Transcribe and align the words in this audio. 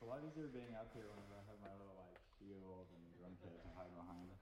A 0.00 0.08
lot 0.08 0.24
easier 0.24 0.48
being 0.48 0.72
up 0.80 0.88
here 0.96 1.12
when 1.12 1.28
I 1.28 1.44
have 1.44 1.60
my 1.60 1.76
little 1.76 1.92
like 2.00 2.16
shield 2.40 2.88
and 2.88 3.04
drum 3.20 3.36
kit 3.36 3.52
to 3.52 3.68
hide 3.76 3.92
behind. 3.92 4.32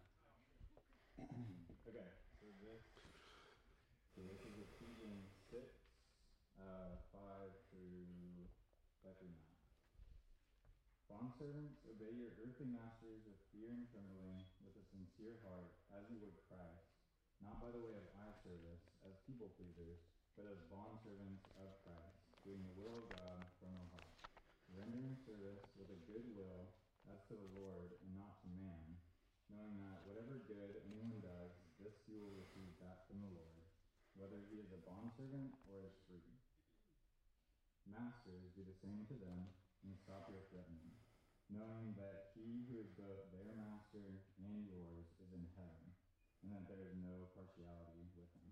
okay, 1.18 2.14
so 2.38 2.46
this, 2.62 2.86
so 4.14 4.22
this 4.22 4.38
is 4.38 4.54
Ephesians 4.54 5.26
6, 5.50 5.58
uh, 6.62 7.02
5 7.10 7.50
through, 7.74 8.06
5 9.02 9.18
through 9.18 9.34
9. 9.34 11.26
Bondservants, 11.26 11.82
obey 11.90 12.14
your 12.14 12.30
earthly 12.38 12.70
masters 12.70 13.26
with 13.26 13.42
fear 13.50 13.74
and 13.74 13.82
trembling, 13.90 14.46
with 14.62 14.78
a 14.78 14.84
sincere 14.94 15.42
heart, 15.42 15.74
as 15.90 16.06
you 16.06 16.22
would 16.22 16.38
Christ, 16.46 16.86
not 17.42 17.58
by 17.58 17.74
the 17.74 17.82
way 17.82 17.98
of 17.98 18.06
eye 18.22 18.36
service, 18.46 18.86
as 19.02 19.18
people 19.26 19.50
pleasers, 19.58 19.98
but 20.38 20.46
as 20.46 20.62
bondservants 20.70 21.42
of 21.58 21.74
Christ, 21.82 22.22
doing 22.46 22.62
the 22.62 22.78
will 22.78 23.02
of 23.02 23.10
God 23.10 23.42
from 23.58 23.74
the 23.74 23.90
heart 23.90 24.07
rendering 24.88 25.20
service 25.28 25.68
with 25.76 25.92
a 25.92 26.00
good 26.08 26.24
will 26.32 26.72
as 27.12 27.20
to 27.28 27.36
the 27.36 27.52
Lord 27.52 27.92
and 28.00 28.16
not 28.16 28.40
to 28.40 28.48
man, 28.56 28.96
knowing 29.52 29.76
that 29.84 30.00
whatever 30.08 30.40
good 30.48 30.80
anyone 30.88 31.20
does, 31.20 31.52
this 31.76 31.92
he 32.08 32.16
will 32.16 32.32
receive 32.32 32.72
back 32.80 33.04
from 33.04 33.20
the 33.20 33.28
Lord, 33.36 33.60
whether 34.16 34.40
he 34.48 34.56
is 34.56 34.72
a 34.72 34.80
bondservant 34.88 35.52
or 35.68 35.84
is 35.84 35.92
free. 36.08 36.32
Masters, 37.84 38.48
do 38.56 38.64
the 38.64 38.80
same 38.80 39.04
to 39.12 39.16
them 39.20 39.52
and 39.84 39.92
stop 39.92 40.32
your 40.32 40.40
threatening, 40.48 40.96
knowing 41.52 41.92
that 42.00 42.32
he 42.32 42.64
who 42.72 42.80
is 42.80 42.88
both 42.96 43.28
their 43.28 43.52
master 43.60 44.24
and 44.40 44.64
yours 44.64 45.04
is 45.20 45.36
in 45.36 45.44
heaven, 45.52 45.84
and 46.40 46.48
that 46.56 46.64
there 46.64 46.88
is 46.88 46.96
no 46.96 47.28
partiality 47.36 48.08
with 48.16 48.32
him. 48.40 48.48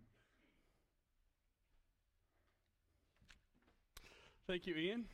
Thank 4.45 4.69
you, 4.69 4.77
Ian. 4.77 5.09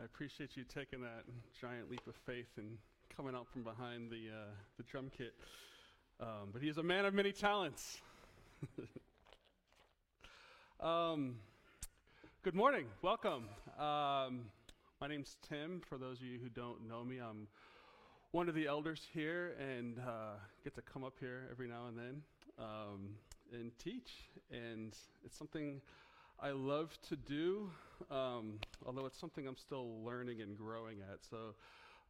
I 0.00 0.04
appreciate 0.04 0.56
you 0.56 0.64
taking 0.64 1.02
that 1.02 1.24
giant 1.60 1.90
leap 1.90 2.06
of 2.06 2.14
faith 2.24 2.48
and 2.56 2.78
coming 3.14 3.34
out 3.34 3.46
from 3.52 3.62
behind 3.62 4.10
the, 4.10 4.30
uh, 4.32 4.50
the 4.78 4.82
drum 4.84 5.10
kit. 5.16 5.34
Um, 6.18 6.48
but 6.50 6.62
he 6.62 6.68
is 6.68 6.78
a 6.78 6.82
man 6.82 7.04
of 7.04 7.12
many 7.12 7.30
talents. 7.30 7.98
um, 10.80 11.36
good 12.42 12.54
morning. 12.54 12.86
Welcome. 13.02 13.44
Um, 13.78 14.46
my 14.98 15.08
name's 15.08 15.36
Tim. 15.46 15.82
For 15.86 15.98
those 15.98 16.20
of 16.20 16.26
you 16.26 16.38
who 16.42 16.48
don't 16.48 16.88
know 16.88 17.04
me, 17.04 17.18
I'm 17.18 17.46
one 18.30 18.48
of 18.48 18.54
the 18.54 18.66
elders 18.66 19.06
here 19.12 19.54
and 19.60 19.98
uh, 19.98 20.36
get 20.64 20.74
to 20.76 20.82
come 20.82 21.04
up 21.04 21.16
here 21.20 21.48
every 21.50 21.68
now 21.68 21.88
and 21.88 21.98
then 21.98 22.22
um, 22.58 23.10
and 23.52 23.78
teach. 23.78 24.30
And 24.50 24.96
it's 25.22 25.36
something 25.36 25.82
I 26.44 26.50
love 26.50 26.98
to 27.08 27.14
do, 27.14 27.70
um, 28.10 28.58
although 28.84 29.06
it's 29.06 29.20
something 29.20 29.46
I'm 29.46 29.56
still 29.56 30.02
learning 30.02 30.40
and 30.40 30.58
growing 30.58 30.96
at. 31.00 31.20
So 31.30 31.54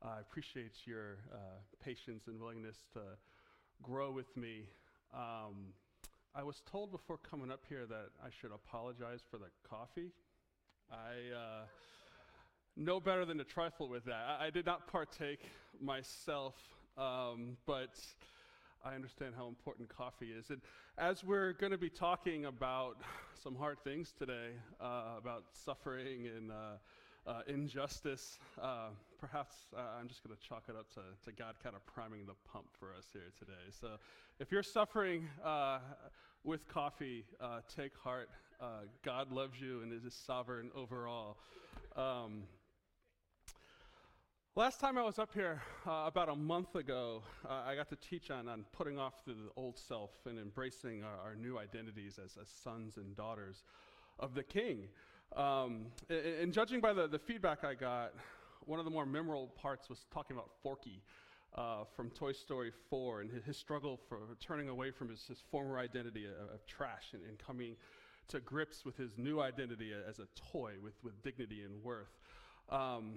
uh, 0.02 0.08
I 0.16 0.20
appreciate 0.20 0.72
your 0.86 1.19
uh, 1.30 1.36
patience 1.84 2.28
and 2.28 2.41
willingness 2.41 2.78
to 2.94 3.00
grow 3.83 4.11
with 4.11 4.34
me. 4.34 4.62
Um, 5.12 5.74
I 6.34 6.42
was 6.44 6.62
told 6.64 6.92
before 6.92 7.19
coming 7.19 7.50
up 7.50 7.61
here 7.69 7.84
that 7.84 8.08
I 8.24 8.28
should 8.41 8.52
apologize 8.52 9.20
for 9.30 9.36
the 9.36 9.50
coffee. 9.69 10.12
I 10.91 11.36
uh, 11.36 11.64
know 12.74 13.00
better 13.00 13.27
than 13.27 13.36
to 13.36 13.44
trifle 13.44 13.86
with 13.86 14.06
that. 14.06 14.39
I, 14.41 14.46
I 14.46 14.50
did 14.50 14.64
not 14.64 14.86
partake 14.86 15.44
myself, 15.78 16.55
um, 16.96 17.58
but 17.67 18.00
I 18.84 18.94
understand 18.94 19.34
how 19.36 19.47
important 19.47 19.88
coffee 19.88 20.33
is. 20.36 20.50
And 20.50 20.61
as 20.98 21.22
we're 21.22 21.52
going 21.52 21.70
to 21.70 21.78
be 21.78 21.88
talking 21.88 22.47
about 22.47 22.97
some 23.42 23.55
hard 23.55 23.78
things 23.84 24.12
today, 24.19 24.50
uh, 24.80 25.19
about 25.19 25.44
suffering 25.52 26.27
and 26.27 26.50
uh, 26.50 27.30
uh, 27.30 27.42
injustice, 27.47 28.39
uh, 28.61 28.89
perhaps 29.20 29.55
uh, 29.77 29.80
I'm 30.00 30.08
just 30.08 30.24
going 30.24 30.36
to 30.36 30.48
chalk 30.48 30.64
it 30.69 30.74
up 30.77 30.92
to, 30.94 31.00
to, 31.24 31.36
God 31.36 31.55
kind 31.62 31.77
of 31.77 31.86
priming 31.86 32.27
the 32.27 32.34
pump 32.52 32.67
for 32.79 32.89
us 32.98 33.07
here 33.12 33.33
today. 33.39 33.70
So 33.70 33.90
if 34.40 34.51
you're 34.51 34.64
suffering 34.64 35.28
uh, 35.45 35.78
with 36.42 36.67
coffee, 36.68 37.24
take 37.74 37.96
heart. 37.96 38.30
God 39.05 39.30
loves 39.33 39.61
you 39.61 39.83
and 39.83 39.92
is 39.92 40.14
sovereign 40.14 40.70
over 40.74 41.07
all. 41.07 41.36
Um, 41.96 42.45
Last 44.55 44.80
time 44.80 44.98
I 44.98 45.02
was 45.02 45.18
up 45.18 45.33
here, 45.33 45.63
uh, 45.86 46.05
about 46.05 46.29
a 46.29 46.36
month 46.36 46.74
ago, 46.74 47.23
uh, 47.48 47.63
I 47.67 47.74
got 47.74 47.89
to 47.89 47.96
teach 47.96 48.30
on, 48.30 48.48
on 48.48 48.67
putting 48.70 48.98
off 48.98 49.24
the 49.24 49.35
old 49.57 49.79
self 49.79 50.11
and 50.27 50.39
embracing 50.39 51.02
our, 51.02 51.30
our 51.30 51.35
new 51.35 51.58
identities 51.58 52.20
as, 52.23 52.36
as, 52.39 52.51
sons 52.63 52.98
and 52.98 53.17
daughters 53.17 53.63
of 54.18 54.35
the 54.35 54.42
King. 54.42 54.89
Um, 55.35 55.86
and, 56.11 56.18
and, 56.18 56.52
judging 56.52 56.83
by 56.83 56.92
the, 56.92 57.08
the, 57.08 57.18
feedback 57.18 57.64
I 57.64 57.73
got, 57.73 58.13
one 58.67 58.79
of 58.79 58.85
the 58.85 58.90
more 58.90 59.07
memorable 59.07 59.46
parts 59.57 59.89
was 59.89 60.05
talking 60.13 60.36
about 60.36 60.51
Forky 60.63 61.01
uh, 61.57 61.84
from 61.96 62.11
Toy 62.11 62.33
Story 62.33 62.73
4 62.90 63.23
and 63.23 63.30
his, 63.30 63.45
his, 63.45 63.57
struggle 63.57 63.98
for 64.07 64.19
turning 64.39 64.69
away 64.69 64.90
from 64.90 65.08
his, 65.08 65.24
his 65.27 65.42
former 65.51 65.79
identity 65.79 66.27
of, 66.27 66.52
of 66.52 66.67
trash 66.67 67.14
and, 67.14 67.23
and, 67.27 67.39
coming 67.39 67.74
to 68.29 68.39
grips 68.40 68.84
with 68.84 68.98
his 68.98 69.17
new 69.17 69.40
identity 69.40 69.92
as 70.07 70.19
a 70.19 70.27
toy 70.52 70.73
with, 70.83 71.02
with 71.02 71.23
dignity 71.23 71.63
and 71.63 71.83
worth. 71.83 72.19
Um, 72.69 73.14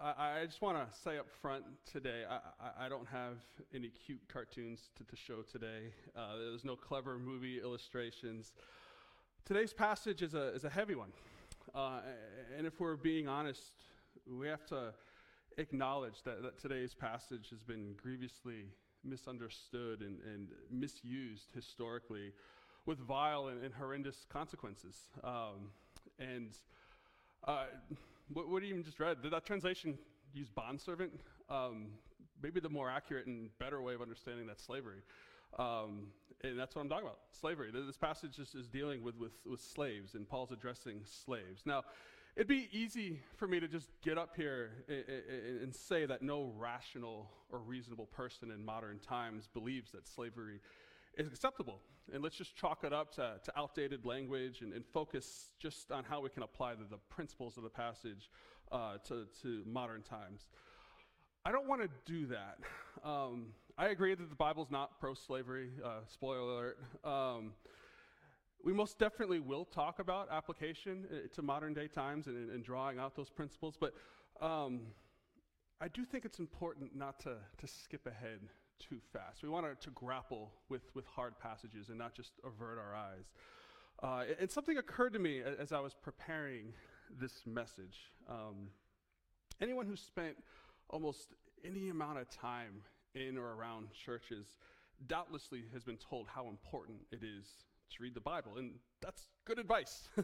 I, 0.00 0.40
I 0.40 0.46
just 0.46 0.60
want 0.60 0.76
to 0.76 0.98
say 0.98 1.18
up 1.18 1.26
front 1.40 1.64
today, 1.90 2.24
I, 2.28 2.34
I, 2.34 2.86
I, 2.86 2.88
don't 2.88 3.06
have 3.06 3.36
any 3.72 3.90
cute 3.90 4.20
cartoons 4.26 4.90
to, 4.96 5.04
to 5.04 5.16
show 5.16 5.42
today. 5.42 5.92
Uh, 6.16 6.36
there's 6.36 6.64
no 6.64 6.74
clever 6.74 7.16
movie 7.16 7.60
illustrations. 7.62 8.52
Today's 9.44 9.72
passage 9.72 10.20
is 10.22 10.34
a, 10.34 10.48
is 10.48 10.64
a 10.64 10.70
heavy 10.70 10.96
one. 10.96 11.12
Uh, 11.74 12.00
and 12.56 12.66
if 12.66 12.80
we're 12.80 12.96
being 12.96 13.28
honest, 13.28 13.72
we 14.26 14.48
have 14.48 14.66
to 14.66 14.92
acknowledge 15.58 16.22
that, 16.24 16.42
that 16.42 16.60
today's 16.60 16.94
passage 16.94 17.50
has 17.50 17.62
been 17.62 17.94
grievously 18.02 18.66
misunderstood 19.04 20.00
and, 20.00 20.18
and 20.22 20.48
misused 20.70 21.52
historically 21.54 22.32
with 22.84 22.98
vile 22.98 23.46
and, 23.46 23.62
and 23.62 23.72
horrendous 23.72 24.26
consequences. 24.28 25.06
Um, 25.22 25.70
and 26.18 26.50
uh, 27.46 27.66
what, 28.32 28.48
what 28.48 28.62
you 28.62 28.68
even 28.68 28.84
just 28.84 29.00
read, 29.00 29.22
did 29.22 29.32
that 29.32 29.44
translation 29.44 29.98
use 30.32 30.48
bondservant? 30.48 31.12
Um, 31.50 31.88
maybe 32.42 32.60
the 32.60 32.68
more 32.68 32.90
accurate 32.90 33.26
and 33.26 33.50
better 33.58 33.80
way 33.82 33.94
of 33.94 34.02
understanding 34.02 34.46
that 34.46 34.60
slavery. 34.60 35.02
Um, 35.58 36.08
and 36.42 36.58
that's 36.58 36.74
what 36.74 36.82
I'm 36.82 36.88
talking 36.88 37.06
about 37.06 37.18
slavery. 37.30 37.70
This 37.72 37.96
passage 37.96 38.38
is, 38.38 38.54
is 38.54 38.68
dealing 38.68 39.02
with, 39.02 39.16
with, 39.18 39.32
with, 39.48 39.60
slaves, 39.60 40.14
and 40.14 40.28
Paul's 40.28 40.50
addressing 40.50 41.00
slaves. 41.04 41.62
Now, 41.64 41.82
it'd 42.36 42.48
be 42.48 42.68
easy 42.72 43.20
for 43.36 43.46
me 43.46 43.60
to 43.60 43.68
just 43.68 43.90
get 44.02 44.18
up 44.18 44.34
here 44.36 44.84
and, 44.88 45.62
and 45.62 45.74
say 45.74 46.06
that 46.06 46.22
no 46.22 46.52
rational 46.56 47.30
or 47.52 47.60
reasonable 47.60 48.06
person 48.06 48.50
in 48.50 48.64
modern 48.64 48.98
times 48.98 49.48
believes 49.52 49.92
that 49.92 50.08
slavery 50.08 50.60
is 51.16 51.28
acceptable. 51.28 51.80
And 52.12 52.22
let's 52.22 52.36
just 52.36 52.54
chalk 52.54 52.84
it 52.84 52.92
up 52.92 53.14
to, 53.14 53.40
to 53.42 53.58
outdated 53.58 54.04
language 54.04 54.60
and, 54.60 54.72
and, 54.72 54.84
focus 54.84 55.50
just 55.58 55.90
on 55.90 56.04
how 56.04 56.20
we 56.20 56.28
can 56.28 56.42
apply 56.42 56.74
the, 56.74 56.84
the 56.84 56.98
principles 57.08 57.56
of 57.56 57.62
the 57.62 57.70
passage 57.70 58.30
uh, 58.70 58.98
to, 59.08 59.26
to 59.42 59.62
modern 59.66 60.02
times. 60.02 60.46
I 61.46 61.52
don't 61.52 61.66
want 61.66 61.82
to 61.82 61.88
do 62.04 62.26
that. 62.26 62.58
Um, 63.04 63.48
I 63.76 63.88
agree 63.88 64.14
that 64.14 64.30
the 64.30 64.36
Bible's 64.36 64.70
not 64.70 64.98
pro 65.00 65.14
slavery, 65.14 65.70
uh, 65.84 66.00
spoiler 66.06 66.38
alert. 66.38 66.78
Um, 67.04 67.52
we 68.64 68.72
most 68.72 68.98
definitely 68.98 69.40
will 69.40 69.64
talk 69.64 69.98
about 69.98 70.28
application 70.30 71.06
uh, 71.12 71.28
to 71.34 71.42
modern 71.42 71.74
day 71.74 71.86
times 71.86 72.28
and, 72.28 72.50
and 72.50 72.64
drawing 72.64 72.98
out 72.98 73.14
those 73.14 73.28
principles, 73.28 73.76
but 73.78 73.92
um, 74.40 74.82
I 75.80 75.88
do 75.88 76.04
think 76.04 76.24
it's 76.24 76.38
important 76.38 76.96
not 76.96 77.18
to, 77.20 77.36
to 77.58 77.66
skip 77.66 78.06
ahead 78.06 78.40
too 78.78 78.98
fast. 79.12 79.42
We 79.42 79.48
want 79.48 79.80
to, 79.80 79.90
grapple 79.90 80.52
with, 80.68 80.82
with 80.94 81.06
hard 81.06 81.38
passages 81.38 81.88
and 81.88 81.98
not 81.98 82.14
just 82.14 82.32
avert 82.44 82.78
our 82.78 82.94
eyes. 82.94 83.32
Uh, 84.02 84.34
and 84.40 84.50
something 84.50 84.76
occurred 84.76 85.12
to 85.12 85.18
me 85.18 85.40
as 85.40 85.72
I 85.72 85.80
was 85.80 85.94
preparing 85.94 86.72
this 87.20 87.42
message. 87.46 88.12
Um, 88.28 88.68
anyone 89.60 89.86
who 89.86 89.96
spent 89.96 90.36
almost 90.90 91.34
any 91.64 91.88
amount 91.88 92.18
of 92.18 92.28
time 92.28 92.82
in 93.14 93.38
or 93.38 93.54
around 93.54 93.88
churches 93.92 94.58
doubtlessly 95.06 95.64
has 95.72 95.84
been 95.84 95.96
told 95.96 96.26
how 96.26 96.48
important 96.48 96.98
it 97.12 97.20
is 97.22 97.46
to 97.90 98.02
read 98.02 98.14
the 98.14 98.20
Bible, 98.20 98.56
and 98.56 98.72
that's 99.00 99.28
good 99.44 99.58
advice. 99.58 100.08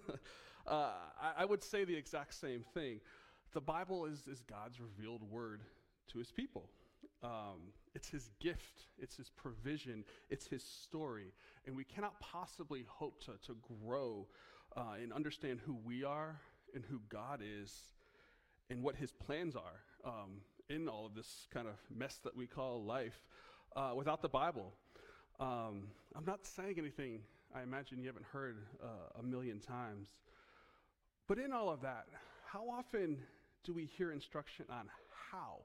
uh, 0.66 0.92
I, 1.20 1.32
I, 1.38 1.44
would 1.44 1.62
say 1.62 1.84
the 1.84 1.94
exact 1.94 2.34
same 2.34 2.64
thing. 2.74 3.00
The 3.52 3.60
Bible 3.60 4.06
is, 4.06 4.26
is 4.26 4.42
God's 4.42 4.80
revealed 4.80 5.22
word 5.22 5.62
to 6.08 6.18
his 6.18 6.32
people. 6.32 6.68
Um, 7.22 7.72
it's 7.94 8.08
his 8.08 8.30
gift, 8.40 8.86
it's 8.98 9.16
his 9.16 9.28
provision, 9.30 10.04
it's 10.30 10.46
his 10.46 10.64
story. 10.64 11.32
And 11.66 11.76
we 11.76 11.84
cannot 11.84 12.18
possibly 12.20 12.84
hope 12.88 13.20
to, 13.24 13.32
to 13.46 13.56
grow 13.84 14.26
uh, 14.76 14.94
and 15.02 15.12
understand 15.12 15.60
who 15.64 15.76
we 15.84 16.04
are 16.04 16.40
and 16.74 16.84
who 16.88 17.00
God 17.08 17.40
is 17.44 17.74
and 18.70 18.82
what 18.82 18.96
his 18.96 19.12
plans 19.12 19.56
are 19.56 19.80
um, 20.04 20.40
in 20.68 20.88
all 20.88 21.04
of 21.04 21.14
this 21.14 21.46
kind 21.52 21.66
of 21.66 21.74
mess 21.94 22.20
that 22.24 22.36
we 22.36 22.46
call 22.46 22.84
life 22.84 23.26
uh, 23.76 23.92
without 23.94 24.22
the 24.22 24.28
Bible. 24.28 24.72
Um, 25.40 25.88
I'm 26.14 26.24
not 26.26 26.46
saying 26.46 26.76
anything 26.78 27.20
I 27.54 27.62
imagine 27.62 27.98
you 27.98 28.06
haven't 28.06 28.26
heard 28.26 28.58
uh, 28.82 29.18
a 29.18 29.22
million 29.22 29.58
times. 29.58 30.08
But 31.26 31.38
in 31.38 31.52
all 31.52 31.70
of 31.70 31.80
that, 31.82 32.06
how 32.46 32.68
often 32.68 33.18
do 33.64 33.72
we 33.72 33.86
hear 33.86 34.12
instruction 34.12 34.66
on 34.70 34.88
how 35.30 35.58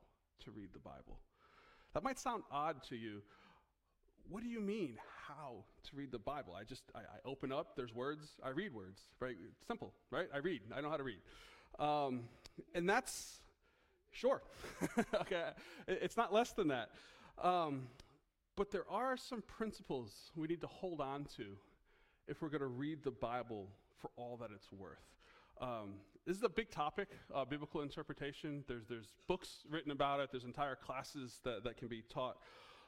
to 0.44 0.52
read 0.52 0.70
the 0.74 0.80
Bible? 0.80 1.20
That 1.96 2.04
might 2.04 2.20
sound 2.20 2.44
odd 2.52 2.84
to 2.90 2.98
you. 2.98 3.22
What 4.28 4.44
do 4.44 4.50
you 4.50 4.60
mean, 4.60 4.98
how 5.28 5.64
to 5.86 5.96
read 5.96 6.12
the 6.12 6.20
Bible? 6.20 6.54
I 6.54 6.66
just, 6.66 6.84
I, 6.94 7.00
I 7.00 7.20
open 7.24 7.54
up, 7.54 7.78
there's 7.78 7.94
words, 7.94 8.34
I 8.44 8.50
read 8.50 8.74
words, 8.74 9.00
right? 9.22 9.38
Simple, 9.66 9.94
right? 10.12 10.28
I 10.34 10.40
read, 10.40 10.60
I 10.76 10.82
know 10.82 10.90
how 10.90 10.98
to 10.98 11.04
read. 11.04 11.20
Um, 11.80 12.26
and 12.74 12.90
that's, 12.90 13.40
sure, 14.12 14.42
okay, 15.22 15.52
it's 15.88 16.18
not 16.18 16.34
less 16.34 16.52
than 16.52 16.68
that. 16.68 16.90
Um, 17.42 17.88
but 18.58 18.72
there 18.72 18.90
are 18.90 19.16
some 19.16 19.42
principles 19.42 20.32
we 20.36 20.48
need 20.48 20.62
to 20.62 20.68
hold 20.68 21.00
on 21.00 21.26
to 21.38 21.46
if 22.28 22.42
we're 22.42 22.50
going 22.50 22.60
to 22.60 22.68
read 22.68 23.04
the 23.06 23.12
Bible 23.12 23.70
for 24.00 24.10
all 24.18 24.36
that 24.42 24.50
it's 24.54 24.70
worth. 24.70 25.00
Um, 25.62 25.94
this 26.26 26.38
is 26.38 26.44
a 26.44 26.50
big 26.50 26.72
topic, 26.72 27.10
uh, 27.34 27.46
biblical 27.46 27.82
interpretation. 27.82 28.64
There's, 28.68 28.86
there's 28.88 29.10
books 29.28 29.60
written 29.70 29.92
about 29.92 30.20
it, 30.20 30.30
there's 30.32 30.44
entire 30.44 30.76
classes 30.76 31.40
that, 31.44 31.64
that 31.64 31.78
can 31.78 31.88
be 31.88 32.02
taught 32.10 32.38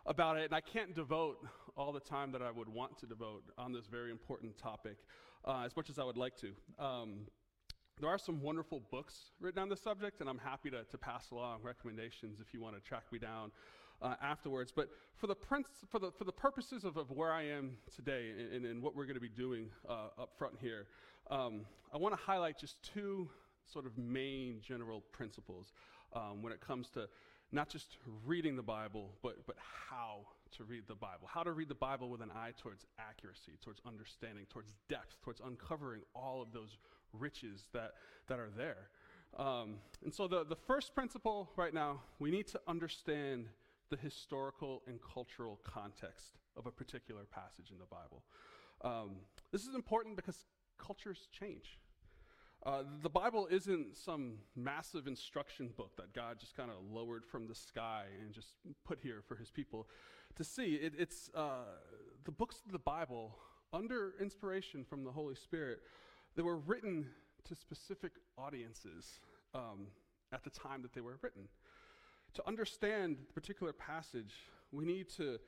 about 0.08 0.38
it, 0.38 0.46
and 0.46 0.56
I 0.56 0.62
can't 0.62 0.96
devote 0.96 1.46
all 1.76 1.92
the 1.92 2.00
time 2.00 2.32
that 2.32 2.42
I 2.42 2.50
would 2.50 2.70
want 2.70 2.98
to 3.00 3.06
devote 3.06 3.44
on 3.58 3.72
this 3.72 3.86
very 3.86 4.10
important 4.10 4.58
topic 4.58 4.98
uh, 5.46 5.64
as 5.66 5.76
much 5.76 5.90
as 5.90 6.00
I 6.00 6.04
would 6.04 6.18
like 6.18 6.36
to. 6.38 6.52
Um, 6.80 7.28
there 8.00 8.10
are 8.10 8.18
some 8.18 8.42
wonderful 8.42 8.82
books 8.92 9.32
written 9.40 9.62
on 9.62 9.70
the 9.70 9.78
subject, 9.78 10.22
and 10.22 10.30
I'm 10.30 10.40
happy 10.40 10.72
to, 10.72 10.84
to 10.84 10.98
pass 10.98 11.32
along 11.32 11.60
recommendations 11.62 12.40
if 12.40 12.54
you 12.54 12.62
want 12.62 12.76
to 12.76 12.82
track 12.82 13.04
me 13.12 13.20
down 13.20 13.52
uh, 14.02 14.16
afterwards. 14.22 14.72
But 14.76 14.90
for 15.16 15.28
the, 15.28 15.36
prince, 15.36 15.68
for 15.90 16.00
the, 16.00 16.12
for 16.12 16.24
the 16.24 16.32
purposes 16.32 16.86
of, 16.86 16.98
of 16.98 17.12
where 17.12 17.32
I 17.32 17.44
am 17.44 17.78
today 17.94 18.32
and, 18.54 18.66
and, 18.66 18.82
what 18.82 18.96
we're 18.96 19.06
going 19.06 19.16
to 19.16 19.22
be 19.22 19.30
doing 19.30 19.70
uh, 19.90 20.22
up 20.22 20.32
front 20.38 20.56
here, 20.60 20.88
um, 21.30 21.62
I 21.94 21.98
want 21.98 22.18
to 22.18 22.22
highlight 22.22 22.58
just 22.58 22.82
two 22.84 23.30
sort 23.66 23.86
of 23.86 23.98
main 23.98 24.62
general 24.62 25.02
principles 25.12 25.74
um, 26.14 26.42
when 26.42 26.54
it 26.54 26.62
comes 26.62 26.90
to 26.92 27.08
not 27.52 27.70
just 27.70 27.98
reading 28.26 28.56
the 28.56 28.64
Bible, 28.64 29.12
but, 29.24 29.46
but 29.46 29.56
how 29.90 30.26
to 30.58 30.64
read 30.64 30.84
the 30.88 30.96
Bible. 30.96 31.28
How 31.28 31.44
to 31.44 31.52
read 31.52 31.70
the 31.70 31.76
Bible 31.76 32.10
with 32.10 32.22
an 32.22 32.32
eye 32.32 32.52
towards 32.62 32.86
accuracy, 33.00 33.54
towards 33.62 33.82
understanding, 33.86 34.46
towards 34.50 34.74
depth, 34.90 35.16
towards 35.24 35.42
uncovering 35.46 36.02
all 36.14 36.42
of 36.42 36.52
those 36.52 36.78
riches 37.14 37.68
that, 37.74 37.94
that 38.28 38.40
are 38.40 38.50
there. 38.56 38.90
Um, 39.38 39.76
and 40.04 40.14
so, 40.14 40.28
the, 40.28 40.46
the 40.46 40.56
first 40.56 40.96
principle 40.96 41.50
right 41.56 41.74
now, 41.74 42.02
we 42.20 42.32
need 42.32 42.48
to 42.48 42.62
understand 42.68 43.48
the 43.90 43.98
historical 43.98 44.82
and 44.88 45.00
cultural 45.02 45.60
context 45.64 46.38
of 46.56 46.66
a 46.66 46.72
particular 46.72 47.24
passage 47.32 47.72
in 47.72 47.78
the 47.78 47.86
Bible. 47.86 48.24
Um, 48.82 49.18
this 49.52 49.66
is 49.66 49.76
important 49.76 50.16
because 50.16 50.46
cultures 50.78 51.28
change. 51.32 51.80
Uh, 52.66 52.84
the 53.02 53.10
Bible 53.10 53.48
isn't 53.50 53.96
some 53.96 54.40
massive 54.56 55.08
instruction 55.08 55.70
book 55.78 55.96
that 55.98 56.14
God 56.14 56.40
just 56.40 56.56
kind 56.56 56.70
of 56.70 56.78
lowered 56.92 57.26
from 57.26 57.48
the 57.48 57.56
sky 57.56 58.06
and 58.22 58.34
just 58.34 58.56
put 58.84 59.00
here 59.00 59.22
for 59.26 59.36
his 59.36 59.52
people 59.52 59.88
to 60.36 60.44
see. 60.44 60.76
It, 60.76 60.94
it's 60.98 61.30
uh, 61.36 61.66
the 62.26 62.32
books 62.32 62.62
of 62.66 62.72
the 62.72 62.80
Bible, 62.80 63.38
under 63.72 64.16
inspiration 64.20 64.84
from 64.84 65.04
the 65.04 65.12
Holy 65.12 65.36
Spirit, 65.36 65.80
they 66.36 66.42
were 66.42 66.58
written 66.58 67.08
to 67.46 67.56
specific 67.56 68.12
audiences 68.38 69.20
um, 69.54 69.88
at 70.34 70.44
the 70.44 70.50
time 70.50 70.82
that 70.82 70.94
they 70.94 71.02
were 71.02 71.18
written. 71.22 71.48
To 72.34 72.48
understand 72.48 73.18
the 73.28 73.34
particular 73.34 73.72
passage, 73.72 74.34
we 74.72 74.84
need 74.84 75.10
to 75.16 75.40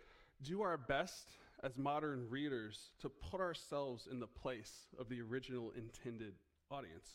do 0.41 0.61
our 0.61 0.77
best 0.77 1.31
as 1.63 1.77
modern 1.77 2.29
readers 2.29 2.91
to 3.01 3.09
put 3.09 3.41
ourselves 3.41 4.07
in 4.09 4.19
the 4.19 4.27
place 4.27 4.87
of 4.97 5.09
the 5.09 5.21
original 5.21 5.71
intended 5.75 6.33
audience. 6.71 7.09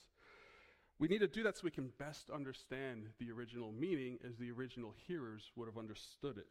We 0.98 1.08
need 1.08 1.18
to 1.18 1.26
do 1.26 1.42
that 1.42 1.56
so 1.56 1.62
we 1.64 1.70
can 1.70 1.90
best 1.98 2.30
understand 2.30 3.08
the 3.18 3.30
original 3.30 3.72
meaning 3.72 4.18
as 4.26 4.36
the 4.36 4.50
original 4.50 4.94
hearers 5.06 5.50
would 5.56 5.66
have 5.66 5.78
understood 5.78 6.38
it. 6.38 6.46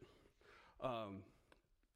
Um, 0.84 1.24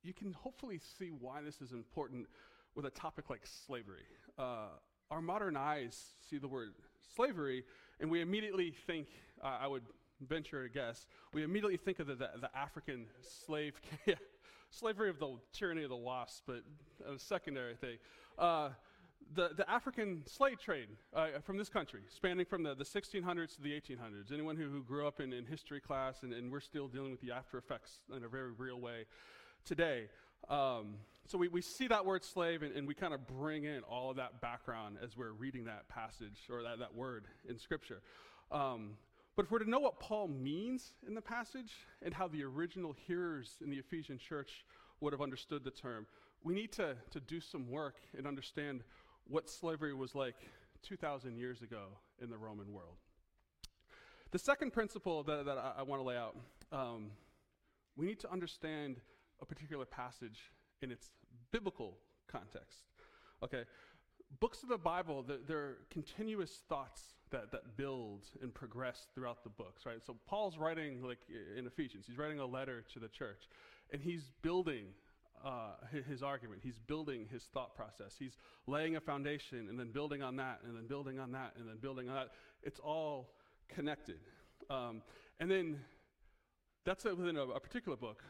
you 0.04 0.14
can 0.14 0.32
hopefully 0.32 0.80
see 0.98 1.10
why 1.10 1.42
this 1.42 1.62
is 1.62 1.74
important 1.74 2.28
with 2.76 2.86
a 2.86 2.90
topic 2.92 3.30
like 3.30 3.42
slavery. 3.44 4.06
Uh, 4.38 4.70
our 5.12 5.22
modern 5.22 5.58
eyes 5.58 6.14
see 6.30 6.38
the 6.38 6.48
word 6.48 6.74
slavery, 7.16 7.64
and 8.00 8.10
we 8.10 8.22
immediately 8.22 8.74
think, 8.86 9.08
uh, 9.44 9.58
I 9.60 9.68
would 9.68 9.84
venture 10.22 10.68
to 10.68 10.74
guess, 10.74 11.06
we 11.34 11.44
immediately 11.44 11.78
think 11.78 12.00
of 12.00 12.08
the, 12.08 12.16
the, 12.16 12.30
the 12.42 12.58
African 12.58 13.08
slave, 13.22 13.74
slavery 14.70 15.10
of 15.10 15.20
the 15.20 15.38
tyranny 15.54 15.84
of 15.84 15.90
the 15.90 15.96
wasp, 15.96 16.44
but 16.46 16.64
a 17.08 17.18
secondary 17.18 17.76
thing. 17.76 17.98
Uh, 18.38 18.70
the, 19.34 19.50
the 19.56 19.70
African 19.70 20.24
slave 20.26 20.60
trade 20.60 20.88
uh, 21.14 21.40
from 21.44 21.58
this 21.58 21.70
country, 21.70 22.02
spanning 22.10 22.46
from 22.46 22.64
the, 22.64 22.76
the 22.76 22.84
1600s 22.84 23.56
to 23.56 23.62
the 23.62 23.72
1800s. 23.72 24.32
Anyone 24.32 24.56
who, 24.56 24.70
who 24.70 24.84
grew 24.84 25.08
up 25.08 25.20
in, 25.20 25.34
in 25.34 25.46
history 25.46 25.82
class, 25.82 26.24
and, 26.24 26.34
and 26.34 26.52
we're 26.52 26.60
still 26.60 26.88
dealing 26.88 27.12
with 27.12 27.22
the 27.22 27.32
after 27.32 27.58
effects 27.58 28.00
in 28.16 28.24
a 28.24 28.28
very 28.28 28.52
real 28.52 28.80
way 28.80 29.06
today. 29.66 30.06
Um, 30.50 30.96
so 31.26 31.38
we, 31.38 31.50
we 31.50 31.62
see 31.62 31.88
that 31.88 32.06
word 32.06 32.24
slave, 32.24 32.64
and, 32.64 32.74
and 32.76 32.88
we 32.88 32.94
kind 32.94 33.14
of 33.14 33.28
bring 33.28 33.66
in 33.66 33.82
all 33.82 34.10
of 34.10 34.18
that 34.18 34.40
background 34.40 34.98
as 35.04 35.18
we're 35.18 35.32
reading 35.32 35.66
that 35.66 35.90
passage 35.90 36.40
or 36.50 36.64
that, 36.64 36.80
that 36.80 36.96
word 36.96 37.26
in 37.50 37.60
Scripture. 37.60 38.02
Um, 38.52 38.92
but 39.38 39.46
if 39.46 39.52
we're 39.52 39.60
to 39.60 39.70
know 39.70 39.80
what 39.80 40.00
Paul 40.00 40.28
means 40.28 40.94
in 41.08 41.14
the 41.14 41.22
passage 41.22 41.72
and 42.02 42.12
how 42.12 42.28
the 42.28 42.44
original 42.44 42.94
hearers 43.08 43.58
in 43.64 43.70
the 43.70 43.78
Ephesian 43.78 44.18
church 44.18 44.66
would 45.00 45.14
have 45.14 45.22
understood 45.22 45.64
the 45.64 45.72
term, 45.72 46.08
we 46.44 46.56
need 46.56 46.72
to, 46.74 46.96
to 47.12 47.20
do 47.20 47.40
some 47.40 47.70
work 47.70 47.98
and 48.18 48.26
understand 48.26 48.84
what 49.28 49.48
slavery 49.48 49.94
was 49.94 50.16
like 50.16 50.36
2,000 50.82 51.38
years 51.38 51.62
ago 51.62 51.86
in 52.20 52.32
the 52.32 52.38
Roman 52.38 52.74
world. 52.74 52.96
The 54.32 54.40
second 54.40 54.72
principle 54.74 55.22
that, 55.24 55.46
that 55.46 55.58
I, 55.58 55.74
I 55.78 55.84
want 55.84 56.02
to 56.02 56.08
lay 56.08 56.18
out 56.18 56.36
um, 56.72 57.12
we 57.96 58.06
need 58.06 58.20
to 58.22 58.32
understand 58.32 58.98
a 59.42 59.46
particular 59.46 59.86
passage 59.86 60.52
in 60.82 60.92
its 60.92 61.12
biblical 61.52 61.98
context. 62.28 62.86
Okay? 63.44 63.64
Books 64.40 64.64
of 64.64 64.70
the 64.70 64.78
Bible, 64.78 65.24
they're, 65.24 65.38
they're 65.48 65.78
continuous 65.90 66.62
thoughts 66.68 67.02
that, 67.32 67.52
that 67.52 67.78
build 67.78 68.30
and 68.42 68.54
progress 68.54 69.08
throughout 69.14 69.44
the 69.44 69.50
books, 69.50 69.86
right? 69.86 70.00
So 70.06 70.16
Paul's 70.28 70.58
writing, 70.58 71.04
like 71.04 71.20
in 71.58 71.68
Ephesians, 71.68 72.06
he's 72.08 72.18
writing 72.18 72.40
a 72.40 72.46
letter 72.46 72.84
to 72.94 73.00
the 73.00 73.08
church, 73.08 73.48
and 73.92 74.02
he's 74.02 74.32
building 74.42 74.86
uh, 75.46 75.74
his 76.10 76.24
argument. 76.24 76.62
He's 76.64 76.78
building 76.88 77.28
his 77.32 77.44
thought 77.54 77.76
process. 77.76 78.16
He's 78.18 78.38
laying 78.66 78.96
a 78.96 79.02
foundation 79.02 79.68
and 79.70 79.80
then 79.80 79.92
building 79.92 80.22
on 80.24 80.36
that, 80.38 80.62
and 80.66 80.76
then 80.76 80.88
building 80.88 81.20
on 81.20 81.32
that, 81.32 81.54
and 81.58 81.68
then 81.68 81.78
building 81.78 82.10
on 82.10 82.16
that. 82.16 82.30
It's 82.64 82.80
all 82.80 83.34
connected. 83.68 84.20
Um, 84.70 85.02
and 85.40 85.50
then 85.50 85.80
that's 86.86 87.04
within 87.04 87.38
a, 87.38 87.44
a 87.44 87.60
particular 87.60 87.98
book. 87.98 88.24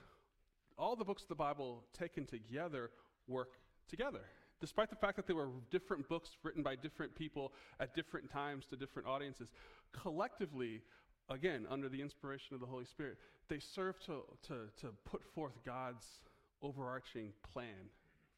All 0.78 0.96
the 0.96 1.06
books 1.06 1.24
of 1.24 1.30
the 1.30 1.36
Bible 1.36 1.84
taken 1.98 2.26
together 2.26 2.92
work 3.28 3.54
together 3.90 4.22
despite 4.60 4.90
the 4.90 4.96
fact 4.96 5.16
that 5.16 5.28
there 5.28 5.36
were 5.36 5.50
different 5.70 6.08
books 6.08 6.32
written 6.44 6.64
by 6.64 6.76
different 6.76 7.16
people 7.16 7.54
at 7.80 7.96
different 7.96 8.30
times 8.32 8.66
to 8.68 8.76
different 8.76 9.08
audiences, 9.08 9.52
collectively, 9.92 10.82
again, 11.30 11.66
under 11.70 11.90
the 11.90 12.02
inspiration 12.02 12.54
of 12.54 12.60
the 12.60 12.66
Holy 12.66 12.86
Spirit, 12.86 13.18
they 13.50 13.60
serve 13.60 14.00
to, 14.00 14.24
to, 14.48 14.70
to 14.78 14.94
put 15.06 15.24
forth 15.24 15.54
God's 15.66 16.06
overarching 16.62 17.34
plan 17.52 17.90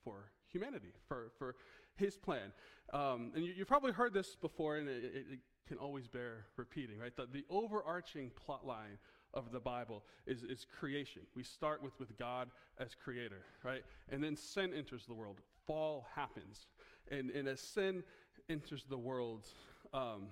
for 0.03 0.31
humanity, 0.51 0.93
for, 1.07 1.31
for 1.37 1.55
his 1.95 2.17
plan. 2.17 2.51
Um, 2.93 3.31
and 3.35 3.45
you, 3.45 3.53
have 3.59 3.67
probably 3.67 3.91
heard 3.91 4.13
this 4.13 4.35
before, 4.35 4.77
and 4.77 4.87
it, 4.87 5.03
it, 5.03 5.25
it, 5.33 5.39
can 5.67 5.77
always 5.77 6.07
bear 6.07 6.47
repeating, 6.57 6.97
right? 6.97 7.15
The, 7.15 7.27
the 7.31 7.45
overarching 7.47 8.31
plot 8.31 8.65
line 8.65 8.97
of 9.35 9.51
the 9.51 9.59
Bible 9.59 10.03
is, 10.25 10.41
is 10.41 10.65
creation. 10.79 11.21
We 11.35 11.43
start 11.43 11.83
with, 11.83 11.93
with 11.99 12.17
God 12.17 12.49
as 12.79 12.95
creator, 12.95 13.43
right? 13.63 13.83
And 14.11 14.23
then 14.23 14.35
sin 14.35 14.73
enters 14.75 15.05
the 15.05 15.13
world 15.13 15.41
fall 15.69 16.07
happens. 16.15 16.65
And, 17.11 17.29
and 17.29 17.47
as 17.47 17.61
sin 17.61 18.03
enters 18.49 18.85
the 18.89 18.97
world, 18.97 19.47
um, 19.93 20.29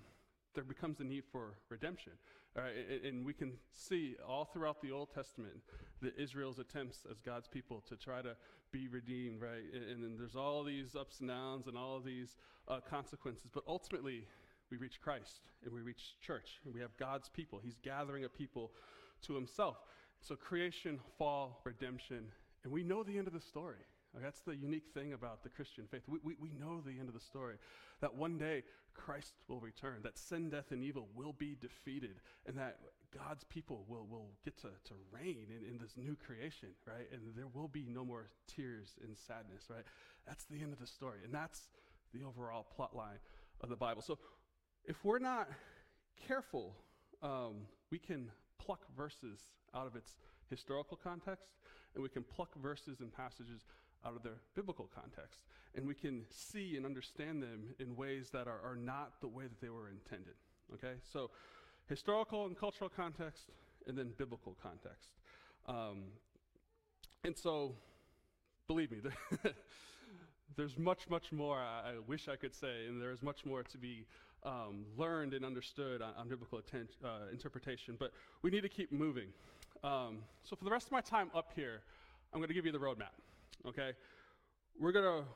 there 0.56 0.64
becomes 0.64 1.00
a 1.00 1.04
need 1.04 1.26
for 1.32 1.60
redemption. 1.70 2.14
Right? 2.56 2.74
And, 2.92 3.06
and, 3.06 3.26
we 3.26 3.34
can 3.34 3.52
see 3.72 4.16
all 4.28 4.46
throughout 4.46 4.82
the 4.82 4.92
Old 4.92 5.14
Testament 5.14 5.54
that 6.02 6.18
Israel's 6.18 6.58
attempts 6.58 7.06
as 7.12 7.20
God's 7.20 7.48
people 7.48 7.84
to 7.88 7.96
try 7.96 8.24
to 8.24 8.36
be 8.72 8.88
redeemed, 8.88 9.44
right? 9.44 9.62
And, 9.72 9.84
and 9.84 10.04
then 10.04 10.16
there's 10.18 10.36
all 10.36 10.64
these 10.64 10.96
ups 10.96 11.20
and 11.20 11.30
downs 11.30 11.68
and 11.68 11.78
all 11.78 12.00
these 12.00 12.36
uh, 12.68 12.80
consequences. 12.90 13.52
But 13.54 13.64
ultimately, 13.68 14.26
we 14.72 14.78
reach 14.78 15.00
Christ 15.00 15.42
and 15.64 15.72
we 15.72 15.82
reach 15.82 16.16
church 16.20 16.60
and 16.66 16.74
we 16.74 16.82
have 16.82 16.98
God's 16.98 17.30
people. 17.30 17.62
He's 17.64 17.78
gathering 17.84 18.26
a 18.26 18.30
people 18.30 18.72
to 19.28 19.36
himself. 19.36 19.78
So 20.20 20.36
creation, 20.36 21.00
fall, 21.20 21.62
redemption, 21.64 22.24
and 22.64 22.74
we 22.74 22.82
know 22.82 23.04
the 23.04 23.20
end 23.20 23.28
of 23.28 23.34
the 23.34 23.40
story. 23.42 23.86
That's 24.22 24.42
the 24.42 24.56
unique 24.56 24.88
thing 24.94 25.14
about 25.14 25.44
the 25.44 25.50
Christian 25.50 25.86
faith. 25.90 26.04
We, 26.08 26.20
we, 26.24 26.36
we 26.40 26.52
know 26.60 26.82
the 26.82 27.00
end 27.00 27.08
of 27.08 27.14
the 27.14 27.20
story 27.20 27.56
that 28.02 28.16
one 28.16 28.38
day 28.38 28.64
Christ 28.94 29.34
will 29.48 29.60
return, 29.60 30.02
that 30.04 30.18
sin, 30.18 30.50
death, 30.50 30.72
and 30.72 30.84
evil 30.84 31.08
will 31.16 31.34
be 31.34 31.56
defeated, 31.60 32.20
and 32.46 32.58
that 32.58 32.80
God's 33.16 33.44
people 33.46 33.86
will, 33.88 34.06
will 34.10 34.32
get 34.44 34.58
to, 34.58 34.68
to 34.68 34.94
reign 35.12 35.48
in, 35.50 35.70
in 35.70 35.78
this 35.78 35.94
new 35.96 36.16
creation, 36.16 36.70
right? 36.86 37.08
And 37.12 37.22
there 37.36 37.48
will 37.54 37.68
be 37.68 37.86
no 37.88 38.04
more 38.04 38.30
tears 38.48 38.96
and 39.04 39.18
sadness, 39.18 39.66
right? 39.70 39.84
That's 40.26 40.46
the 40.46 40.62
end 40.62 40.74
of 40.74 40.80
the 40.80 40.88
story. 40.88 41.20
And 41.24 41.34
that's 41.34 41.70
the 42.14 42.24
overall 42.24 42.66
plot 42.76 42.96
line 42.96 43.20
of 43.62 43.70
the 43.70 43.76
Bible. 43.76 44.02
So 44.02 44.18
if 44.86 45.04
we're 45.06 45.20
not 45.20 45.48
careful 46.28 46.76
um, 47.22 47.68
we 47.92 48.00
can 48.00 48.30
pluck 48.58 48.86
verses 48.96 49.40
out 49.76 49.88
of 49.88 49.96
its 49.96 50.16
historical 50.50 50.98
context, 51.02 51.48
and 51.94 52.04
we 52.04 52.10
can 52.10 52.24
pluck 52.24 52.50
verses 52.62 53.00
and 53.00 53.12
passages 53.12 53.66
out 54.08 54.16
of 54.16 54.24
their 54.24 54.38
biblical 54.56 54.90
context. 54.94 55.44
And 55.76 55.88
we 55.88 55.94
can 55.94 56.24
see 56.30 56.78
and 56.78 56.86
understand 56.86 57.44
them 57.44 57.76
in 57.80 57.96
ways 57.96 58.30
that 58.32 58.48
are, 58.48 58.60
are 58.64 58.76
not 58.76 59.20
the 59.22 59.28
way 59.28 59.44
that 59.44 59.60
they 59.62 59.70
were 59.70 59.90
intended. 59.90 60.34
Okay? 60.74 60.94
So, 61.12 61.30
historical 61.88 62.46
and 62.46 62.58
cultural 62.58 62.90
context, 62.90 63.52
and 63.88 63.98
then 63.98 64.14
biblical 64.18 64.56
context. 64.62 65.10
Um, 65.68 66.06
and 67.24 67.38
so, 67.38 67.76
believe 68.68 68.92
me, 68.92 68.98
there's 70.56 70.78
much, 70.78 71.10
much 71.10 71.32
more 71.32 71.58
I, 71.58 71.92
I, 71.92 71.94
wish 72.08 72.28
I 72.28 72.36
could 72.36 72.56
say, 72.56 72.86
and 72.88 73.02
there 73.02 73.12
is 73.12 73.22
much 73.22 73.46
more 73.46 73.64
to 73.64 73.78
be 73.78 74.06
um, 74.44 74.86
learned 74.98 75.34
and 75.34 75.46
understood 75.46 76.02
on, 76.02 76.14
on 76.18 76.30
biblical 76.30 76.60
atten- 76.60 76.88
uh, 77.04 77.32
interpretation, 77.32 77.96
but 78.00 78.12
we 78.42 78.50
need 78.50 78.62
to 78.62 78.70
keep 78.70 78.92
moving. 78.92 79.28
Um, 79.84 80.20
so, 80.44 80.56
for 80.56 80.66
the 80.66 80.72
rest 80.72 80.88
of 80.88 80.92
my 80.92 81.02
time 81.02 81.30
up 81.36 81.52
here, 81.56 81.82
I'm 82.34 82.40
going 82.40 82.50
to 82.50 82.54
give 82.54 82.66
you 82.66 82.72
the 82.72 82.80
roadmap. 82.80 83.14
Okay? 83.68 83.92
We're 84.80 84.92
going 84.92 85.06
to, 85.06 85.28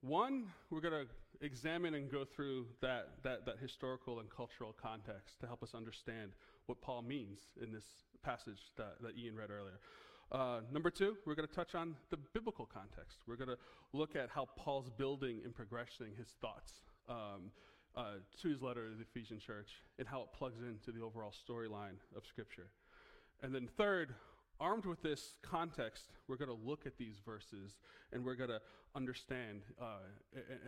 one, 0.00 0.46
we're 0.70 0.80
going 0.80 1.06
to 1.06 1.44
examine 1.44 1.94
and 1.94 2.10
go 2.10 2.24
through 2.24 2.66
that, 2.80 3.10
that, 3.22 3.46
that 3.46 3.58
historical 3.60 4.20
and 4.20 4.28
cultural 4.30 4.74
context 4.80 5.40
to 5.40 5.46
help 5.46 5.62
us 5.62 5.74
understand 5.74 6.32
what 6.66 6.80
Paul 6.80 7.02
means 7.02 7.38
in 7.62 7.72
this 7.72 7.84
passage 8.22 8.72
that, 8.76 8.96
that 9.02 9.16
Ian 9.16 9.36
read 9.36 9.50
earlier. 9.50 9.78
Uh, 10.32 10.60
number 10.72 10.90
two, 10.90 11.16
we're 11.24 11.36
going 11.36 11.46
to 11.46 11.54
touch 11.54 11.74
on 11.74 11.94
the 12.10 12.16
biblical 12.16 12.66
context. 12.66 13.18
We're 13.28 13.36
going 13.36 13.50
to 13.50 13.58
look 13.92 14.16
at 14.16 14.28
how 14.28 14.48
Paul's 14.56 14.90
building 14.90 15.40
and 15.44 15.54
progressing 15.54 16.08
his 16.18 16.28
thoughts 16.40 16.72
um, 17.08 17.52
uh, 17.96 18.14
to 18.42 18.48
his 18.48 18.62
letter 18.62 18.88
to 18.88 18.96
the 18.96 19.02
Ephesian 19.02 19.38
church 19.38 19.70
and 19.98 20.08
how 20.08 20.22
it 20.22 20.28
plugs 20.36 20.62
into 20.62 20.90
the 20.90 21.04
overall 21.04 21.32
storyline 21.32 21.98
of 22.16 22.26
Scripture. 22.26 22.68
And 23.42 23.54
then 23.54 23.68
third, 23.76 24.14
armed 24.60 24.86
with 24.86 25.02
this 25.02 25.34
context, 25.42 26.08
we're 26.28 26.36
going 26.36 26.50
to 26.50 26.66
look 26.66 26.86
at 26.86 26.96
these 26.96 27.16
verses 27.24 27.76
and 28.12 28.24
we're 28.24 28.34
going 28.34 28.50
to 28.50 28.60
understand, 28.94 29.62
uh, 29.80 29.98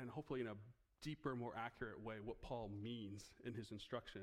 and, 0.01 0.11
hopefully 0.11 0.41
in 0.41 0.49
a 0.49 0.55
deeper, 1.03 1.35
more 1.35 1.53
accurate 1.57 2.03
way, 2.05 2.17
what 2.25 2.41
Paul 2.43 2.71
means 2.83 3.25
in 3.45 3.55
his 3.55 3.71
instruction. 3.71 4.23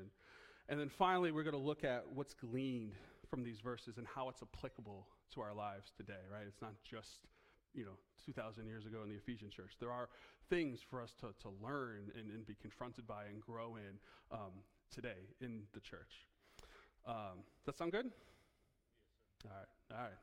And 0.68 0.78
then 0.78 0.88
finally, 0.88 1.32
we're 1.32 1.42
going 1.42 1.54
to 1.54 1.58
look 1.58 1.84
at 1.84 2.04
what's 2.14 2.34
gleaned 2.34 2.92
from 3.28 3.42
these 3.42 3.60
verses 3.60 3.98
and 3.98 4.06
how 4.06 4.28
it's 4.28 4.42
applicable 4.42 5.06
to 5.34 5.40
our 5.40 5.54
lives 5.54 5.92
today, 5.96 6.22
right? 6.32 6.44
It's 6.46 6.62
not 6.62 6.74
just, 6.88 7.26
you 7.74 7.84
know, 7.84 7.96
2,000 8.24 8.66
years 8.66 8.86
ago 8.86 8.98
in 9.02 9.08
the 9.08 9.16
Ephesian 9.16 9.50
church. 9.50 9.72
There 9.80 9.90
are 9.90 10.08
things 10.48 10.80
for 10.88 11.00
us 11.00 11.12
to, 11.20 11.28
to 11.42 11.54
learn 11.62 12.10
and, 12.18 12.30
and 12.30 12.46
be 12.46 12.54
confronted 12.60 13.06
by 13.06 13.24
and 13.24 13.40
grow 13.40 13.76
in 13.76 13.98
um, 14.30 14.52
today 14.92 15.28
in 15.40 15.62
the 15.74 15.80
church. 15.80 16.26
Um, 17.06 17.44
does 17.64 17.66
that 17.66 17.78
sound 17.78 17.92
good? 17.92 18.10
All 19.46 19.52
right, 19.56 19.96
all 19.96 20.04
right. 20.04 20.18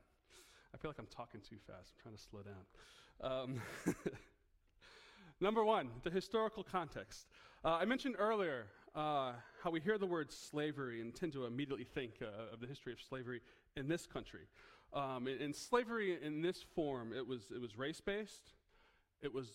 I 0.74 0.76
feel 0.76 0.90
like 0.90 0.98
I'm 0.98 1.06
talking 1.06 1.40
too 1.40 1.56
fast. 1.66 1.92
I'm 1.96 2.02
trying 2.02 2.16
to 2.16 2.22
slow 2.22 2.40
down. 2.42 3.62
Um, 3.86 3.94
number 5.40 5.64
one, 5.64 5.88
the 6.02 6.10
historical 6.10 6.62
context. 6.62 7.26
Uh, 7.64 7.78
I 7.80 7.86
mentioned 7.86 8.16
earlier 8.18 8.66
uh, 8.94 9.32
how 9.62 9.70
we 9.70 9.80
hear 9.80 9.96
the 9.96 10.06
word 10.06 10.30
slavery 10.30 11.00
and 11.00 11.14
tend 11.14 11.32
to 11.32 11.46
immediately 11.46 11.84
think 11.84 12.14
uh, 12.20 12.52
of 12.52 12.60
the 12.60 12.66
history 12.66 12.92
of 12.92 13.00
slavery 13.00 13.40
in 13.76 13.88
this 13.88 14.04
country. 14.04 14.46
Um, 14.92 15.26
and, 15.26 15.40
and, 15.40 15.56
slavery 15.56 16.18
in 16.22 16.42
this 16.42 16.62
form, 16.74 17.12
it 17.12 17.26
was, 17.26 17.44
it 17.54 17.60
was 17.60 17.78
race 17.78 18.00
based, 18.00 18.52
it 19.22 19.32
was 19.32 19.48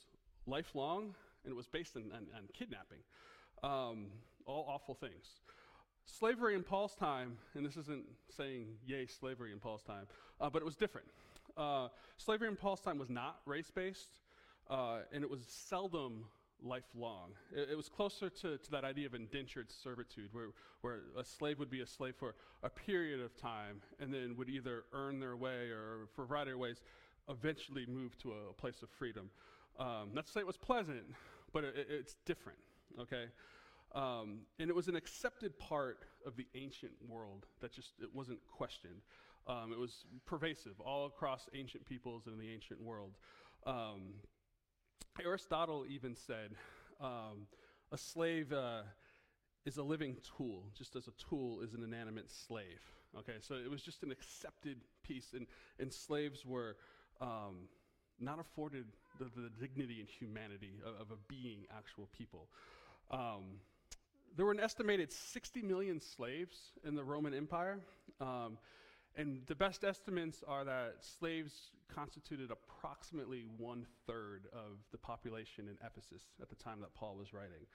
lifelong, 0.47 1.13
and 1.43 1.51
it 1.51 1.55
was 1.55 1.67
based 1.67 1.95
on, 1.95 2.03
on, 2.11 2.25
on 2.35 2.43
kidnapping. 2.53 2.99
Um, 3.63 4.07
all 4.45 4.65
awful 4.67 4.95
things. 4.95 5.39
Slavery 6.17 6.55
in 6.55 6.63
Paul's 6.63 6.95
time, 6.95 7.37
and 7.53 7.65
this 7.65 7.77
isn't 7.77 8.03
saying 8.35 8.67
yay 8.85 9.05
slavery 9.05 9.51
in 9.51 9.59
Paul's 9.59 9.83
time, 9.83 10.07
uh, 10.41 10.49
but 10.49 10.61
it 10.61 10.65
was 10.65 10.75
different. 10.75 11.07
Uh, 11.55 11.89
slavery 12.17 12.47
in 12.47 12.55
Paul's 12.55 12.81
time 12.81 12.97
was 12.97 13.09
not 13.09 13.39
race 13.45 13.71
based, 13.73 14.09
uh, 14.69 14.99
and 15.13 15.23
it 15.23 15.29
was 15.29 15.41
seldom 15.47 16.25
lifelong. 16.63 17.31
It, 17.55 17.69
it, 17.71 17.77
was 17.77 17.89
closer 17.89 18.29
to, 18.29 18.57
to 18.57 18.71
that 18.71 18.83
idea 18.83 19.05
of 19.05 19.13
indentured 19.13 19.71
servitude, 19.71 20.29
where, 20.33 20.47
where 20.81 20.99
a 21.17 21.23
slave 21.23 21.59
would 21.59 21.69
be 21.69 21.81
a 21.81 21.87
slave 21.87 22.15
for 22.17 22.35
a 22.63 22.69
period 22.69 23.21
of 23.21 23.35
time 23.37 23.81
and 23.99 24.13
then 24.13 24.35
would 24.37 24.49
either 24.49 24.83
earn 24.93 25.19
their 25.19 25.37
way 25.37 25.69
or, 25.69 26.07
for 26.15 26.23
a 26.23 26.27
variety 26.27 26.51
of 26.51 26.59
ways, 26.59 26.81
eventually 27.29 27.85
move 27.87 28.17
to 28.17 28.33
a, 28.33 28.53
place 28.53 28.81
of 28.81 28.89
freedom. 28.89 29.29
Um, 29.79 30.09
not 30.13 30.25
to 30.25 30.31
say 30.31 30.39
it 30.41 30.47
was 30.47 30.57
pleasant, 30.57 31.03
but 31.53 31.63
it, 31.63 31.87
it's 31.89 32.15
different, 32.25 32.59
okay? 32.99 33.25
Um, 33.95 34.41
and 34.59 34.69
it 34.69 34.75
was 34.75 34.87
an 34.87 34.95
accepted 34.95 35.57
part 35.57 36.05
of 36.25 36.35
the 36.35 36.47
ancient 36.53 36.93
world 37.07 37.45
that 37.59 37.73
just 37.73 37.93
it 38.01 38.13
wasn't 38.13 38.39
questioned. 38.47 39.01
Um, 39.47 39.71
it 39.71 39.79
was 39.79 40.05
pervasive 40.25 40.79
all 40.79 41.07
across 41.07 41.49
ancient 41.55 41.85
peoples 41.85 42.27
and 42.27 42.35
in 42.35 42.39
the 42.39 42.53
ancient 42.53 42.81
world. 42.81 43.17
Um, 43.65 44.13
Aristotle 45.23 45.85
even 45.89 46.15
said 46.15 46.51
um, 47.01 47.47
a 47.91 47.97
slave 47.97 48.53
uh, 48.53 48.83
is 49.65 49.77
a 49.77 49.83
living 49.83 50.17
tool, 50.37 50.65
just 50.77 50.95
as 50.95 51.07
a 51.07 51.11
tool 51.29 51.61
is 51.61 51.73
an 51.73 51.83
inanimate 51.83 52.29
slave. 52.29 52.81
Okay, 53.17 53.37
so 53.39 53.55
it 53.55 53.69
was 53.69 53.81
just 53.81 54.03
an 54.03 54.11
accepted 54.11 54.77
piece, 55.03 55.33
and, 55.33 55.47
and 55.79 55.91
slaves 55.91 56.45
were 56.45 56.77
um, 57.21 57.67
not 58.19 58.39
afforded 58.39 58.85
the, 59.17 59.25
the, 59.35 59.49
dignity 59.59 59.99
and 59.99 60.07
humanity 60.07 60.79
of, 60.85 61.01
of 61.01 61.11
a 61.11 61.17
being 61.27 61.65
actual 61.75 62.07
people. 62.15 62.47
Um, 63.09 63.59
there 64.35 64.45
were 64.45 64.51
an 64.51 64.59
estimated 64.59 65.11
60 65.11 65.61
million 65.61 65.99
slaves 65.99 66.57
in 66.85 66.95
the 66.95 67.03
Roman 67.03 67.33
Empire. 67.33 67.79
Um, 68.21 68.57
and 69.15 69.41
the 69.47 69.55
best 69.55 69.83
estimates 69.83 70.43
are 70.47 70.63
that 70.63 70.97
slaves 71.01 71.71
constituted 71.93 72.51
approximately 72.51 73.45
one 73.57 73.85
third 74.07 74.47
of 74.53 74.77
the 74.91 74.97
population 74.97 75.67
in 75.67 75.77
Ephesus 75.85 76.21
at 76.41 76.49
the 76.49 76.55
time 76.55 76.79
that 76.81 76.93
Paul 76.93 77.15
was 77.17 77.33
writing. 77.33 77.65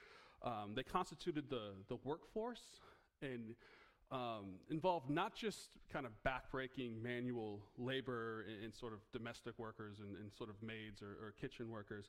Um, 0.42 0.72
they 0.74 0.82
constituted 0.82 1.50
the, 1.50 1.72
the 1.88 1.96
workforce 2.04 2.80
and 3.20 3.54
um, 4.10 4.60
involved 4.70 5.10
not 5.10 5.34
just 5.34 5.70
kind 5.92 6.06
of 6.06 6.12
backbreaking 6.24 7.02
manual 7.02 7.60
labor 7.78 8.44
and, 8.48 8.64
and 8.64 8.74
sort 8.74 8.92
of 8.92 9.00
domestic 9.12 9.58
workers 9.58 9.98
and, 10.00 10.16
and 10.16 10.32
sort 10.32 10.50
of 10.50 10.56
maids 10.62 11.02
or, 11.02 11.26
or 11.26 11.32
kitchen 11.40 11.70
workers, 11.70 12.06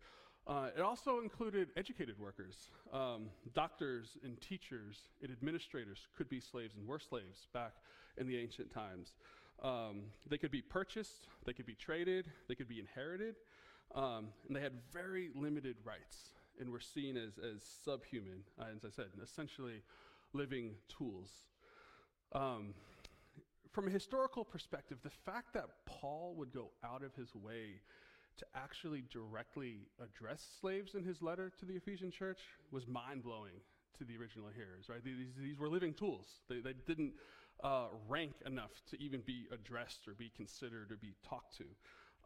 uh, 0.48 0.70
it 0.78 0.82
also 0.82 1.20
included 1.20 1.70
educated 1.75 2.20
workers. 2.20 2.70
Um, 2.94 3.30
doctors 3.54 4.18
and 4.24 4.40
teachers 4.42 5.00
and 5.22 5.32
administrators 5.32 6.08
could 6.18 6.30
be 6.30 6.40
slaves 6.40 6.75
and 6.78 6.88
were 6.88 7.00
slaves 7.00 7.48
back 7.54 7.74
in 8.18 8.28
the 8.28 8.38
ancient 8.38 8.72
times. 8.72 9.14
Um, 9.64 10.04
they 10.30 10.38
could 10.38 10.52
be 10.52 10.62
purchased, 10.62 11.28
they 11.46 11.54
could 11.54 11.66
be 11.66 11.75
traded, 11.75 12.30
they 12.48 12.56
could 12.56 12.68
be 12.68 12.80
inherited, 12.80 13.36
um, 13.96 14.28
and 14.48 14.56
they 14.56 14.62
had 14.62 14.74
very 14.92 15.30
limited 15.34 15.78
rights 15.84 16.30
and 16.60 16.70
were 16.70 16.80
seen 16.80 17.18
as, 17.18 17.38
as 17.40 17.64
subhuman, 17.84 18.44
uh, 18.60 18.66
as 18.75 18.86
I 18.86 18.90
said, 18.90 19.08
essentially 19.24 19.82
living 20.34 20.75
tools. 20.90 21.32
Um, 22.34 22.74
from 23.72 23.88
a 23.88 23.92
historical 23.92 24.46
perspective, 24.46 25.00
the 25.04 25.10
fact 25.10 25.54
that 25.54 25.66
Paul 25.86 26.34
would 26.38 26.54
go 26.54 26.70
out 26.84 27.04
of 27.04 27.14
his 27.16 27.34
way 27.36 27.82
to 28.38 28.46
actually 28.56 29.04
directly 29.12 29.88
address 30.04 30.46
slaves 30.60 30.96
in 30.96 31.04
his 31.04 31.22
letter 31.22 31.51
to 31.60 31.65
the 31.65 31.74
Ephesian 31.74 32.12
church 32.12 32.39
was 32.72 32.88
mind 32.88 33.24
blowing 33.24 33.54
to 33.98 34.04
the 34.04 34.18
original 34.18 34.48
hearers, 34.54 34.89
right? 34.89 35.04
These, 35.04 35.27
these 35.42 35.60
were 35.60 35.70
living 35.70 35.94
tools. 35.94 36.27
They, 36.50 36.60
they 36.60 36.74
didn't 36.86 37.13
uh, 37.63 37.88
rank 38.10 38.34
enough 38.46 38.72
to 38.89 39.01
even 39.01 39.22
be 39.22 39.48
addressed 39.51 40.08
or 40.08 40.13
be 40.13 40.32
considered 40.36 40.92
or 40.92 40.98
be 40.98 41.13
talked 41.27 41.58
to. 41.58 41.63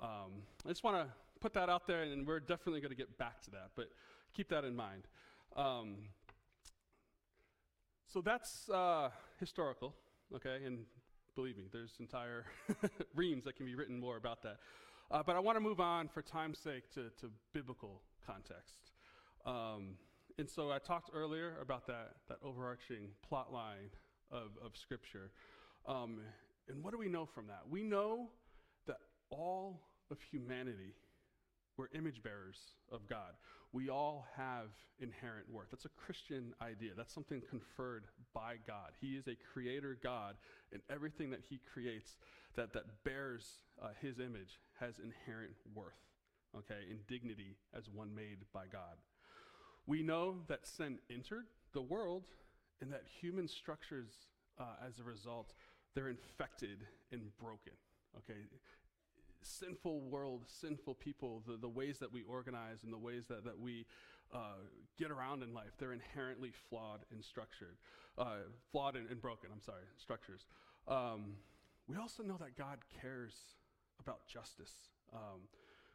Um, 0.01 0.41
I 0.65 0.69
just 0.69 0.83
want 0.83 0.97
to 0.97 1.13
put 1.39 1.53
that 1.53 1.69
out 1.69 1.85
there, 1.85 2.01
and 2.01 2.25
we're 2.25 2.39
definitely 2.39 2.81
going 2.81 2.91
to 2.91 2.97
get 2.97 3.17
back 3.17 3.41
to 3.43 3.51
that, 3.51 3.69
but 3.75 3.89
keep 4.33 4.49
that 4.49 4.63
in 4.63 4.75
mind. 4.75 5.03
Um, 5.55 5.97
so 8.07 8.21
that's 8.21 8.69
uh, 8.69 9.09
historical, 9.39 9.93
okay? 10.35 10.59
And 10.65 10.85
believe 11.35 11.57
me, 11.57 11.65
there's 11.71 11.93
entire 11.99 12.45
reams 13.15 13.43
that 13.45 13.55
can 13.55 13.65
be 13.65 13.75
written 13.75 13.99
more 13.99 14.17
about 14.17 14.41
that. 14.43 14.57
Uh, 15.11 15.23
but 15.25 15.35
I 15.35 15.39
want 15.39 15.55
to 15.55 15.59
move 15.61 15.79
on 15.79 16.07
for 16.07 16.21
time's 16.21 16.59
sake 16.59 16.89
to, 16.93 17.09
to 17.19 17.31
biblical 17.53 18.01
context. 18.25 18.91
Um, 19.45 19.95
and 20.37 20.49
so 20.49 20.71
I 20.71 20.77
talked 20.77 21.09
earlier 21.13 21.57
about 21.61 21.87
that, 21.87 22.11
that 22.27 22.37
overarching 22.43 23.09
plot 23.27 23.51
line 23.51 23.89
of, 24.31 24.51
of 24.63 24.77
Scripture. 24.77 25.31
Um, 25.87 26.19
and 26.67 26.83
what 26.83 26.91
do 26.91 26.99
we 26.99 27.09
know 27.09 27.25
from 27.25 27.47
that? 27.47 27.61
We 27.67 27.83
know 27.83 28.29
that 28.85 28.97
all 29.31 29.81
of 30.11 30.17
humanity 30.21 30.93
we're 31.79 31.87
image 31.97 32.21
bearers 32.21 32.57
of 32.91 33.07
God. 33.07 33.39
We 33.71 33.89
all 33.89 34.27
have 34.35 34.67
inherent 34.99 35.49
worth. 35.49 35.67
That's 35.71 35.85
a 35.85 35.95
Christian 36.05 36.53
idea. 36.61 36.91
That's 36.95 37.13
something 37.13 37.41
conferred 37.49 38.03
by 38.33 38.55
God. 38.67 38.91
He 38.99 39.15
is 39.15 39.29
a 39.29 39.37
creator 39.53 39.97
God, 40.03 40.35
and 40.73 40.81
everything 40.89 41.29
that 41.29 41.39
He 41.49 41.61
creates 41.71 42.17
that, 42.55 42.73
that 42.73 43.03
bears 43.03 43.59
uh, 43.81 43.89
His 44.01 44.19
image 44.19 44.59
has 44.79 44.99
inherent 44.99 45.55
worth, 45.73 45.99
okay, 46.55 46.89
and 46.89 47.05
dignity 47.07 47.57
as 47.77 47.89
one 47.89 48.13
made 48.13 48.39
by 48.53 48.65
God. 48.71 48.97
We 49.87 50.03
know 50.03 50.35
that 50.47 50.67
sin 50.67 50.99
entered 51.09 51.45
the 51.73 51.81
world 51.81 52.25
and 52.81 52.91
that 52.93 53.03
human 53.21 53.47
structures 53.47 54.11
uh, 54.59 54.75
as 54.85 54.99
a 54.99 55.03
result, 55.03 55.53
they're 55.95 56.09
infected 56.09 56.85
and 57.11 57.35
broken. 57.39 57.73
Okay? 58.17 58.39
Sinful 59.41 60.01
world, 60.01 60.45
sinful 60.47 60.95
people, 60.95 61.43
the, 61.47 61.57
the 61.57 61.69
ways 61.69 61.99
that 61.99 62.11
we 62.11 62.23
organize 62.23 62.83
and 62.83 62.93
the 62.93 62.97
ways 62.97 63.25
that, 63.29 63.45
that 63.45 63.59
we 63.59 63.85
uh, 64.33 64.61
get 64.97 65.11
around 65.11 65.43
in 65.43 65.53
life, 65.53 65.71
they're 65.79 65.93
inherently 65.93 66.51
flawed 66.69 66.99
and 67.11 67.23
structured. 67.23 67.77
Uh, 68.17 68.37
flawed 68.71 68.95
and, 68.95 69.09
and, 69.09 69.21
broken, 69.21 69.49
I'm 69.51 69.61
sorry, 69.61 69.83
structures. 69.97 70.45
Um, 70.87 71.37
we 71.89 71.97
also 71.97 72.21
know 72.21 72.37
that 72.37 72.55
God 72.55 72.77
cares 73.01 73.33
about 73.99 74.27
justice. 74.27 74.73
Um, 75.11 75.41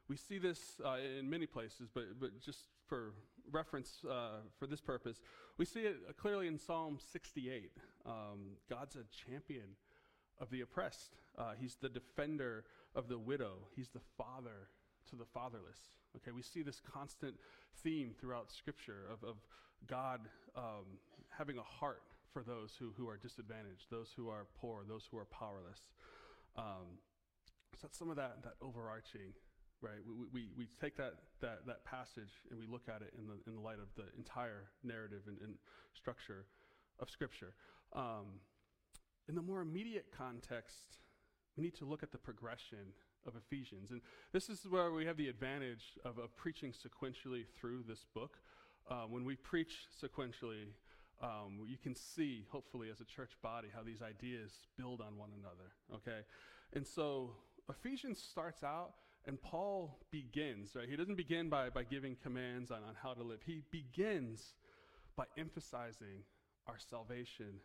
we 0.08 0.16
see 0.16 0.38
this 0.38 0.80
uh, 0.84 0.96
in 1.18 1.30
many 1.30 1.46
places, 1.46 1.88
but, 1.94 2.20
but 2.20 2.40
just 2.40 2.64
for 2.86 3.14
reference 3.50 4.04
uh, 4.10 4.40
for 4.58 4.66
this 4.66 4.80
purpose, 4.80 5.20
we 5.56 5.64
see 5.64 5.80
it 5.80 5.96
clearly 6.16 6.48
in 6.48 6.58
Psalm 6.58 6.98
68. 7.12 7.70
Um, 8.04 8.56
God's 8.68 8.96
a 8.96 9.04
champion 9.30 9.76
of 10.40 10.50
the 10.50 10.62
oppressed, 10.62 11.16
uh, 11.38 11.52
He's 11.58 11.76
the 11.76 11.88
defender 11.88 12.64
of 12.94 13.08
the 13.08 13.18
widow, 13.18 13.58
He's 13.76 13.90
the 13.90 14.00
father 14.18 14.68
to 15.10 15.16
the 15.16 15.24
fatherless. 15.24 15.78
Okay, 16.16 16.32
we 16.32 16.42
see 16.42 16.62
this 16.62 16.80
constant 16.80 17.34
theme 17.82 18.14
throughout 18.20 18.50
Scripture 18.50 19.06
of, 19.12 19.26
of 19.26 19.36
God 19.86 20.20
um, 20.56 20.98
having 21.30 21.56
a 21.56 21.62
heart 21.62 22.02
for 22.34 22.42
those 22.42 22.74
who, 22.78 22.92
who 22.98 23.08
are 23.08 23.16
disadvantaged, 23.16 23.86
those 23.90 24.10
who 24.14 24.28
are 24.28 24.46
poor, 24.60 24.82
those 24.86 25.08
who 25.10 25.16
are 25.16 25.24
powerless. 25.24 25.80
Um, 26.58 27.00
so 27.72 27.86
that's 27.86 27.96
some 27.96 28.10
of 28.10 28.16
that, 28.16 28.42
that 28.42 28.54
overarching 28.60 29.32
right? 29.84 30.00
We, 30.08 30.26
we, 30.32 30.48
we 30.56 30.68
take 30.80 30.96
that, 30.96 31.14
that, 31.40 31.66
that 31.66 31.84
passage 31.84 32.32
and 32.50 32.58
we 32.58 32.66
look 32.66 32.88
at 32.88 33.02
it 33.02 33.12
in 33.18 33.26
the, 33.26 33.36
in 33.46 33.54
the 33.54 33.60
light 33.60 33.78
of 33.78 33.88
the 33.96 34.04
entire 34.16 34.70
narrative 34.82 35.22
and, 35.26 35.36
and 35.42 35.54
structure 35.92 36.46
of 36.98 37.10
Scripture. 37.10 37.54
Um, 37.92 38.40
in 39.28 39.34
the 39.34 39.42
more 39.42 39.60
immediate 39.60 40.06
context, 40.16 40.98
we 41.56 41.62
need 41.62 41.74
to 41.76 41.84
look 41.84 42.02
at 42.02 42.12
the 42.12 42.18
progression 42.18 42.94
of 43.26 43.34
Ephesians. 43.36 43.90
And 43.90 44.00
this 44.32 44.48
is 44.48 44.66
where 44.68 44.90
we 44.90 45.04
have 45.04 45.16
the 45.16 45.28
advantage 45.28 45.98
of, 46.04 46.18
of 46.18 46.34
preaching 46.36 46.72
sequentially 46.72 47.44
through 47.58 47.84
this 47.86 48.06
book. 48.14 48.38
Uh, 48.90 49.04
when 49.08 49.24
we 49.24 49.36
preach 49.36 49.86
sequentially, 50.02 50.72
um, 51.24 51.64
you 51.66 51.78
can 51.82 51.94
see, 51.94 52.44
hopefully, 52.50 52.88
as 52.92 53.00
a 53.00 53.04
church 53.04 53.32
body, 53.42 53.68
how 53.74 53.82
these 53.82 54.02
ideas 54.02 54.52
build 54.76 55.00
on 55.00 55.16
one 55.16 55.30
another, 55.38 55.72
okay? 55.94 56.20
And 56.74 56.86
so 56.86 57.30
Ephesians 57.68 58.22
starts 58.22 58.62
out 58.62 58.92
and 59.26 59.40
Paul 59.40 59.98
begins, 60.10 60.76
right? 60.76 60.88
He 60.88 60.96
doesn't 60.96 61.14
begin 61.14 61.48
by, 61.48 61.70
by 61.70 61.84
giving 61.84 62.16
commands 62.22 62.70
on, 62.70 62.78
on 62.86 62.94
how 63.02 63.14
to 63.14 63.22
live. 63.22 63.40
He 63.46 63.62
begins 63.70 64.52
by 65.16 65.24
emphasizing 65.38 66.24
our 66.66 66.76
salvation 66.78 67.60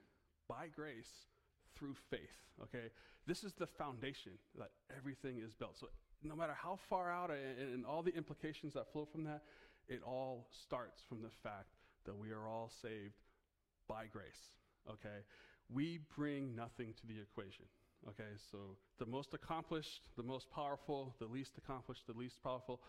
by 0.48 0.68
grace 0.74 1.28
through 1.76 1.96
faith, 2.10 2.40
okay? 2.64 2.88
This 3.28 3.44
is 3.44 3.54
the 3.54 3.68
foundation 3.68 4.34
that 4.58 4.72
everything 4.96 5.42
is 5.46 5.54
built. 5.54 5.78
So 5.78 5.88
no 6.24 6.36
matter 6.36 6.56
how 6.56 6.80
far 6.90 7.12
out 7.12 7.30
and, 7.30 7.74
and 7.74 7.86
all 7.86 8.04
the 8.04 8.16
implications 8.16 8.74
that 8.76 8.92
flow 8.94 9.06
from 9.06 9.26
that, 9.26 9.42
it 9.90 10.02
all 10.06 10.48
starts 10.52 11.02
from 11.10 11.22
the 11.22 11.32
fact 11.44 11.76
that 12.06 12.18
we 12.18 12.32
are 12.32 12.48
all 12.48 12.72
saved 12.82 13.16
by 13.90 14.06
grace, 14.06 14.56
okay? 14.90 15.26
We 15.70 16.00
bring 16.16 16.56
nothing 16.56 16.94
to 17.02 17.08
the 17.08 17.20
equation. 17.20 17.66
Okay, 18.08 18.38
so 18.50 18.78
the 18.98 19.06
most 19.06 19.34
accomplished, 19.34 20.04
the 20.16 20.24
most 20.24 20.50
powerful, 20.50 21.16
the 21.20 21.26
least 21.26 21.58
accomplished, 21.58 22.08
the 22.08 22.18
least 22.18 22.42
powerful, 22.42 22.80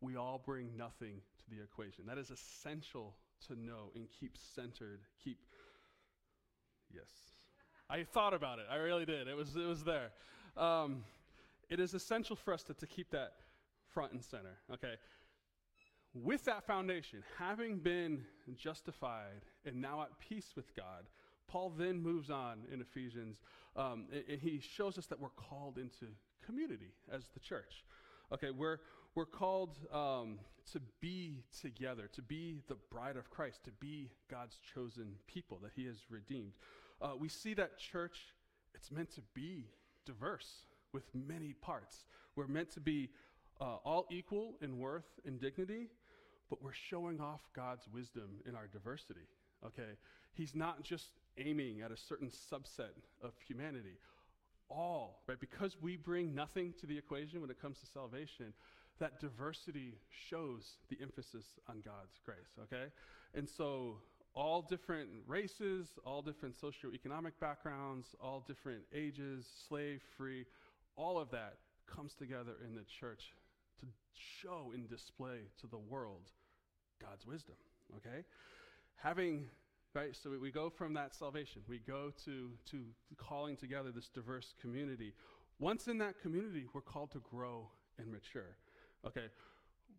we 0.00 0.14
all 0.14 0.40
bring 0.44 0.76
nothing 0.76 1.20
to 1.38 1.50
the 1.50 1.60
equation. 1.60 2.06
That 2.06 2.18
is 2.18 2.30
essential 2.30 3.16
to 3.48 3.56
know 3.58 3.90
and 3.96 4.06
keep 4.20 4.36
centered, 4.36 5.00
keep 5.24 5.38
Yes. 6.94 7.08
I 7.88 8.04
thought 8.04 8.34
about 8.34 8.58
it. 8.58 8.66
I 8.70 8.76
really 8.76 9.04
did. 9.04 9.28
It 9.28 9.36
was 9.36 9.56
it 9.56 9.66
was 9.66 9.84
there. 9.84 10.10
Um, 10.56 11.04
it 11.68 11.80
is 11.80 11.94
essential 11.94 12.36
for 12.36 12.52
us 12.52 12.62
to, 12.64 12.74
to 12.74 12.86
keep 12.86 13.10
that 13.10 13.32
front 13.92 14.12
and 14.12 14.22
center. 14.22 14.58
Okay. 14.72 14.94
With 16.14 16.44
that 16.44 16.66
foundation, 16.66 17.22
having 17.38 17.78
been 17.78 18.22
justified 18.54 19.46
and 19.64 19.80
now 19.80 20.02
at 20.02 20.18
peace 20.18 20.52
with 20.54 20.74
God, 20.76 21.06
Paul 21.48 21.72
then 21.76 22.02
moves 22.02 22.30
on 22.30 22.58
in 22.72 22.80
Ephesians, 22.80 23.40
um, 23.76 24.06
and, 24.12 24.22
and, 24.28 24.40
he 24.40 24.60
shows 24.60 24.98
us 24.98 25.06
that 25.06 25.20
we're 25.20 25.30
called 25.30 25.78
into 25.78 26.06
community 26.44 26.92
as 27.10 27.28
the 27.34 27.40
church. 27.40 27.84
Okay, 28.32 28.50
we're, 28.50 28.78
we're 29.14 29.26
called 29.26 29.78
um, 29.92 30.38
to 30.72 30.80
be 31.00 31.42
together, 31.60 32.08
to 32.12 32.22
be 32.22 32.60
the 32.68 32.76
bride 32.90 33.16
of 33.16 33.30
Christ, 33.30 33.64
to 33.64 33.70
be 33.72 34.10
God's 34.30 34.58
chosen 34.74 35.14
people 35.26 35.58
that 35.62 35.72
he 35.74 35.86
has 35.86 35.96
redeemed. 36.10 36.52
Uh, 37.00 37.12
we 37.18 37.28
see 37.28 37.54
that 37.54 37.78
church, 37.78 38.34
it's 38.74 38.90
meant 38.90 39.10
to 39.14 39.22
be 39.34 39.66
diverse 40.06 40.66
with 40.92 41.04
many 41.14 41.54
parts. 41.54 42.04
We're 42.36 42.46
meant 42.46 42.70
to 42.72 42.80
be 42.80 43.10
uh, 43.60 43.76
all 43.84 44.06
equal 44.10 44.54
in 44.60 44.78
worth 44.78 45.20
and 45.24 45.40
dignity, 45.40 45.88
but 46.52 46.62
we're 46.62 46.70
showing 46.90 47.18
off 47.18 47.40
God's 47.56 47.88
wisdom 47.94 48.28
in 48.46 48.54
our 48.54 48.66
diversity. 48.66 49.26
Okay, 49.64 49.96
He's 50.34 50.54
not 50.54 50.82
just 50.82 51.08
aiming 51.38 51.80
at 51.80 51.90
a 51.90 51.96
certain 51.96 52.28
subset 52.28 52.92
of 53.22 53.32
humanity. 53.48 53.96
All, 54.68 55.22
right? 55.26 55.40
Because 55.40 55.78
we 55.80 55.96
bring 55.96 56.34
nothing 56.34 56.74
to 56.78 56.86
the 56.86 56.98
equation 56.98 57.40
when 57.40 57.48
it 57.48 57.58
comes 57.58 57.78
to 57.78 57.86
salvation, 57.86 58.52
that 59.00 59.18
diversity 59.18 59.94
shows 60.28 60.76
the 60.90 60.98
emphasis 61.00 61.46
on 61.70 61.76
God's 61.82 62.20
grace, 62.22 62.58
okay? 62.64 62.92
And 63.34 63.48
so 63.48 63.96
all 64.34 64.60
different 64.60 65.08
races, 65.26 65.88
all 66.04 66.20
different 66.20 66.54
socioeconomic 66.60 67.32
backgrounds, 67.40 68.08
all 68.22 68.44
different 68.46 68.82
ages, 68.94 69.46
slave, 69.68 70.02
free, 70.18 70.44
all 70.96 71.18
of 71.18 71.30
that 71.30 71.54
comes 71.86 72.12
together 72.12 72.52
in 72.62 72.74
the 72.74 72.84
church 73.00 73.32
to 73.80 73.86
show 74.12 74.72
and 74.74 74.86
display 74.86 75.38
to 75.62 75.66
the 75.66 75.78
world 75.78 76.28
God's 77.00 77.26
wisdom, 77.26 77.56
okay? 77.96 78.24
Having 78.96 79.48
right? 79.94 80.16
So 80.16 80.30
we 80.40 80.50
go 80.50 80.70
from 80.70 80.94
that 80.94 81.14
salvation, 81.14 81.62
we 81.68 81.78
go 81.78 82.12
to, 82.24 82.50
to 82.70 82.84
calling 83.16 83.56
together 83.56 83.90
this 83.92 84.08
diverse 84.08 84.54
community. 84.60 85.12
Once 85.58 85.86
in 85.86 85.98
that 85.98 86.20
community, 86.20 86.66
we're 86.72 86.80
called 86.80 87.10
to 87.12 87.20
grow 87.30 87.68
and 87.98 88.10
mature. 88.10 88.56
Okay, 89.06 89.26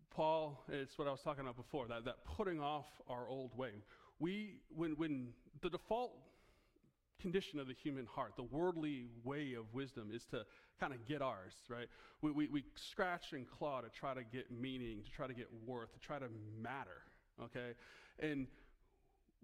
Paul, 0.10 0.64
it's 0.70 0.98
what 0.98 1.08
I 1.08 1.12
was 1.12 1.22
talking 1.22 1.42
about 1.42 1.58
before, 1.58 1.88
that, 1.88 2.06
that 2.06 2.26
putting 2.26 2.60
off 2.60 2.88
our 3.08 3.28
old 3.28 3.56
way. 3.58 3.72
We, 4.20 4.56
when, 4.76 4.92
when 4.98 5.28
the 5.62 5.70
default 5.70 6.14
condition 7.22 7.60
of 7.60 7.68
the 7.68 7.74
human 7.74 8.06
heart, 8.06 8.34
the 8.36 8.44
worldly 8.44 9.08
way 9.24 9.54
of 9.54 9.66
wisdom 9.74 10.10
is 10.14 10.26
to 10.26 10.46
kind 10.80 10.94
of 10.94 11.06
get 11.08 11.22
ours, 11.22 11.54
right? 11.70 11.88
We, 12.22 12.32
we, 12.32 12.48
we 12.48 12.64
scratch 12.76 13.34
and 13.34 13.48
claw 13.50 13.82
to 13.82 13.90
try 13.90 14.14
to 14.14 14.24
get 14.24 14.52
meaning, 14.52 15.04
to 15.04 15.12
try 15.12 15.28
to 15.28 15.34
get 15.34 15.48
worth, 15.66 15.94
to 15.94 16.00
try 16.00 16.20
to 16.20 16.28
matter, 16.62 17.04
okay? 17.42 17.74
And 18.20 18.48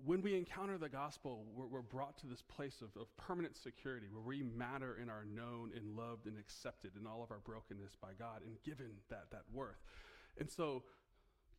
when 0.06 0.22
we 0.22 0.36
encounter 0.36 0.78
the 0.78 0.90
gospel, 0.90 1.46
we're, 1.56 1.68
we're 1.68 1.82
brought 1.82 2.18
to 2.20 2.28
this 2.28 2.42
place 2.42 2.82
of, 2.82 3.00
of, 3.00 3.16
permanent 3.18 3.58
security 3.58 4.08
where 4.12 4.24
we 4.24 4.44
matter 4.44 4.98
and 5.02 5.10
are 5.10 5.26
known 5.26 5.72
and 5.76 5.96
loved 5.96 6.26
and 6.26 6.38
accepted 6.38 6.92
in 7.00 7.06
all 7.06 7.24
of 7.24 7.32
our 7.32 7.40
brokenness 7.40 7.94
by 8.02 8.10
God 8.18 8.42
and 8.46 8.56
given 8.64 8.92
that, 9.10 9.26
that 9.32 9.44
worth. 9.54 9.82
And 10.40 10.50
so, 10.50 10.84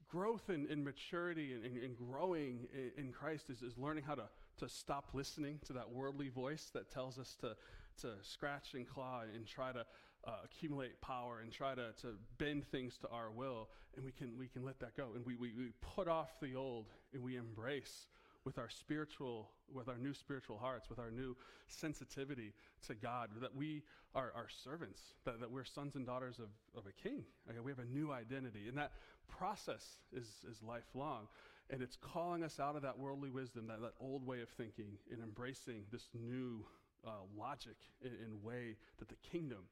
growth 0.09 0.49
and, 0.49 0.69
and 0.71 0.85
maturity 0.85 1.53
and, 1.53 1.65
and, 1.65 1.77
and 1.83 1.97
growing 1.97 2.67
in, 2.73 3.05
in, 3.05 3.13
Christ 3.13 3.45
is, 3.51 3.63
is 3.63 3.77
learning 3.79 4.05
how 4.05 4.15
to, 4.15 4.25
to 4.61 4.69
stop 4.69 5.09
listening 5.13 5.59
to 5.67 5.73
that 5.73 5.91
worldly 5.91 6.29
voice 6.29 6.71
that 6.75 6.91
tells 6.91 7.19
us 7.19 7.37
to, 7.41 7.57
to 8.01 8.13
scratch 8.23 8.75
and 8.75 8.87
claw 8.87 9.23
and 9.35 9.47
try 9.47 9.73
to 9.73 9.85
uh, 10.25 10.31
accumulate 10.45 11.01
power 11.01 11.41
and 11.43 11.51
try 11.53 11.75
to, 11.75 11.93
to 12.01 12.09
bend 12.39 12.65
things 12.67 12.99
to 12.99 13.09
our 13.09 13.31
will. 13.31 13.69
And 13.97 14.05
we 14.05 14.13
can, 14.13 14.37
we 14.39 14.49
can 14.49 14.65
let 14.65 14.79
that 14.81 14.97
go. 14.97 15.09
And 15.15 15.25
we, 15.25 15.35
we, 15.35 15.53
we 15.57 15.73
put 15.81 16.09
off 16.09 16.39
the 16.41 16.55
old 16.55 16.87
and 17.13 17.23
we 17.23 17.37
embrace 17.37 18.07
with 18.45 18.59
our 18.59 18.69
spiritual, 18.69 19.51
with 19.73 19.89
our 19.89 19.99
new 19.99 20.15
spiritual 20.15 20.59
hearts, 20.59 20.89
with 20.89 20.99
our 20.99 21.11
new 21.11 21.37
sensitivity 21.69 22.53
to 22.87 22.95
God, 22.95 23.31
that 23.41 23.55
we 23.55 23.83
are, 24.15 24.33
are 24.35 24.47
servants, 24.65 25.01
that, 25.25 25.41
that 25.41 25.51
we're 25.51 25.65
sons 25.65 25.95
and 25.95 26.07
daughters 26.07 26.39
of, 26.39 26.49
of 26.77 26.85
a 26.87 27.09
king. 27.09 27.25
Okay, 27.49 27.61
we 27.61 27.71
have 27.71 27.79
a 27.79 27.85
new 27.85 28.13
identity. 28.13 28.69
And 28.69 28.77
that 28.79 28.93
process 29.29 29.99
is, 30.13 30.27
is 30.51 30.63
lifelong. 30.63 31.29
And 31.71 31.83
it's 31.83 31.97
calling 31.97 32.43
us 32.43 32.59
out 32.59 32.75
of 32.75 32.83
that 32.83 32.99
worldly 32.99 33.31
wisdom, 33.31 33.69
that, 33.69 33.81
that 33.81 33.95
old 34.01 34.27
way 34.27 34.41
of 34.41 34.49
thinking, 34.49 34.99
and 35.11 35.23
embracing 35.23 35.85
this 35.93 36.09
new 36.15 36.65
uh, 37.07 37.23
logic 37.39 37.77
and, 38.03 38.43
way 38.43 38.77
that 38.99 39.09
the 39.09 39.17
kingdom, 39.23 39.65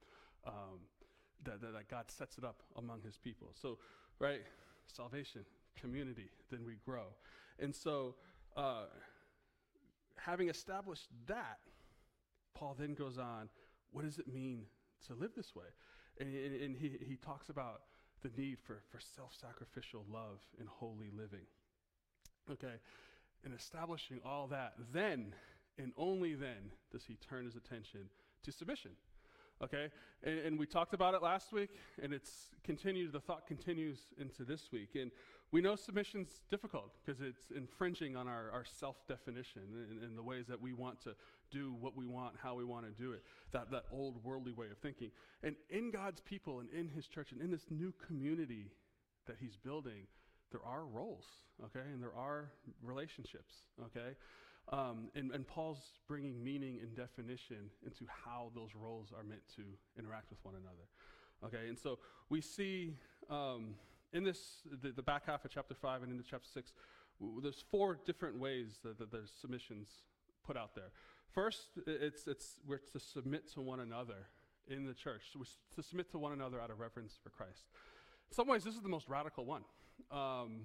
um, 0.46 0.78
that, 1.44 1.60
that, 1.60 1.72
that 1.72 1.88
God 1.88 2.04
sets 2.08 2.38
it 2.38 2.44
up 2.44 2.62
among 2.76 3.02
his 3.02 3.18
people. 3.18 3.48
So, 3.60 3.78
right, 4.20 4.42
salvation, 4.86 5.44
community, 5.80 6.30
then 6.50 6.60
we 6.64 6.74
grow. 6.84 7.06
And 7.58 7.74
so, 7.74 8.14
uh, 8.56 8.84
having 10.16 10.48
established 10.48 11.08
that, 11.26 11.58
Paul 12.54 12.76
then 12.78 12.94
goes 12.94 13.18
on, 13.18 13.48
what 13.92 14.04
does 14.04 14.18
it 14.18 14.32
mean 14.32 14.62
to 15.06 15.14
live 15.14 15.32
this 15.36 15.54
way? 15.54 15.66
And, 16.20 16.34
and, 16.34 16.60
and 16.60 16.76
he, 16.76 16.98
he 17.06 17.16
talks 17.16 17.48
about 17.48 17.82
the 18.22 18.30
need 18.36 18.58
for, 18.58 18.82
for 18.90 18.98
self 19.00 19.34
sacrificial 19.40 20.04
love 20.10 20.40
and 20.58 20.68
holy 20.68 21.10
living. 21.16 21.46
Okay, 22.50 22.74
in 23.44 23.52
establishing 23.52 24.20
all 24.24 24.46
that, 24.48 24.74
then 24.92 25.34
And 25.78 25.92
only 25.96 26.34
then 26.34 26.72
does 26.90 27.04
he 27.04 27.14
turn 27.16 27.44
his 27.44 27.56
attention 27.56 28.10
to 28.42 28.52
submission. 28.52 28.90
Okay? 29.62 29.88
And, 30.22 30.38
and 30.40 30.58
we 30.58 30.66
talked 30.66 30.92
about 30.92 31.14
it 31.14 31.22
last 31.22 31.52
week, 31.52 31.70
and 32.02 32.12
it's 32.12 32.50
continued, 32.64 33.12
the 33.12 33.20
thought 33.20 33.46
continues 33.46 33.98
into 34.18 34.44
this 34.44 34.70
week. 34.72 34.90
And 34.96 35.10
we 35.50 35.60
know 35.60 35.76
submission's 35.76 36.42
difficult 36.50 36.92
because 37.04 37.20
it's 37.20 37.50
infringing 37.56 38.16
on 38.16 38.28
our, 38.28 38.50
our 38.52 38.64
self 38.64 39.06
definition 39.06 39.62
and, 39.90 40.02
and 40.02 40.18
the 40.18 40.22
ways 40.22 40.46
that 40.48 40.60
we 40.60 40.72
want 40.72 41.00
to 41.04 41.14
do 41.50 41.74
what 41.80 41.96
we 41.96 42.06
want, 42.06 42.34
how 42.42 42.54
we 42.54 42.64
want 42.64 42.84
to 42.84 43.02
do 43.02 43.12
it, 43.12 43.22
that, 43.52 43.70
that 43.70 43.84
old 43.90 44.22
worldly 44.22 44.52
way 44.52 44.66
of 44.70 44.78
thinking. 44.78 45.10
And 45.42 45.56
in 45.70 45.90
God's 45.90 46.20
people 46.20 46.60
and 46.60 46.68
in 46.70 46.88
his 46.88 47.06
church 47.06 47.32
and 47.32 47.40
in 47.40 47.50
this 47.50 47.66
new 47.70 47.94
community 48.06 48.72
that 49.26 49.36
he's 49.40 49.56
building, 49.56 50.06
there 50.50 50.64
are 50.64 50.86
roles, 50.86 51.26
okay? 51.64 51.86
And 51.92 52.02
there 52.02 52.14
are 52.16 52.50
relationships, 52.82 53.54
okay? 53.84 54.16
Um, 54.72 55.08
and, 55.14 55.32
and 55.32 55.46
Paul's 55.46 55.98
bringing 56.06 56.42
meaning 56.42 56.78
and 56.82 56.94
definition 56.94 57.70
into 57.84 58.04
how 58.24 58.50
those 58.54 58.70
roles 58.74 59.12
are 59.16 59.22
meant 59.22 59.42
to 59.56 59.62
interact 59.98 60.30
with 60.30 60.38
one 60.42 60.54
another. 60.54 60.88
Okay, 61.44 61.68
and 61.68 61.78
so 61.78 61.98
we 62.28 62.40
see 62.40 62.94
um, 63.30 63.74
in 64.12 64.24
this, 64.24 64.62
the, 64.82 64.90
the, 64.90 65.02
back 65.02 65.26
half 65.26 65.44
of 65.44 65.50
chapter 65.50 65.74
5 65.74 66.02
and 66.02 66.12
into 66.12 66.24
chapter 66.28 66.48
6, 66.52 66.72
w- 67.20 67.40
there's 67.40 67.64
four 67.70 67.98
different 68.04 68.38
ways 68.38 68.80
that, 68.82 68.98
that 68.98 69.12
there's 69.12 69.30
submissions 69.40 69.88
put 70.44 70.56
out 70.56 70.74
there. 70.74 70.90
First, 71.32 71.78
it's, 71.86 72.26
it's 72.26 72.58
we're 72.66 72.80
to 72.92 72.98
submit 72.98 73.52
to 73.52 73.60
one 73.60 73.80
another 73.80 74.26
in 74.66 74.84
the 74.84 74.94
church, 74.94 75.22
so 75.32 75.38
we're 75.38 75.76
to 75.76 75.82
submit 75.86 76.10
to 76.10 76.18
one 76.18 76.32
another 76.32 76.60
out 76.60 76.70
of 76.70 76.80
reverence 76.80 77.18
for 77.22 77.30
Christ. 77.30 77.66
In 78.30 78.34
some 78.34 78.48
ways, 78.48 78.64
this 78.64 78.74
is 78.74 78.82
the 78.82 78.88
most 78.88 79.08
radical 79.08 79.44
one. 79.44 79.62
Um, 80.10 80.62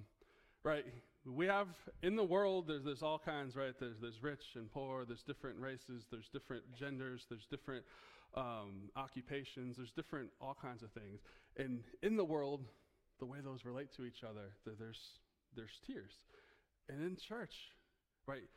right? 0.62 0.84
We 1.26 1.46
have 1.46 1.68
in 2.02 2.16
the 2.16 2.24
world, 2.24 2.68
there's, 2.68 2.84
there's 2.84 3.02
all 3.02 3.18
kinds, 3.18 3.56
right? 3.56 3.74
There's, 3.78 3.96
there's 4.00 4.22
rich 4.22 4.44
and 4.56 4.70
poor, 4.70 5.04
there's 5.04 5.22
different 5.22 5.58
races, 5.58 6.06
there's 6.10 6.28
different 6.28 6.64
genders, 6.74 7.26
there's 7.28 7.46
different 7.46 7.84
um, 8.34 8.90
occupations, 8.96 9.76
there's 9.76 9.92
different, 9.92 10.30
all 10.40 10.56
kinds 10.60 10.82
of 10.82 10.90
things. 10.90 11.20
And 11.56 11.82
in 12.02 12.16
the 12.16 12.24
world, 12.24 12.64
the 13.20 13.26
way 13.26 13.38
those 13.42 13.64
relate 13.64 13.92
to 13.96 14.04
each 14.04 14.24
other, 14.24 14.52
there's, 14.78 15.20
there's 15.54 15.80
tiers. 15.86 16.12
And 16.88 17.02
in 17.02 17.16
church, 17.16 17.54
right, 18.26 18.48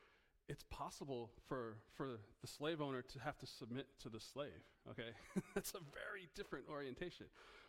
it's 0.50 0.63
possible 0.70 1.32
for, 1.48 1.78
for 1.96 2.20
the 2.42 2.48
slave 2.48 2.82
owner 2.82 3.02
to 3.02 3.20
have 3.20 3.38
to 3.40 3.46
submit 3.46 3.88
to 4.02 4.10
the 4.10 4.20
slave, 4.20 4.63
okay? 4.90 5.10
That's 5.56 5.72
a 5.72 5.80
very 5.80 6.28
different 6.36 6.66
orientation. 6.70 7.28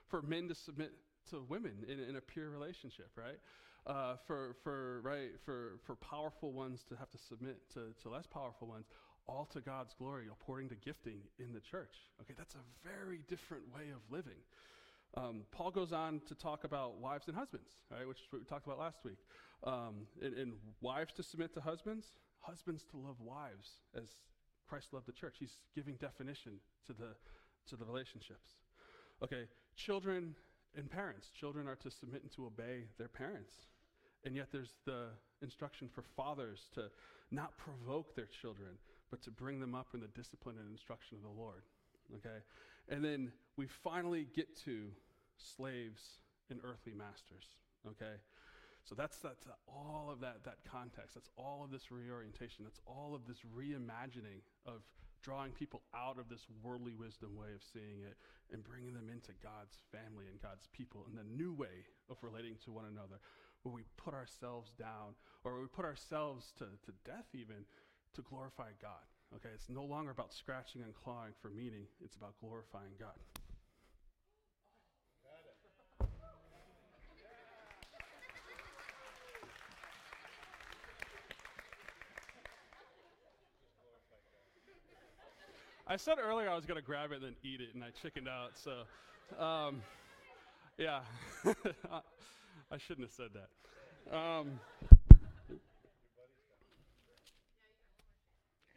For 0.09 0.23
men 0.23 0.49
to 0.49 0.55
submit 0.55 0.92
to 1.31 1.45
women 1.49 1.85
in, 1.88 2.01
in 2.01 2.17
a 2.17 2.21
pure 2.21 2.51
relationship, 2.51 3.11
right? 3.17 3.38
Uh, 3.87 4.17
for, 4.27 4.57
for, 4.62 5.01
right, 5.03 5.31
for, 5.45 5.79
for 5.87 5.97
powerful 5.97 6.53
ones 6.53 6.85
to 6.88 6.97
have 6.97 7.11
to 7.11 7.19
submit 7.19 7.57
to, 7.73 7.95
to 8.03 8.09
less 8.11 8.27
powerful 8.27 8.69
ones, 8.69 8.87
all 9.27 9.47
to 9.53 9.61
God's 9.61 9.95
glory, 9.95 10.27
according 10.31 10.69
to 10.71 10.75
gifting 10.75 11.21
in 11.38 11.53
the 11.53 11.61
church. 11.61 11.97
Okay, 12.21 12.35
that's 12.37 12.55
a 12.55 12.87
very 12.87 13.21
different 13.29 13.64
way 13.75 13.91
of 13.91 14.01
living. 14.11 14.41
Um, 15.17 15.43
Paul 15.53 15.71
goes 15.71 15.93
on 15.93 16.21
to 16.29 16.35
talk 16.35 16.64
about 16.64 16.99
wives 17.01 17.29
and 17.29 17.37
husbands, 17.37 17.71
right, 17.91 18.07
which 18.07 18.21
is 18.21 18.27
what 18.31 18.41
we 18.41 18.45
talked 18.45 18.67
about 18.67 18.79
last 18.79 18.99
week. 19.05 19.19
Um, 19.64 20.07
and, 20.23 20.35
and 20.37 20.53
wives 20.81 21.14
to 21.14 21.23
submit 21.23 21.55
to 21.55 21.61
husbands, 21.61 22.12
husbands 22.41 22.85
to 22.91 22.97
love 22.97 23.17
wives 23.21 23.81
as 23.97 24.17
Christ 24.69 24.93
loved 24.93 25.07
the 25.07 25.12
church. 25.12 25.37
He's 25.38 25.57
giving 25.75 25.95
definition 25.95 26.61
to 26.87 26.93
the, 26.93 27.17
to 27.69 27.77
the 27.77 27.85
relationships. 27.85 28.53
Okay, 29.23 29.45
children 29.77 30.35
and 30.79 30.91
parents. 30.91 31.29
Children 31.38 31.67
are 31.67 31.77
to 31.77 31.91
submit 31.91 32.23
and 32.23 32.33
to 32.33 32.47
obey 32.47 32.85
their 32.97 33.09
parents. 33.09 33.53
And 34.25 34.37
yet 34.37 34.49
there's 34.53 34.75
the 34.87 35.09
instruction 35.43 35.88
for 35.93 36.03
fathers 36.17 36.69
to 36.75 36.91
not 37.31 37.59
provoke 37.59 38.14
their 38.14 38.27
children, 38.27 38.79
but 39.11 39.23
to 39.23 39.31
bring 39.31 39.61
them 39.61 39.75
up 39.75 39.88
in 39.95 40.01
the 40.01 40.09
discipline 40.09 40.57
and 40.59 40.71
instruction 40.71 41.19
of 41.19 41.23
the 41.23 41.41
Lord. 41.41 41.62
Okay? 42.17 42.38
And 42.88 43.05
then 43.05 43.33
we 43.57 43.67
finally 43.67 44.27
get 44.35 44.57
to 44.64 44.87
slaves 45.37 46.19
and 46.51 46.61
earthly 46.64 46.95
masters. 46.95 47.45
Okay? 47.87 48.17
So 48.85 48.95
that's, 48.95 49.19
that's 49.19 49.45
all 49.67 50.09
of 50.11 50.21
that, 50.21 50.45
that 50.45 50.59
context. 50.71 51.14
That's 51.14 51.29
all 51.37 51.62
of 51.62 51.71
this 51.71 51.91
reorientation. 51.91 52.64
That's 52.64 52.81
all 52.87 53.14
of 53.14 53.27
this 53.27 53.38
reimagining 53.55 54.41
of 54.64 54.81
drawing 55.22 55.52
people 55.52 55.83
out 55.94 56.18
of 56.18 56.28
this 56.28 56.46
worldly 56.62 56.94
wisdom 56.94 57.37
way 57.37 57.52
of 57.54 57.62
seeing 57.62 58.02
it 58.02 58.16
and 58.52 58.64
bringing 58.64 58.94
them 58.94 59.11
into 59.11 59.33
God's 59.42 59.78
family 59.92 60.26
and 60.31 60.40
God's 60.40 60.68
people 60.72 61.07
in 61.11 61.16
the 61.16 61.26
new 61.26 61.52
way 61.52 61.85
of 62.11 62.16
relating 62.22 62.57
to 62.64 62.72
one 62.72 62.87
another, 62.87 63.20
where 63.62 63.74
we 63.74 63.85
put 63.96 64.14
ourselves 64.14 64.72
down 64.78 65.18
or 65.44 65.61
we 65.61 65.66
put 65.66 65.85
ourselves 65.85 66.52
to, 66.59 66.64
to 66.87 66.92
death 67.04 67.28
even 67.35 67.66
to 68.14 68.22
glorify 68.22 68.70
God. 68.81 69.04
Okay, 69.37 69.50
it's 69.52 69.68
no 69.68 69.85
longer 69.85 70.11
about 70.11 70.33
scratching 70.33 70.83
and 70.83 70.94
clawing 70.94 71.33
for 71.42 71.50
meaning, 71.50 71.85
it's 72.00 72.16
about 72.16 72.38
glorifying 72.40 72.96
God. 72.98 73.18
I 85.90 85.96
said 85.96 86.18
earlier 86.22 86.51
I 86.51 86.55
was 86.55 86.66
going 86.66 86.79
to 86.79 86.85
grab 86.85 87.12
it 87.12 87.22
and 87.22 87.24
then 87.24 87.35
eat 87.42 87.62
it, 87.62 87.74
and 87.74 87.83
I 87.83 87.88
chickened 88.03 88.29
out. 88.29 88.59
So, 88.59 88.83
um, 89.42 89.81
yeah, 90.77 91.01
I 92.70 92.77
shouldn't 92.77 93.07
have 93.07 93.14
said 93.16 93.31
that. 93.33 93.48
Um, 94.14 94.61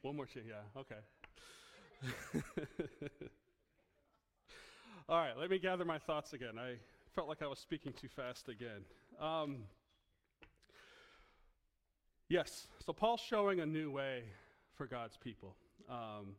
one 0.01 0.15
more 0.15 0.25
chicken, 0.25 0.43
yeah, 0.47 0.79
okay. 0.79 0.95
All 5.09 5.17
right, 5.17 5.37
let 5.37 5.49
me 5.49 5.59
gather 5.59 5.83
my 5.83 5.99
thoughts 5.99 6.31
again. 6.31 6.57
I 6.57 6.75
felt 7.13 7.27
like 7.27 7.41
I 7.41 7.47
was 7.47 7.59
speaking 7.59 7.91
too 7.91 8.07
fast 8.07 8.47
again. 8.47 8.85
Um, 9.19 9.57
yes, 12.29 12.67
so 12.85 12.93
Paul's 12.93 13.19
showing 13.19 13.59
a 13.59 13.65
new 13.65 13.91
way 13.91 14.23
for 14.77 14.87
God's 14.87 15.17
people. 15.17 15.57
Um, 15.89 16.35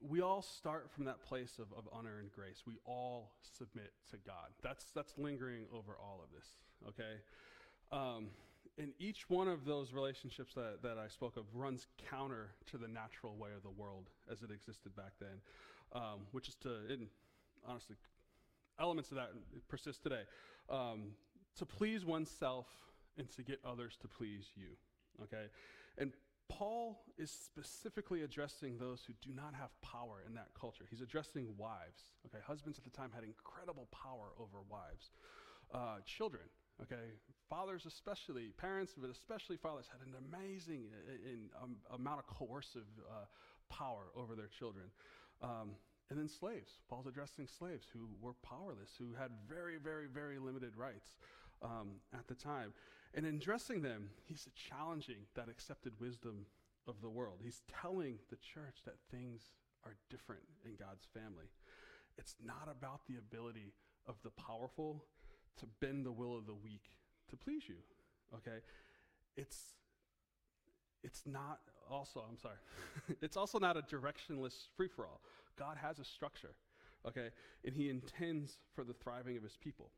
we 0.00 0.20
all 0.20 0.42
start 0.42 0.90
from 0.90 1.04
that 1.06 1.22
place 1.22 1.58
of, 1.58 1.66
of 1.76 1.88
unearned 1.98 2.30
grace. 2.32 2.62
We 2.66 2.78
all 2.84 3.32
submit 3.56 3.92
to 4.10 4.16
God. 4.24 4.50
That's, 4.62 4.86
that's 4.94 5.18
lingering 5.18 5.64
over 5.72 5.96
all 6.00 6.20
of 6.22 6.30
this, 6.32 6.46
okay? 6.88 7.20
Um, 7.90 8.28
and 8.78 8.92
each 9.00 9.28
one 9.28 9.48
of 9.48 9.64
those 9.64 9.92
relationships 9.92 10.54
that, 10.54 10.82
that 10.82 10.98
I 10.98 11.08
spoke 11.08 11.36
of 11.36 11.44
runs 11.52 11.86
counter 12.10 12.50
to 12.66 12.78
the 12.78 12.86
natural 12.86 13.36
way 13.36 13.50
of 13.56 13.62
the 13.62 13.70
world 13.70 14.10
as 14.30 14.42
it 14.42 14.50
existed 14.52 14.94
back 14.94 15.12
then, 15.20 15.40
um, 15.92 16.20
which 16.30 16.48
is 16.48 16.54
to, 16.56 16.70
in, 16.88 17.08
honestly, 17.66 17.96
elements 18.78 19.10
of 19.10 19.16
that 19.16 19.30
persist 19.68 20.02
today. 20.02 20.22
Um, 20.70 21.12
to 21.56 21.66
please 21.66 22.04
oneself 22.04 22.66
and 23.16 23.28
to 23.32 23.42
get 23.42 23.58
others 23.64 23.96
to 24.02 24.08
please 24.08 24.46
you, 24.54 24.76
okay? 25.24 25.46
And 25.96 26.12
Paul 26.48 27.00
is 27.18 27.30
specifically 27.30 28.22
addressing 28.22 28.78
those 28.78 29.04
who 29.06 29.12
do 29.20 29.34
not 29.34 29.54
have 29.54 29.70
power 29.82 30.22
in 30.26 30.34
that 30.34 30.48
culture. 30.58 30.84
He's 30.88 31.00
addressing 31.00 31.54
wives. 31.56 32.02
Okay, 32.26 32.42
husbands 32.46 32.78
at 32.78 32.84
the 32.84 32.90
time 32.90 33.10
had 33.14 33.24
incredible 33.24 33.88
power 33.92 34.32
over 34.38 34.58
wives. 34.70 35.10
Uh, 35.72 35.98
children, 36.06 36.44
okay, 36.82 37.12
fathers 37.50 37.84
especially, 37.86 38.48
parents, 38.56 38.94
but 38.96 39.10
especially 39.10 39.56
fathers 39.58 39.86
had 39.92 40.06
an 40.06 40.14
amazing 40.16 40.86
uh, 41.06 41.12
in, 41.12 41.50
um, 41.62 41.76
amount 41.92 42.20
of 42.20 42.26
coercive 42.26 42.88
uh, 43.10 43.24
power 43.68 44.06
over 44.16 44.34
their 44.34 44.48
children. 44.48 44.86
Um, 45.42 45.76
and 46.10 46.18
then 46.18 46.28
slaves. 46.28 46.78
Paul's 46.88 47.06
addressing 47.06 47.46
slaves 47.46 47.86
who 47.92 48.08
were 48.20 48.32
powerless, 48.42 48.90
who 48.98 49.12
had 49.12 49.30
very, 49.46 49.76
very, 49.76 50.06
very 50.06 50.38
limited 50.38 50.74
rights 50.74 51.16
um, 51.62 52.00
at 52.14 52.26
the 52.28 52.34
time. 52.34 52.72
And 53.14 53.26
in 53.26 53.36
addressing 53.36 53.82
them, 53.82 54.10
he's 54.26 54.48
challenging 54.54 55.26
that 55.34 55.48
accepted 55.48 55.92
wisdom 56.00 56.46
of 56.86 57.00
the 57.02 57.08
world. 57.08 57.40
He's 57.42 57.62
telling 57.80 58.18
the 58.30 58.36
church 58.36 58.78
that 58.84 58.96
things 59.10 59.42
are 59.84 59.94
different 60.10 60.42
in 60.64 60.72
God's 60.76 61.06
family. 61.14 61.46
It's 62.16 62.36
not 62.44 62.68
about 62.70 63.02
the 63.06 63.16
ability 63.16 63.72
of 64.06 64.16
the 64.22 64.30
powerful 64.30 65.04
to 65.58 65.66
bend 65.80 66.04
the 66.04 66.12
will 66.12 66.36
of 66.36 66.46
the 66.46 66.54
weak 66.54 66.90
to 67.30 67.36
please 67.36 67.68
you. 67.68 67.76
Okay? 68.34 68.58
It's 69.36 69.74
it's 71.04 71.22
not 71.26 71.60
also, 71.90 72.24
I'm 72.28 72.38
sorry. 72.38 72.56
it's 73.22 73.36
also 73.36 73.58
not 73.58 73.76
a 73.76 73.82
directionless 73.82 74.66
free 74.76 74.88
for 74.88 75.06
all. 75.06 75.20
God 75.56 75.76
has 75.80 75.98
a 75.98 76.04
structure. 76.04 76.54
Okay? 77.06 77.28
And 77.64 77.74
he 77.74 77.88
intends 77.88 78.58
for 78.74 78.84
the 78.84 78.94
thriving 78.94 79.36
of 79.36 79.42
his 79.42 79.56
people. 79.56 79.90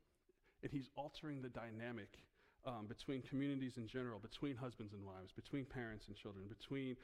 And 0.63 0.71
he's 0.71 0.89
altering 0.95 1.41
the 1.41 1.49
dynamic 1.49 2.19
um, 2.65 2.85
between 2.87 3.21
communities 3.21 3.77
in 3.77 3.87
general, 3.87 4.19
between 4.19 4.55
husbands 4.55 4.93
and 4.93 5.03
wives, 5.05 5.31
between 5.31 5.65
parents 5.65 6.07
and 6.07 6.15
children, 6.15 6.45
between, 6.47 6.95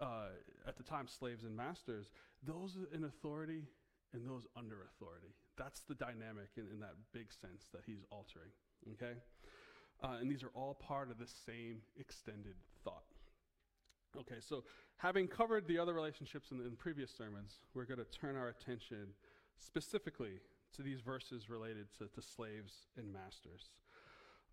uh, 0.00 0.28
at 0.66 0.76
the 0.76 0.82
time, 0.82 1.06
slaves 1.06 1.44
and 1.44 1.56
masters, 1.56 2.10
those 2.46 2.76
in 2.92 3.04
authority 3.04 3.64
and 4.12 4.26
those 4.28 4.46
under 4.56 4.82
authority. 4.82 5.34
That's 5.56 5.80
the 5.80 5.94
dynamic 5.94 6.50
in, 6.56 6.66
in 6.72 6.80
that 6.80 6.94
big 7.12 7.32
sense 7.32 7.66
that 7.72 7.82
he's 7.86 8.04
altering. 8.10 8.50
Okay? 8.92 9.18
Uh, 10.02 10.18
and 10.20 10.30
these 10.30 10.42
are 10.42 10.50
all 10.54 10.74
part 10.74 11.10
of 11.10 11.18
the 11.18 11.26
same 11.26 11.78
extended 11.98 12.54
thought. 12.82 13.04
Okay, 14.16 14.36
so 14.40 14.62
having 14.96 15.26
covered 15.26 15.66
the 15.66 15.78
other 15.78 15.92
relationships 15.92 16.52
in, 16.52 16.60
in 16.60 16.76
previous 16.76 17.10
sermons, 17.10 17.56
we're 17.74 17.84
going 17.84 17.98
to 17.98 18.04
turn 18.04 18.36
our 18.36 18.48
attention 18.48 19.08
specifically 19.58 20.40
to 20.76 20.82
these 20.82 21.00
verses 21.00 21.48
related 21.48 21.86
to, 21.98 22.06
to 22.08 22.22
slaves 22.22 22.86
and 22.96 23.12
masters. 23.12 23.70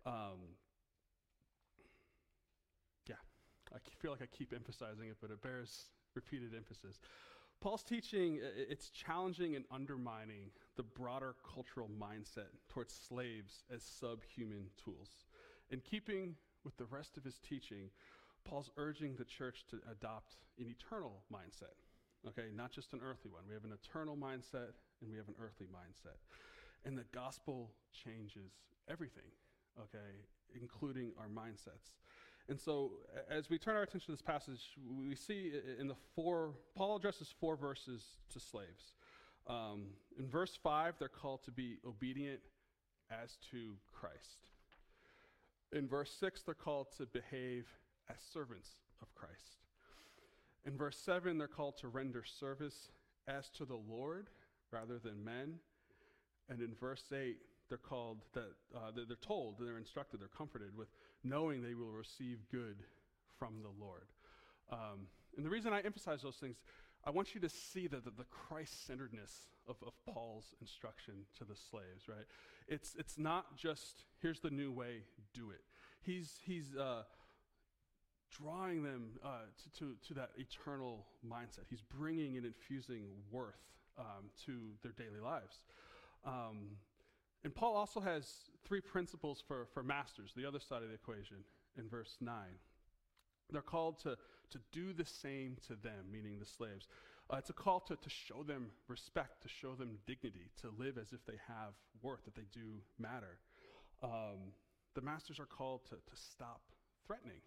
Um, 0.04 0.56
yeah, 3.08 3.16
I 3.72 3.78
feel 4.00 4.10
like 4.10 4.22
I 4.22 4.26
keep 4.26 4.52
emphasizing 4.52 5.08
it, 5.08 5.16
but 5.20 5.30
it 5.30 5.42
bears 5.42 5.90
repeated 6.14 6.54
emphasis. 6.56 7.00
Paul's 7.60 7.84
teaching, 7.84 8.40
it's 8.42 8.90
challenging 8.90 9.54
and 9.54 9.64
undermining 9.70 10.50
the 10.76 10.82
broader 10.82 11.36
cultural 11.54 11.88
mindset 11.88 12.50
towards 12.68 12.92
slaves 12.92 13.62
as 13.72 13.84
subhuman 13.84 14.66
tools. 14.82 15.26
In 15.70 15.80
keeping 15.80 16.34
with 16.64 16.76
the 16.76 16.86
rest 16.86 17.16
of 17.16 17.22
his 17.22 17.38
teaching, 17.38 17.90
Paul's 18.44 18.70
urging 18.76 19.14
the 19.14 19.24
church 19.24 19.64
to 19.70 19.78
adopt 19.90 20.34
an 20.58 20.66
eternal 20.66 21.22
mindset. 21.32 21.78
Okay, 22.26 22.48
not 22.54 22.72
just 22.72 22.92
an 22.92 23.00
earthly 23.04 23.30
one. 23.30 23.42
We 23.48 23.54
have 23.54 23.64
an 23.64 23.72
eternal 23.72 24.16
mindset 24.16 24.74
and 25.00 25.10
we 25.10 25.16
have 25.16 25.28
an 25.28 25.36
earthly 25.40 25.66
mindset. 25.66 26.18
And 26.84 26.98
the 26.98 27.04
gospel 27.12 27.70
changes 27.92 28.50
everything, 28.88 29.30
okay, 29.80 29.98
including 30.60 31.12
our 31.18 31.28
mindsets. 31.28 31.92
And 32.48 32.60
so, 32.60 32.92
as 33.30 33.48
we 33.48 33.58
turn 33.58 33.76
our 33.76 33.82
attention 33.82 34.06
to 34.06 34.12
this 34.12 34.22
passage, 34.22 34.60
we 34.86 35.14
see 35.14 35.52
in 35.78 35.88
the 35.88 35.94
four, 36.14 36.54
Paul 36.74 36.96
addresses 36.96 37.32
four 37.40 37.56
verses 37.56 38.02
to 38.32 38.40
slaves. 38.40 38.94
Um, 39.46 39.86
in 40.18 40.28
verse 40.28 40.58
5, 40.62 40.94
they're 40.98 41.08
called 41.08 41.44
to 41.44 41.50
be 41.50 41.78
obedient 41.86 42.40
as 43.10 43.38
to 43.50 43.74
Christ. 43.92 44.48
In 45.72 45.88
verse 45.88 46.14
6, 46.18 46.42
they're 46.42 46.54
called 46.54 46.88
to 46.98 47.06
behave 47.06 47.66
as 48.08 48.16
servants 48.32 48.70
of 49.00 49.14
Christ. 49.14 49.58
In 50.64 50.76
verse 50.76 50.96
7, 50.98 51.38
they're 51.38 51.48
called 51.48 51.76
to 51.78 51.88
render 51.88 52.22
service 52.24 52.90
as 53.26 53.48
to 53.50 53.64
the 53.64 53.78
Lord 53.88 54.28
rather 54.70 54.98
than 54.98 55.24
men. 55.24 55.54
And 56.48 56.60
in 56.60 56.74
verse 56.74 57.04
8, 57.12 57.36
they're 57.72 57.78
called 57.78 58.18
that 58.34 58.52
uh, 58.76 58.90
they're 58.94 59.16
told, 59.22 59.54
they're 59.58 59.78
instructed, 59.78 60.20
they're 60.20 60.28
comforted 60.28 60.76
with 60.76 60.88
knowing 61.24 61.62
they 61.62 61.72
will 61.72 61.90
receive 61.90 62.36
good 62.50 62.76
from 63.38 63.62
the 63.62 63.82
Lord. 63.82 64.08
Um, 64.70 65.06
and 65.38 65.46
the 65.46 65.48
reason 65.48 65.72
I 65.72 65.80
emphasize 65.80 66.20
those 66.20 66.36
things, 66.36 66.56
I 67.06 67.10
want 67.10 67.34
you 67.34 67.40
to 67.40 67.48
see 67.48 67.86
the, 67.86 67.96
the, 67.96 68.10
the 68.10 68.26
Christ 68.30 68.86
centeredness 68.86 69.32
of, 69.66 69.76
of 69.86 69.94
Paul's 70.04 70.54
instruction 70.60 71.14
to 71.38 71.44
the 71.44 71.56
slaves, 71.56 72.08
right? 72.08 72.26
It's, 72.68 72.94
it's 72.98 73.16
not 73.16 73.56
just, 73.56 74.04
here's 74.20 74.40
the 74.40 74.50
new 74.50 74.70
way, 74.70 75.04
do 75.32 75.48
it. 75.50 75.62
He's, 76.02 76.40
he's 76.44 76.76
uh, 76.76 77.04
drawing 78.30 78.82
them 78.82 79.12
uh, 79.24 79.46
to, 79.62 79.78
to, 79.78 79.96
to, 80.08 80.14
that 80.14 80.32
eternal 80.36 81.06
mindset. 81.26 81.64
He's 81.70 81.80
bringing 81.80 82.36
and 82.36 82.44
infusing 82.44 83.04
worth 83.30 83.54
um, 83.98 84.28
to 84.44 84.58
their 84.82 84.92
daily 84.92 85.20
lives. 85.24 85.56
Um, 86.26 86.76
and 87.44 87.54
Paul 87.54 87.76
also 87.76 88.00
has 88.00 88.26
three 88.64 88.80
principles 88.80 89.42
for, 89.46 89.66
for 89.74 89.82
masters, 89.82 90.32
the 90.36 90.46
other 90.46 90.60
side 90.60 90.82
of 90.82 90.88
the 90.88 90.94
equation, 90.94 91.38
in 91.76 91.88
verse 91.88 92.16
9. 92.20 92.34
They're 93.50 93.62
called 93.62 93.98
to, 94.00 94.16
to 94.50 94.58
do 94.70 94.92
the 94.92 95.04
same 95.04 95.56
to 95.66 95.74
them, 95.74 96.06
meaning 96.10 96.38
the 96.38 96.46
slaves. 96.46 96.88
Uh, 97.30 97.36
it's 97.36 97.50
a 97.50 97.54
call 97.54 97.80
to, 97.80 97.96
to 97.96 98.10
show 98.10 98.42
them 98.42 98.68
respect, 98.88 99.42
to 99.42 99.48
show 99.48 99.74
them 99.74 99.98
dignity, 100.06 100.50
to 100.60 100.72
live 100.78 100.98
as 100.98 101.12
if 101.12 101.24
they 101.26 101.38
have 101.48 101.74
worth, 102.02 102.24
that 102.24 102.34
they 102.34 102.46
do 102.52 102.80
matter. 102.98 103.38
Um, 104.02 104.52
the 104.94 105.00
masters 105.00 105.38
are 105.40 105.46
called 105.46 105.84
to, 105.86 105.96
to 105.96 106.16
stop 106.16 106.60
threatening. 107.06 107.40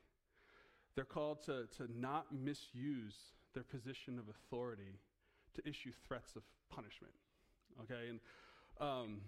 They're 0.96 1.06
called 1.06 1.44
to, 1.44 1.68
to 1.78 1.90
not 1.98 2.28
misuse 2.34 3.16
their 3.54 3.64
position 3.64 4.20
of 4.20 4.26
authority 4.30 5.00
to 5.56 5.68
issue 5.68 5.92
threats 6.08 6.36
of 6.36 6.44
punishment. 6.70 7.14
Okay, 7.82 8.10
and 8.10 8.20
um, 8.80 9.22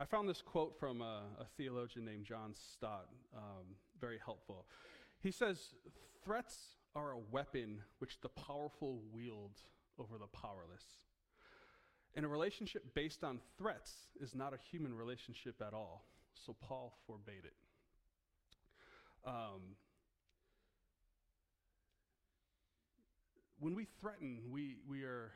I 0.00 0.06
found 0.06 0.26
this 0.26 0.40
quote 0.40 0.80
from 0.80 1.02
a, 1.02 1.20
a 1.38 1.44
theologian 1.58 2.06
named 2.06 2.24
John 2.24 2.54
Stott 2.54 3.08
um, 3.36 3.76
very 4.00 4.18
helpful. 4.24 4.64
He 5.20 5.30
says, 5.30 5.74
Threats 6.24 6.56
are 6.96 7.10
a 7.10 7.18
weapon 7.18 7.82
which 7.98 8.18
the 8.22 8.30
powerful 8.30 9.02
wield 9.12 9.60
over 9.98 10.16
the 10.16 10.26
powerless. 10.26 10.84
And 12.14 12.24
a 12.24 12.28
relationship 12.28 12.94
based 12.94 13.22
on 13.22 13.40
threats 13.58 13.92
is 14.18 14.34
not 14.34 14.54
a 14.54 14.58
human 14.70 14.94
relationship 14.94 15.56
at 15.60 15.74
all. 15.74 16.06
So 16.32 16.56
Paul 16.58 16.94
forbade 17.06 17.44
it. 17.44 17.54
Um, 19.26 19.76
when 23.58 23.74
we 23.74 23.86
threaten, 24.00 24.40
we, 24.50 24.78
we 24.88 25.02
are 25.02 25.30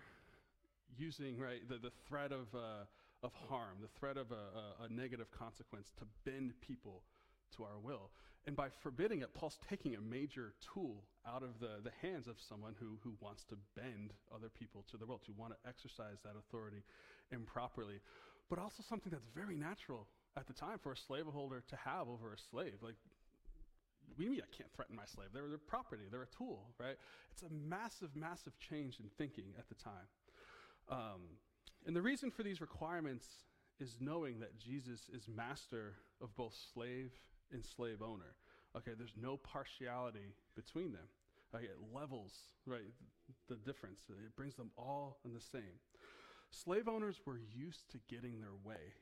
using 0.97 1.39
right 1.39 1.69
the, 1.69 1.77
the 1.77 1.93
threat 2.09 2.33
of 2.33 2.47
uh, 2.55 2.85
of 3.25 3.33
harm, 3.49 3.81
the 3.81 3.89
threat 3.99 4.17
of 4.17 4.31
a, 4.31 4.85
a, 4.85 4.85
a 4.85 4.89
negative 4.93 5.31
consequence 5.31 5.91
to 5.99 6.05
bend 6.31 6.53
people 6.61 7.03
to 7.57 7.65
our 7.65 7.81
will. 7.83 8.11
And 8.47 8.55
by 8.55 8.69
forbidding 8.83 9.23
it, 9.23 9.33
Paul's 9.33 9.59
taking 9.71 9.95
a 9.95 10.01
major 10.01 10.53
tool 10.61 11.05
out 11.27 11.43
of 11.43 11.59
the, 11.61 11.81
the 11.83 11.93
hands 12.07 12.29
of 12.29 12.37
someone 12.39 12.75
who, 12.79 12.99
who 13.03 13.15
wants 13.21 13.45
to 13.45 13.57
bend 13.75 14.13
other 14.35 14.51
people 14.51 14.85
to 14.91 14.99
their 14.99 15.07
will, 15.07 15.23
to 15.25 15.33
want 15.33 15.55
to 15.55 15.69
exercise 15.69 16.19
that 16.25 16.35
authority 16.39 16.83
improperly. 17.33 18.01
But 18.51 18.59
also 18.59 18.83
something 18.87 19.11
that's 19.11 19.25
very 19.35 19.57
natural 19.57 20.07
at 20.37 20.47
the 20.47 20.53
time 20.53 20.79
for 20.79 20.93
a 20.93 20.97
slaveholder 20.97 21.63
to 21.69 21.77
have 21.77 22.07
over 22.09 22.35
a 22.35 22.39
slave. 22.51 22.75
Like, 22.83 22.97
we 24.19 24.29
mean 24.29 24.43
I 24.43 24.55
can't 24.55 24.69
threaten 24.77 24.95
my 24.95 25.07
slave? 25.07 25.29
They're 25.33 25.49
their 25.49 25.57
property, 25.57 26.05
they're 26.11 26.29
a 26.29 26.37
tool, 26.37 26.69
right? 26.79 26.97
It's 27.33 27.43
a 27.43 27.49
massive, 27.51 28.15
massive 28.15 28.53
change 28.59 29.01
in 29.01 29.09
thinking 29.17 29.55
at 29.59 29.69
the 29.71 29.75
time. 29.75 30.09
Um, 30.91 31.23
and 31.87 31.95
the 31.95 32.03
reason 32.03 32.31
for 32.31 32.43
these 32.43 32.61
requirements 32.61 33.27
is 33.81 33.97
knowing 34.01 34.41
that 34.41 34.59
Jesus 34.59 35.11
is 35.13 35.29
master 35.29 35.95
of 36.23 36.35
both 36.37 36.57
slave 36.73 37.13
and 37.53 37.65
slave 37.65 38.03
owner. 38.03 38.37
Okay, 38.77 38.93
there's 38.97 39.15
no 39.21 39.37
partiality 39.37 40.35
between 40.57 40.93
them. 40.93 41.07
Okay, 41.55 41.67
it 41.67 41.79
levels, 41.95 42.33
right, 42.67 42.83
the 43.49 43.57
difference. 43.57 44.03
It 44.09 44.37
brings 44.37 44.57
them 44.57 44.71
all 44.77 45.19
in 45.25 45.33
the 45.33 45.41
same. 45.41 45.79
Slave 46.51 46.89
owners 46.89 47.21
were 47.27 47.41
used 47.55 47.91
to 47.91 47.99
getting 48.09 48.41
their 48.41 48.55
way, 48.65 48.95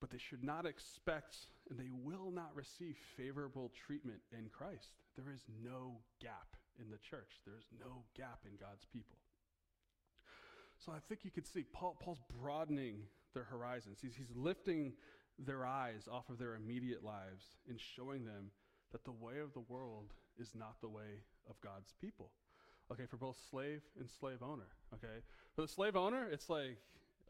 but 0.00 0.10
they 0.10 0.18
should 0.18 0.44
not 0.44 0.66
expect 0.66 1.36
and 1.70 1.78
they 1.78 1.90
will 1.90 2.30
not 2.30 2.54
receive 2.54 2.96
favorable 3.16 3.72
treatment 3.86 4.20
in 4.32 4.50
Christ. 4.50 4.92
There 5.16 5.32
is 5.32 5.44
no 5.62 5.96
gap 6.20 6.56
in 6.78 6.90
the 6.90 6.98
church, 6.98 7.40
there 7.44 7.56
is 7.56 7.66
no 7.78 8.04
gap 8.16 8.40
in 8.44 8.56
God's 8.60 8.84
people. 8.92 9.16
So 10.84 10.92
I 10.92 10.98
think 11.08 11.24
you 11.24 11.30
could 11.30 11.46
see 11.46 11.64
Paul, 11.72 11.96
Paul's 11.98 12.20
broadening 12.42 12.96
their 13.32 13.44
horizons. 13.44 13.98
He's, 14.02 14.14
he's 14.14 14.34
lifting 14.36 14.92
their 15.38 15.64
eyes 15.64 16.08
off 16.10 16.28
of 16.28 16.38
their 16.38 16.54
immediate 16.54 17.02
lives 17.02 17.56
and 17.68 17.80
showing 17.80 18.24
them 18.24 18.50
that 18.92 19.04
the 19.04 19.12
way 19.12 19.38
of 19.42 19.54
the 19.54 19.60
world 19.60 20.12
is 20.38 20.50
not 20.54 20.80
the 20.80 20.88
way 20.88 21.22
of 21.48 21.60
God's 21.60 21.94
people. 22.00 22.30
Okay, 22.92 23.06
for 23.06 23.16
both 23.16 23.38
slave 23.50 23.80
and 23.98 24.10
slave 24.10 24.42
owner. 24.42 24.68
Okay, 24.92 25.22
for 25.54 25.62
the 25.62 25.68
slave 25.68 25.96
owner, 25.96 26.28
it's 26.30 26.50
like, 26.50 26.76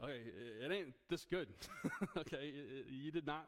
okay, 0.03 0.19
it, 0.19 0.65
it 0.65 0.75
ain't 0.75 0.89
this 1.09 1.25
good. 1.25 1.47
okay, 2.19 2.51
it, 2.53 2.67
it, 2.79 2.87
you 2.91 3.13
did 3.13 3.25
not, 3.25 3.47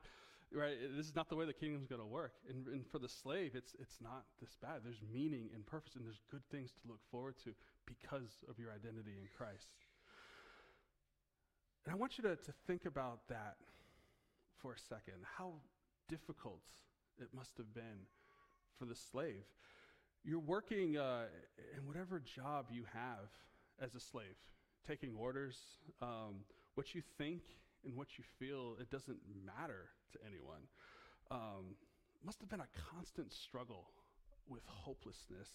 right? 0.53 0.77
This 0.97 1.07
is 1.07 1.17
not 1.17 1.29
the 1.29 1.35
way 1.35 1.47
the 1.47 1.53
kingdom's 1.53 1.89
going 1.89 2.01
to 2.01 2.07
work. 2.07 2.33
And, 2.49 2.69
and 2.69 2.87
for 2.87 3.01
the 3.01 3.09
slave, 3.09 3.53
it's 3.57 3.75
it's 3.81 3.99
not 4.01 4.25
this 4.41 4.57
bad. 4.63 4.83
There's 4.85 5.03
meaning 5.13 5.51
and 5.53 5.67
purpose, 5.67 5.97
and 5.97 6.05
there's 6.05 6.23
good 6.31 6.49
things 6.49 6.71
to 6.71 6.89
look 6.89 7.01
forward 7.11 7.35
to 7.43 7.51
because 7.87 8.45
of 8.49 8.57
your 8.57 8.71
identity 8.71 9.19
in 9.21 9.27
Christ. 9.37 9.67
And 11.87 11.95
I 11.95 11.97
want 11.97 12.19
you 12.19 12.23
to, 12.25 12.35
to 12.35 12.53
think 12.67 12.85
about 12.85 13.21
that 13.29 13.57
for 14.59 14.73
a 14.73 14.79
second. 14.79 15.23
How 15.39 15.53
difficult 16.09 16.63
it 17.21 17.29
must 17.35 17.57
have 17.59 17.73
been 17.75 18.07
for 18.77 18.87
the 18.87 18.95
slave. 18.95 19.45
You're 20.25 20.41
working 20.41 20.99
uh, 20.99 21.27
in 21.77 21.87
whatever 21.87 22.21
job 22.21 22.67
you 22.73 22.85
have 22.93 23.31
as 23.81 23.95
a 23.95 24.01
slave, 24.01 24.35
taking 24.87 25.15
orders. 25.17 25.57
Um, 26.03 26.43
what 26.75 26.93
you 26.93 27.03
think 27.19 27.43
and 27.85 27.97
what 27.97 28.19
you 28.19 28.25
feel, 28.41 28.77
it 28.81 28.91
doesn't 28.91 29.19
matter 29.45 29.91
to 30.13 30.19
anyone. 30.27 30.67
Um, 31.31 31.77
must 32.25 32.41
have 32.41 32.49
been 32.49 32.61
a 32.61 32.93
constant 32.93 33.33
struggle 33.33 33.91
with 34.49 34.63
hopelessness, 34.67 35.51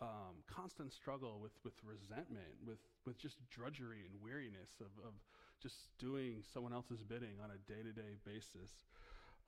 um, 0.00 0.42
constant 0.50 0.92
struggle 0.92 1.38
with, 1.40 1.52
with 1.62 1.74
resentment, 1.84 2.58
with, 2.66 2.78
with 3.06 3.16
just 3.16 3.38
drudgery 3.48 4.02
and 4.10 4.20
weariness 4.20 4.80
of, 4.80 4.90
of 5.06 5.14
just 5.62 5.88
doing 5.98 6.42
someone 6.52 6.72
else's 6.72 7.02
bidding 7.02 7.38
on 7.42 7.50
a 7.50 7.72
day 7.72 7.82
to 7.82 7.92
day 7.92 8.16
basis. 8.24 8.70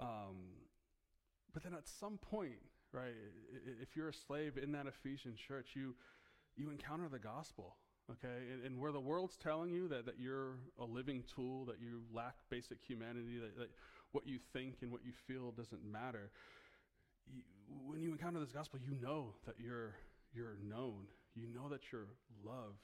Um, 0.00 0.64
but 1.52 1.62
then 1.62 1.74
at 1.74 1.86
some 1.88 2.18
point, 2.18 2.58
right, 2.92 3.14
if 3.80 3.96
you're 3.96 4.08
a 4.08 4.14
slave 4.14 4.58
in 4.60 4.72
that 4.72 4.86
Ephesian 4.86 5.34
church, 5.36 5.70
you, 5.74 5.94
you 6.56 6.70
encounter 6.70 7.08
the 7.08 7.18
gospel, 7.18 7.76
okay? 8.10 8.52
And, 8.52 8.64
and, 8.64 8.80
where 8.80 8.92
the 8.92 9.00
world's 9.00 9.36
telling 9.36 9.70
you 9.70 9.88
that, 9.88 10.06
that 10.06 10.18
you're 10.18 10.58
a 10.80 10.84
living 10.84 11.22
tool, 11.34 11.64
that 11.66 11.80
you 11.80 12.02
lack 12.12 12.34
basic 12.50 12.78
humanity, 12.80 13.38
that, 13.38 13.56
that 13.58 13.70
what 14.12 14.26
you 14.26 14.38
think 14.52 14.76
and 14.82 14.90
what 14.90 15.04
you 15.04 15.12
feel 15.26 15.52
doesn't 15.52 15.84
matter, 15.84 16.30
you, 17.32 17.42
when 17.86 18.00
you 18.00 18.10
encounter 18.10 18.40
this 18.40 18.52
gospel, 18.52 18.80
you 18.84 18.96
know 19.00 19.34
that 19.46 19.54
you're, 19.58 19.94
you're 20.34 20.56
known, 20.68 21.06
you 21.34 21.46
know 21.54 21.68
that 21.68 21.92
you're 21.92 22.08
loved, 22.44 22.82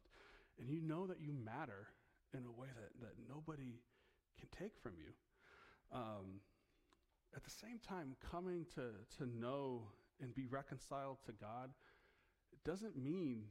and 0.60 0.70
you 0.70 0.80
know 0.80 1.06
that 1.06 1.20
you 1.20 1.32
matter 1.32 1.88
in 2.34 2.44
a 2.46 2.50
way 2.50 2.68
that, 2.68 3.00
that 3.00 3.14
nobody 3.28 3.80
can 4.38 4.48
take 4.56 4.78
from 4.82 4.92
you. 4.96 5.12
Um, 5.92 6.40
at 7.34 7.44
the 7.44 7.50
same 7.50 7.78
time, 7.78 8.16
coming 8.30 8.66
to, 8.74 8.90
to 9.18 9.26
know 9.26 9.82
and 10.20 10.34
be 10.34 10.46
reconciled 10.46 11.18
to 11.26 11.32
God 11.32 11.70
doesn't 12.64 12.96
mean 12.96 13.44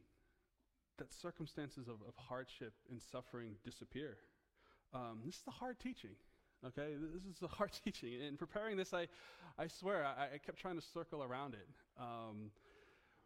that 0.97 1.13
circumstances 1.13 1.87
of, 1.87 1.95
of 2.07 2.13
hardship 2.15 2.73
and 2.89 3.01
suffering 3.01 3.55
disappear. 3.63 4.17
Um, 4.93 5.19
this 5.25 5.35
is 5.35 5.41
the 5.43 5.51
hard 5.51 5.79
teaching. 5.79 6.15
Okay, 6.65 6.95
this 7.13 7.23
is 7.23 7.39
the 7.39 7.47
hard 7.47 7.71
teaching. 7.83 8.21
In 8.21 8.35
preparing 8.35 8.75
this, 8.75 8.93
I, 8.93 9.07
I 9.57 9.67
swear, 9.67 10.05
I, 10.05 10.35
I 10.35 10.37
kept 10.37 10.59
trying 10.59 10.75
to 10.75 10.85
circle 10.93 11.23
around 11.23 11.53
it. 11.53 11.67
Um, 11.97 12.51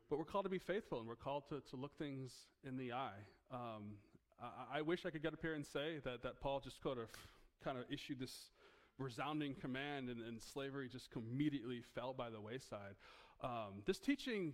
but 0.09 0.19
we're 0.19 0.25
called 0.25 0.45
to 0.45 0.49
be 0.49 0.59
faithful 0.59 0.99
and 0.99 1.07
we're 1.07 1.15
called 1.15 1.47
to, 1.49 1.61
to 1.71 1.75
look 1.75 1.97
things 1.97 2.31
in 2.67 2.77
the 2.77 2.93
eye. 2.93 3.23
Um, 3.51 3.95
I, 4.41 4.79
I, 4.79 4.81
wish 4.81 5.05
I 5.05 5.09
could 5.09 5.21
get 5.21 5.33
up 5.33 5.41
here 5.41 5.53
and 5.53 5.65
say 5.65 5.99
that, 6.03 6.23
that 6.23 6.39
Paul 6.41 6.59
just 6.59 6.81
could 6.81 6.97
have 6.97 7.11
kind 7.63 7.77
of 7.77 7.85
issued 7.89 8.19
this 8.19 8.51
resounding 8.99 9.55
command 9.55 10.09
and, 10.09 10.21
and 10.21 10.41
slavery 10.41 10.87
just 10.89 11.09
immediately 11.15 11.81
fell 11.95 12.13
by 12.13 12.29
the 12.29 12.39
wayside. 12.39 12.95
Um, 13.43 13.81
this 13.85 13.99
teaching 13.99 14.53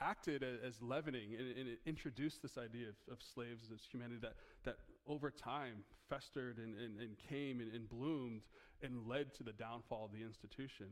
acted 0.00 0.42
as, 0.42 0.80
leavening 0.80 1.34
and, 1.38 1.56
and, 1.58 1.68
it 1.68 1.80
introduced 1.84 2.42
this 2.42 2.56
idea 2.56 2.88
of, 2.88 3.12
of, 3.12 3.18
slaves 3.34 3.68
as 3.72 3.80
humanity 3.90 4.18
that, 4.22 4.34
that 4.64 4.76
over 5.06 5.30
time 5.30 5.84
festered 6.08 6.58
and, 6.58 6.74
and, 6.78 7.00
and 7.00 7.16
came 7.28 7.60
and, 7.60 7.88
bloomed 7.88 8.42
and 8.82 9.06
led 9.06 9.34
to 9.34 9.42
the 9.42 9.52
downfall 9.52 10.06
of 10.06 10.12
the 10.12 10.24
institution. 10.24 10.86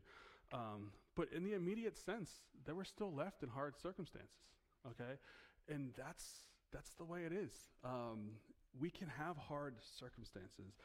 Um, 0.53 0.91
but 1.17 1.29
in 1.35 1.43
the 1.43 1.55
immediate 1.55 1.97
sense, 1.97 2.31
they 2.67 2.73
were 2.73 2.85
still 2.85 3.13
left 3.13 3.43
in 3.43 3.49
hard 3.49 3.79
circumstances, 3.81 4.29
okay? 4.87 5.19
And 5.69 5.93
that's, 5.97 6.25
that's 6.73 6.91
the 6.99 7.05
way 7.05 7.21
it 7.25 7.33
is. 7.33 7.53
Um, 7.85 8.33
we 8.79 8.91
can 8.91 9.09
have 9.09 9.37
hard 9.37 9.77
circumstances. 9.99 10.77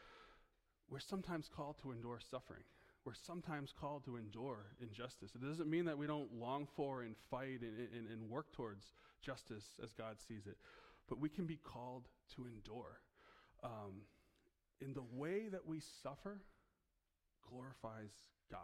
We're 0.89 0.99
sometimes 0.99 1.49
called 1.53 1.77
to 1.81 1.91
endure 1.91 2.19
suffering 2.19 2.63
we're 3.05 3.13
sometimes 3.13 3.73
called 3.77 4.05
to 4.05 4.15
endure 4.15 4.67
injustice. 4.81 5.31
It 5.35 5.45
doesn't 5.45 5.69
mean 5.69 5.85
that 5.85 5.97
we 5.97 6.07
don't 6.07 6.33
long 6.33 6.67
for 6.75 7.01
and 7.01 7.15
fight 7.29 7.61
and, 7.61 7.77
and, 7.93 8.09
and 8.09 8.29
work 8.29 8.53
towards 8.53 8.93
justice 9.21 9.65
as 9.83 9.91
God 9.93 10.17
sees 10.25 10.47
it, 10.47 10.57
but 11.09 11.19
we 11.19 11.29
can 11.29 11.45
be 11.45 11.57
called 11.57 12.07
to 12.35 12.47
endure. 12.47 12.99
Um, 13.63 14.03
in 14.81 14.93
the 14.93 15.03
way 15.13 15.49
that 15.49 15.65
we 15.67 15.81
suffer 16.01 16.41
glorifies 17.49 18.11
God. 18.49 18.59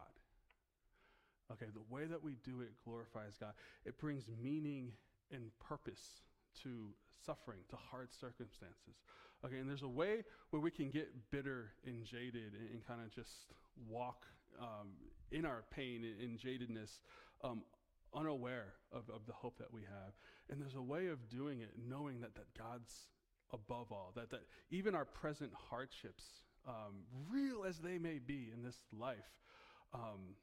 Okay, 1.52 1.68
the 1.74 1.94
way 1.94 2.06
that 2.06 2.24
we 2.24 2.36
do 2.44 2.62
it 2.62 2.72
glorifies 2.86 3.36
God. 3.40 3.54
It 3.86 3.98
brings 3.98 4.26
meaning 4.42 4.92
and 5.32 5.52
purpose 5.60 6.22
to 6.64 6.90
suffering, 7.26 7.60
to 7.70 7.76
hard 7.76 8.10
circumstances. 8.14 9.04
Okay, 9.46 9.58
and 9.58 9.70
there's 9.70 9.84
a 9.84 9.88
way 9.88 10.24
where 10.50 10.62
we 10.62 10.72
can 10.72 10.90
get 10.90 11.10
bitter 11.32 11.72
and 11.86 12.04
jaded 12.04 12.54
and, 12.60 12.70
and 12.72 12.88
kind 12.88 13.02
of 13.02 13.14
just 13.14 13.54
walk 13.88 14.26
um, 14.60 14.90
in 15.32 15.46
our 15.46 15.64
pain 15.72 16.06
and, 16.22 16.38
jadedness, 16.38 17.00
um, 17.44 17.62
unaware 18.14 18.74
of, 18.92 19.04
of 19.10 19.26
the 19.28 19.34
hope 19.34 19.58
that 19.58 19.72
we 19.72 19.82
have. 19.82 20.14
And 20.50 20.60
there's 20.62 20.76
a 20.76 20.82
way 20.82 21.08
of 21.08 21.30
doing 21.30 21.62
it 21.62 21.70
knowing 21.88 22.20
that, 22.22 22.36
that 22.36 22.48
God's 22.58 22.94
above 23.54 23.92
all, 23.92 24.12
that, 24.16 24.30
that 24.32 24.42
even 24.72 24.96
our 24.96 25.06
present 25.06 25.52
hardships, 25.54 26.24
um, 26.68 27.04
real 27.30 27.64
as 27.64 27.80
they 27.80 27.98
may 27.98 28.20
be 28.20 28.52
in 28.54 28.64
this 28.64 28.78
life, 28.98 29.18
um, 29.94 30.36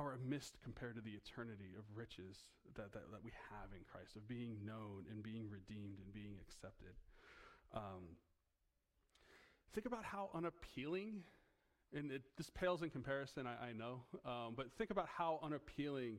are 0.00 0.12
a 0.14 0.18
mist 0.18 0.56
compared 0.62 0.96
to 0.96 1.02
the 1.02 1.10
eternity 1.10 1.76
of 1.78 1.84
riches 1.94 2.36
that, 2.74 2.92
that, 2.92 3.10
that 3.12 3.22
we 3.22 3.32
have 3.50 3.68
in 3.76 3.84
Christ, 3.84 4.16
of 4.16 4.26
being 4.26 4.56
known 4.64 5.04
and 5.10 5.22
being 5.22 5.48
redeemed 5.50 5.98
and 6.02 6.12
being 6.12 6.36
accepted. 6.40 6.94
Um, 7.74 8.16
think 9.74 9.86
about 9.86 10.04
how 10.04 10.30
unappealing 10.34 11.22
and 11.92 12.12
it, 12.12 12.22
this 12.36 12.50
pales 12.50 12.82
in 12.82 12.90
comparison, 12.90 13.46
I, 13.46 13.70
I 13.70 13.72
know, 13.72 14.02
um, 14.24 14.54
but 14.56 14.70
think 14.78 14.90
about 14.90 15.08
how 15.08 15.40
unappealing 15.42 16.18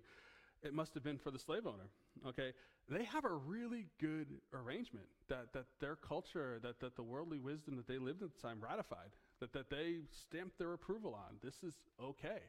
it 0.63 0.74
must 0.74 0.94
have 0.94 1.04
been 1.04 1.17
for 1.17 1.32
the 1.32 1.39
slave 1.39 1.65
owner. 1.65 1.89
Okay, 2.28 2.52
they 2.89 3.06
have 3.06 3.26
a 3.26 3.32
really 3.32 3.88
good 4.00 4.28
arrangement 4.54 5.06
that, 5.30 5.54
that 5.54 5.65
their 5.80 5.96
culture, 5.96 6.60
that, 6.62 6.80
that 6.82 6.96
the 6.96 7.04
worldly 7.04 7.39
wisdom 7.39 7.78
that 7.78 7.88
they 7.88 7.98
lived 7.98 8.22
at 8.22 8.34
the 8.34 8.41
time 8.41 8.60
ratified, 8.62 9.12
that, 9.39 9.54
that 9.54 9.70
they 9.70 10.00
stamped 10.12 10.60
their 10.60 10.74
approval 10.74 11.13
on. 11.15 11.38
This 11.41 11.56
is 11.63 11.76
okay. 12.04 12.41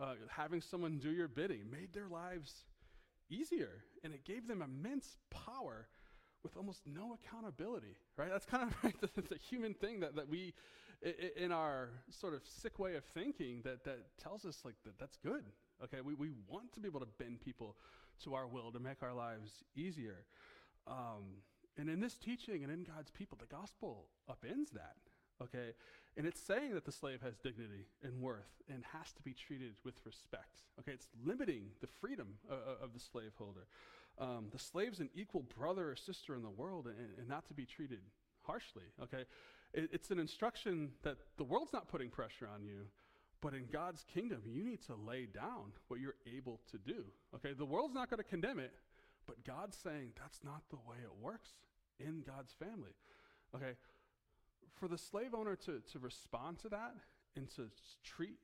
Uh, 0.00 0.14
having 0.28 0.60
someone 0.60 0.98
do 0.98 1.10
your 1.10 1.28
bidding 1.28 1.68
made 1.70 1.92
their 1.92 2.08
lives 2.08 2.64
easier, 3.30 3.82
and 4.04 4.14
it 4.14 4.24
gave 4.24 4.46
them 4.46 4.62
immense 4.62 5.16
power 5.30 5.88
with 6.42 6.56
almost 6.56 6.82
no 6.86 7.14
accountability, 7.14 7.96
right? 8.16 8.28
That's 8.30 8.46
kind 8.46 8.70
of 8.70 8.76
like 8.84 9.00
the, 9.00 9.08
the 9.22 9.36
human 9.36 9.74
thing 9.74 10.00
that, 10.00 10.14
that 10.16 10.28
we 10.28 10.54
in 11.36 11.52
our 11.52 11.90
sort 12.10 12.34
of 12.34 12.40
sick 12.44 12.78
way 12.78 12.96
of 12.96 13.04
thinking 13.04 13.60
that, 13.62 13.84
that 13.84 13.98
tells 14.18 14.44
us 14.44 14.58
like 14.64 14.74
that 14.84 14.98
that's 14.98 15.16
good. 15.16 15.44
Okay, 15.84 16.00
we, 16.00 16.14
we 16.14 16.30
want 16.48 16.72
to 16.72 16.80
be 16.80 16.88
able 16.88 17.00
to 17.00 17.08
bend 17.18 17.40
people 17.40 17.76
to 18.24 18.34
our 18.34 18.48
will 18.48 18.72
to 18.72 18.80
make 18.80 19.02
our 19.02 19.14
lives 19.14 19.62
easier. 19.76 20.24
Um, 20.88 21.42
and 21.76 21.88
in 21.88 22.00
this 22.00 22.14
teaching 22.18 22.64
and 22.64 22.72
in 22.72 22.82
God's 22.82 23.10
people, 23.10 23.38
the 23.40 23.46
gospel 23.46 24.06
upends 24.28 24.70
that. 24.72 24.96
Okay, 25.40 25.72
and 26.18 26.26
it's 26.26 26.40
saying 26.40 26.74
that 26.74 26.84
the 26.84 26.92
slave 26.92 27.20
has 27.22 27.36
dignity 27.36 27.86
and 28.02 28.20
worth 28.20 28.60
and 28.68 28.82
has 28.92 29.12
to 29.12 29.22
be 29.22 29.32
treated 29.32 29.74
with 29.84 29.94
respect. 30.04 30.64
Okay, 30.80 30.90
it's 30.90 31.06
limiting 31.24 31.68
the 31.80 31.86
freedom 31.86 32.26
of 32.50 32.92
the 32.92 32.98
slaveholder. 32.98 33.68
Um, 34.18 34.48
the 34.50 34.58
slave's 34.58 34.98
an 34.98 35.10
equal 35.14 35.44
brother 35.56 35.90
or 35.90 35.96
sister 35.96 36.34
in 36.34 36.42
the 36.42 36.50
world 36.50 36.86
and, 36.86 37.16
and 37.18 37.28
not 37.28 37.46
to 37.46 37.54
be 37.54 37.64
treated 37.64 38.00
harshly. 38.42 38.82
Okay, 39.00 39.24
it, 39.72 39.90
it's 39.92 40.10
an 40.10 40.18
instruction 40.18 40.90
that 41.04 41.18
the 41.36 41.44
world's 41.44 41.72
not 41.72 41.86
putting 41.86 42.10
pressure 42.10 42.48
on 42.52 42.64
you, 42.64 42.86
but 43.40 43.54
in 43.54 43.66
God's 43.72 44.04
kingdom, 44.12 44.42
you 44.44 44.64
need 44.64 44.82
to 44.86 44.96
lay 44.96 45.26
down 45.26 45.72
what 45.86 46.00
you're 46.00 46.16
able 46.26 46.60
to 46.72 46.78
do. 46.78 47.04
Okay, 47.36 47.52
the 47.52 47.64
world's 47.64 47.94
not 47.94 48.10
going 48.10 48.18
to 48.18 48.28
condemn 48.28 48.58
it, 48.58 48.72
but 49.26 49.44
God's 49.44 49.76
saying 49.76 50.10
that's 50.20 50.40
not 50.42 50.62
the 50.70 50.76
way 50.76 50.96
it 51.00 51.22
works 51.22 51.50
in 52.00 52.24
God's 52.26 52.52
family. 52.52 52.90
Okay, 53.54 53.76
for 54.74 54.88
the 54.88 54.98
slave 54.98 55.34
owner 55.34 55.56
to, 55.56 55.80
to 55.92 55.98
respond 55.98 56.58
to 56.60 56.68
that 56.68 56.94
and 57.36 57.48
to 57.56 57.70
treat 58.04 58.38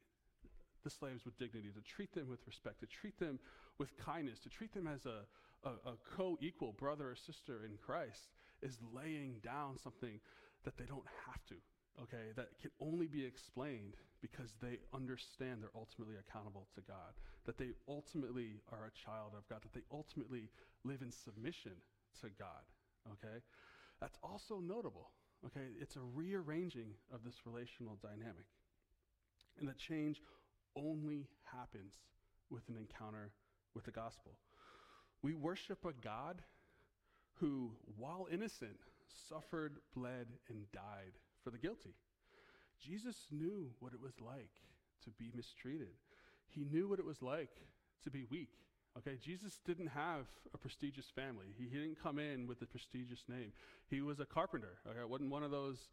the 0.82 0.90
slaves 0.90 1.24
with 1.24 1.38
dignity, 1.38 1.70
to 1.74 1.80
treat 1.80 2.12
them 2.14 2.28
with 2.28 2.46
respect, 2.46 2.80
to 2.80 2.86
treat 2.86 3.18
them 3.18 3.38
with 3.78 3.96
kindness, 3.96 4.38
to 4.40 4.48
treat 4.48 4.72
them 4.72 4.86
as 4.86 5.06
a, 5.06 5.24
a, 5.66 5.70
a 5.90 5.94
co 6.16 6.36
equal 6.40 6.72
brother 6.72 7.10
or 7.10 7.16
sister 7.16 7.64
in 7.64 7.76
Christ, 7.84 8.28
is 8.62 8.78
laying 8.94 9.40
down 9.42 9.78
something 9.78 10.20
that 10.64 10.76
they 10.76 10.84
don't 10.84 11.06
have 11.26 11.44
to, 11.48 11.56
okay? 12.02 12.32
That 12.36 12.48
can 12.60 12.70
only 12.80 13.06
be 13.06 13.24
explained 13.24 13.96
because 14.20 14.54
they 14.62 14.78
understand 14.94 15.62
they're 15.62 15.70
ultimately 15.74 16.16
accountable 16.16 16.66
to 16.74 16.80
God, 16.82 17.12
that 17.46 17.58
they 17.58 17.70
ultimately 17.88 18.60
are 18.72 18.86
a 18.86 18.98
child 19.06 19.32
of 19.36 19.48
God, 19.48 19.60
that 19.62 19.72
they 19.72 19.84
ultimately 19.92 20.50
live 20.84 21.02
in 21.02 21.10
submission 21.10 21.72
to 22.20 22.28
God, 22.38 22.64
okay? 23.12 23.42
That's 24.00 24.18
also 24.22 24.60
notable, 24.60 25.10
okay? 25.46 25.68
It's 25.80 25.96
a 25.96 26.00
rearranging 26.14 26.94
of 27.12 27.24
this 27.24 27.46
relational 27.46 27.98
dynamic. 28.02 28.46
And 29.58 29.68
the 29.68 29.74
change 29.74 30.20
only 30.76 31.28
happens 31.44 31.94
with 32.50 32.68
an 32.68 32.76
encounter 32.76 33.30
with 33.74 33.84
the 33.84 33.90
gospel. 33.90 34.32
We 35.22 35.34
worship 35.34 35.84
a 35.84 35.92
God 35.92 36.42
who, 37.34 37.72
while 37.98 38.26
innocent, 38.30 38.78
suffered, 39.28 39.78
bled, 39.94 40.26
and 40.48 40.70
died 40.72 41.12
for 41.42 41.50
the 41.50 41.58
guilty. 41.58 41.94
Jesus 42.80 43.26
knew 43.30 43.70
what 43.80 43.92
it 43.92 44.00
was 44.00 44.20
like 44.20 44.50
to 45.04 45.10
be 45.10 45.30
mistreated. 45.34 45.94
He 46.48 46.64
knew 46.64 46.88
what 46.88 46.98
it 46.98 47.04
was 47.04 47.22
like 47.22 47.50
to 48.02 48.10
be 48.10 48.24
weak. 48.30 48.50
Okay, 48.98 49.16
Jesus 49.20 49.58
didn't 49.66 49.88
have 49.88 50.26
a 50.54 50.58
prestigious 50.58 51.06
family. 51.14 51.46
He, 51.58 51.64
he 51.64 51.78
didn't 51.78 52.00
come 52.00 52.18
in 52.18 52.46
with 52.46 52.62
a 52.62 52.66
prestigious 52.66 53.24
name. 53.28 53.52
He 53.90 54.00
was 54.00 54.20
a 54.20 54.24
carpenter. 54.24 54.78
Okay, 54.88 55.00
it 55.00 55.08
wasn't 55.08 55.30
one 55.30 55.42
of 55.42 55.50
those 55.50 55.88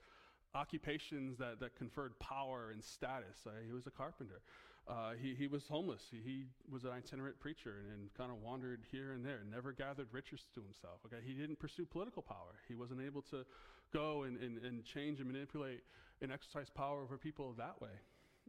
occupations 0.54 1.38
that, 1.39 1.60
that 1.60 1.76
conferred 1.76 2.18
power 2.20 2.70
and 2.72 2.84
status. 2.84 3.38
Uh, 3.47 3.52
he 3.66 3.74
was 3.74 3.88
a 3.88 3.91
carpenter. 3.91 4.41
Uh, 4.88 5.12
he, 5.22 5.34
he 5.34 5.47
was 5.47 5.68
homeless. 5.68 6.04
He, 6.12 6.18
he 6.18 6.45
was 6.70 6.84
an 6.84 6.91
itinerant 6.91 7.39
preacher 7.39 7.76
and, 7.80 7.91
and 7.91 8.14
kind 8.14 8.32
of 8.32 8.41
wandered 8.41 8.82
here 8.91 9.14
and 9.14 9.26
there, 9.26 9.39
never 9.49 9.72
gathered 9.72 10.08
riches 10.12 10.41
to 10.54 10.62
himself. 10.62 10.99
Okay, 11.06 11.24
he 11.26 11.34
didn't 11.34 11.60
pursue 11.60 11.86
political 11.86 12.22
power. 12.22 12.60
He 12.68 12.76
wasn't 12.76 13.02
able 13.02 13.22
to 13.24 13.45
go 13.93 14.24
and, 14.24 14.38
and, 14.38 14.64
and 14.64 14.84
change 14.84 15.20
and 15.20 15.32
manipulate 15.32 15.82
and 16.22 16.32
exercise 16.32 16.70
power 16.70 17.02
over 17.02 17.18
people 17.18 17.54
that 17.58 17.82
way. 17.82 17.89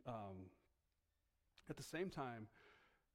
Um, 0.06 0.50
at 1.70 1.76
the 1.76 1.82
same 1.82 2.10
time, 2.10 2.48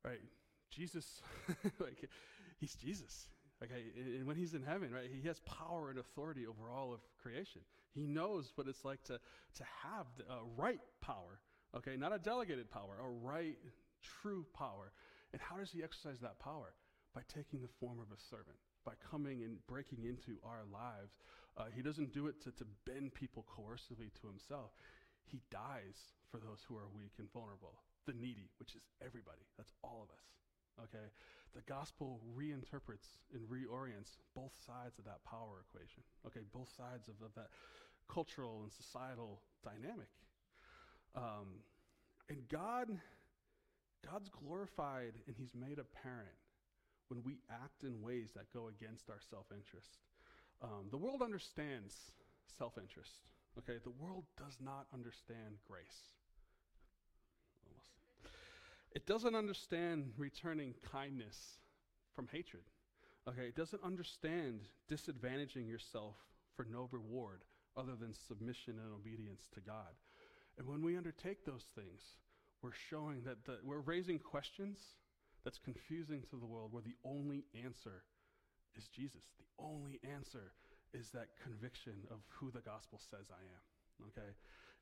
right, 0.05 0.21
Jesus, 0.69 1.21
like, 1.79 2.09
he's 2.59 2.75
Jesus. 2.75 3.27
Okay, 3.63 3.85
and 4.17 4.27
when 4.27 4.35
he's 4.35 4.53
in 4.53 4.61
heaven, 4.61 4.91
right, 4.93 5.09
he 5.11 5.27
has 5.27 5.39
power 5.39 5.89
and 5.89 5.97
authority 5.97 6.45
over 6.45 6.69
all 6.69 6.93
of 6.93 6.99
creation. 7.21 7.61
He 7.95 8.05
knows 8.05 8.51
what 8.53 8.67
it's 8.67 8.85
like 8.85 9.03
to, 9.05 9.19
to 9.55 9.63
have 9.83 10.05
the, 10.17 10.25
uh, 10.31 10.37
right 10.55 10.79
power 11.01 11.39
Okay, 11.75 11.97
not 11.97 12.15
a 12.15 12.19
delegated 12.19 12.71
power, 12.71 12.95
a 13.03 13.09
right, 13.09 13.57
true 14.21 14.45
power. 14.53 14.91
And 15.33 15.41
how 15.41 15.57
does 15.57 15.71
he 15.71 15.83
exercise 15.83 16.19
that 16.21 16.39
power? 16.39 16.73
By 17.13 17.21
taking 17.27 17.61
the 17.61 17.73
form 17.79 17.99
of 17.99 18.07
a 18.09 18.19
servant, 18.19 18.57
by 18.85 18.93
coming 19.11 19.43
and 19.43 19.57
breaking 19.67 20.05
into 20.05 20.39
our 20.43 20.63
lives. 20.71 21.17
Uh, 21.57 21.65
he 21.73 21.81
doesn't 21.81 22.13
do 22.13 22.27
it 22.27 22.41
to, 22.43 22.51
to 22.51 22.65
bend 22.85 23.13
people 23.13 23.45
coercively 23.49 24.13
to 24.21 24.27
himself. 24.27 24.71
He 25.25 25.41
dies 25.51 26.13
for 26.31 26.37
those 26.37 26.63
who 26.67 26.77
are 26.77 26.87
weak 26.95 27.13
and 27.17 27.31
vulnerable, 27.33 27.81
the 28.05 28.13
needy, 28.13 28.49
which 28.59 28.75
is 28.75 28.81
everybody. 29.03 29.41
That's 29.57 29.73
all 29.83 30.07
of 30.07 30.13
us. 30.13 30.23
Okay? 30.83 31.07
The 31.55 31.61
gospel 31.61 32.19
reinterprets 32.37 33.17
and 33.33 33.41
reorients 33.49 34.17
both 34.35 34.53
sides 34.65 34.99
of 34.99 35.05
that 35.05 35.23
power 35.25 35.63
equation. 35.67 36.03
Okay? 36.25 36.41
Both 36.53 36.69
sides 36.75 37.07
of, 37.07 37.15
of 37.25 37.33
that 37.35 37.49
cultural 38.07 38.61
and 38.63 38.71
societal 38.71 39.41
dynamic. 39.63 40.09
Um, 41.15 41.63
and 42.29 42.47
God, 42.49 42.89
God's 44.09 44.29
glorified 44.29 45.13
and 45.27 45.35
He's 45.37 45.55
made 45.55 45.79
apparent 45.79 46.37
when 47.07 47.23
we 47.23 47.39
act 47.49 47.83
in 47.83 48.01
ways 48.01 48.31
that 48.35 48.51
go 48.53 48.67
against 48.67 49.09
our 49.09 49.19
self 49.29 49.45
interest. 49.51 49.97
Um, 50.61 50.89
the 50.91 50.97
world 50.97 51.21
understands 51.21 52.11
self 52.57 52.77
interest. 52.77 53.11
Okay, 53.57 53.79
the 53.83 53.95
world 54.03 54.25
does 54.37 54.57
not 54.61 54.85
understand 54.93 55.57
grace. 55.67 56.16
It 58.93 59.05
doesn't 59.05 59.35
understand 59.35 60.11
returning 60.17 60.73
kindness 60.91 61.59
from 62.15 62.27
hatred. 62.31 62.63
Okay, 63.27 63.47
it 63.47 63.55
doesn't 63.55 63.83
understand 63.83 64.61
disadvantaging 64.89 65.67
yourself 65.67 66.15
for 66.55 66.65
no 66.71 66.87
reward 66.91 67.43
other 67.75 67.95
than 67.99 68.13
submission 68.13 68.79
and 68.79 68.93
obedience 68.93 69.47
to 69.53 69.59
God. 69.59 69.93
And 70.57 70.67
when 70.67 70.81
we 70.81 70.97
undertake 70.97 71.45
those 71.45 71.65
things, 71.75 72.01
we're 72.63 72.71
showing 72.89 73.21
that 73.25 73.45
the, 73.45 73.59
we're 73.63 73.81
raising 73.81 74.17
questions 74.17 74.79
that's 75.43 75.59
confusing 75.59 76.23
to 76.29 76.35
the 76.37 76.45
world 76.45 76.73
where 76.73 76.81
the 76.81 76.95
only 77.05 77.45
answer 77.63 78.03
is 78.75 78.87
Jesus. 78.87 79.23
The 79.37 79.63
only 79.63 79.99
answer 80.03 80.51
is 80.93 81.09
that 81.11 81.27
conviction 81.43 81.93
of 82.09 82.17
who 82.29 82.49
the 82.49 82.61
gospel 82.61 82.99
says 82.99 83.27
I 83.29 83.43
am. 83.43 84.07
Okay? 84.09 84.31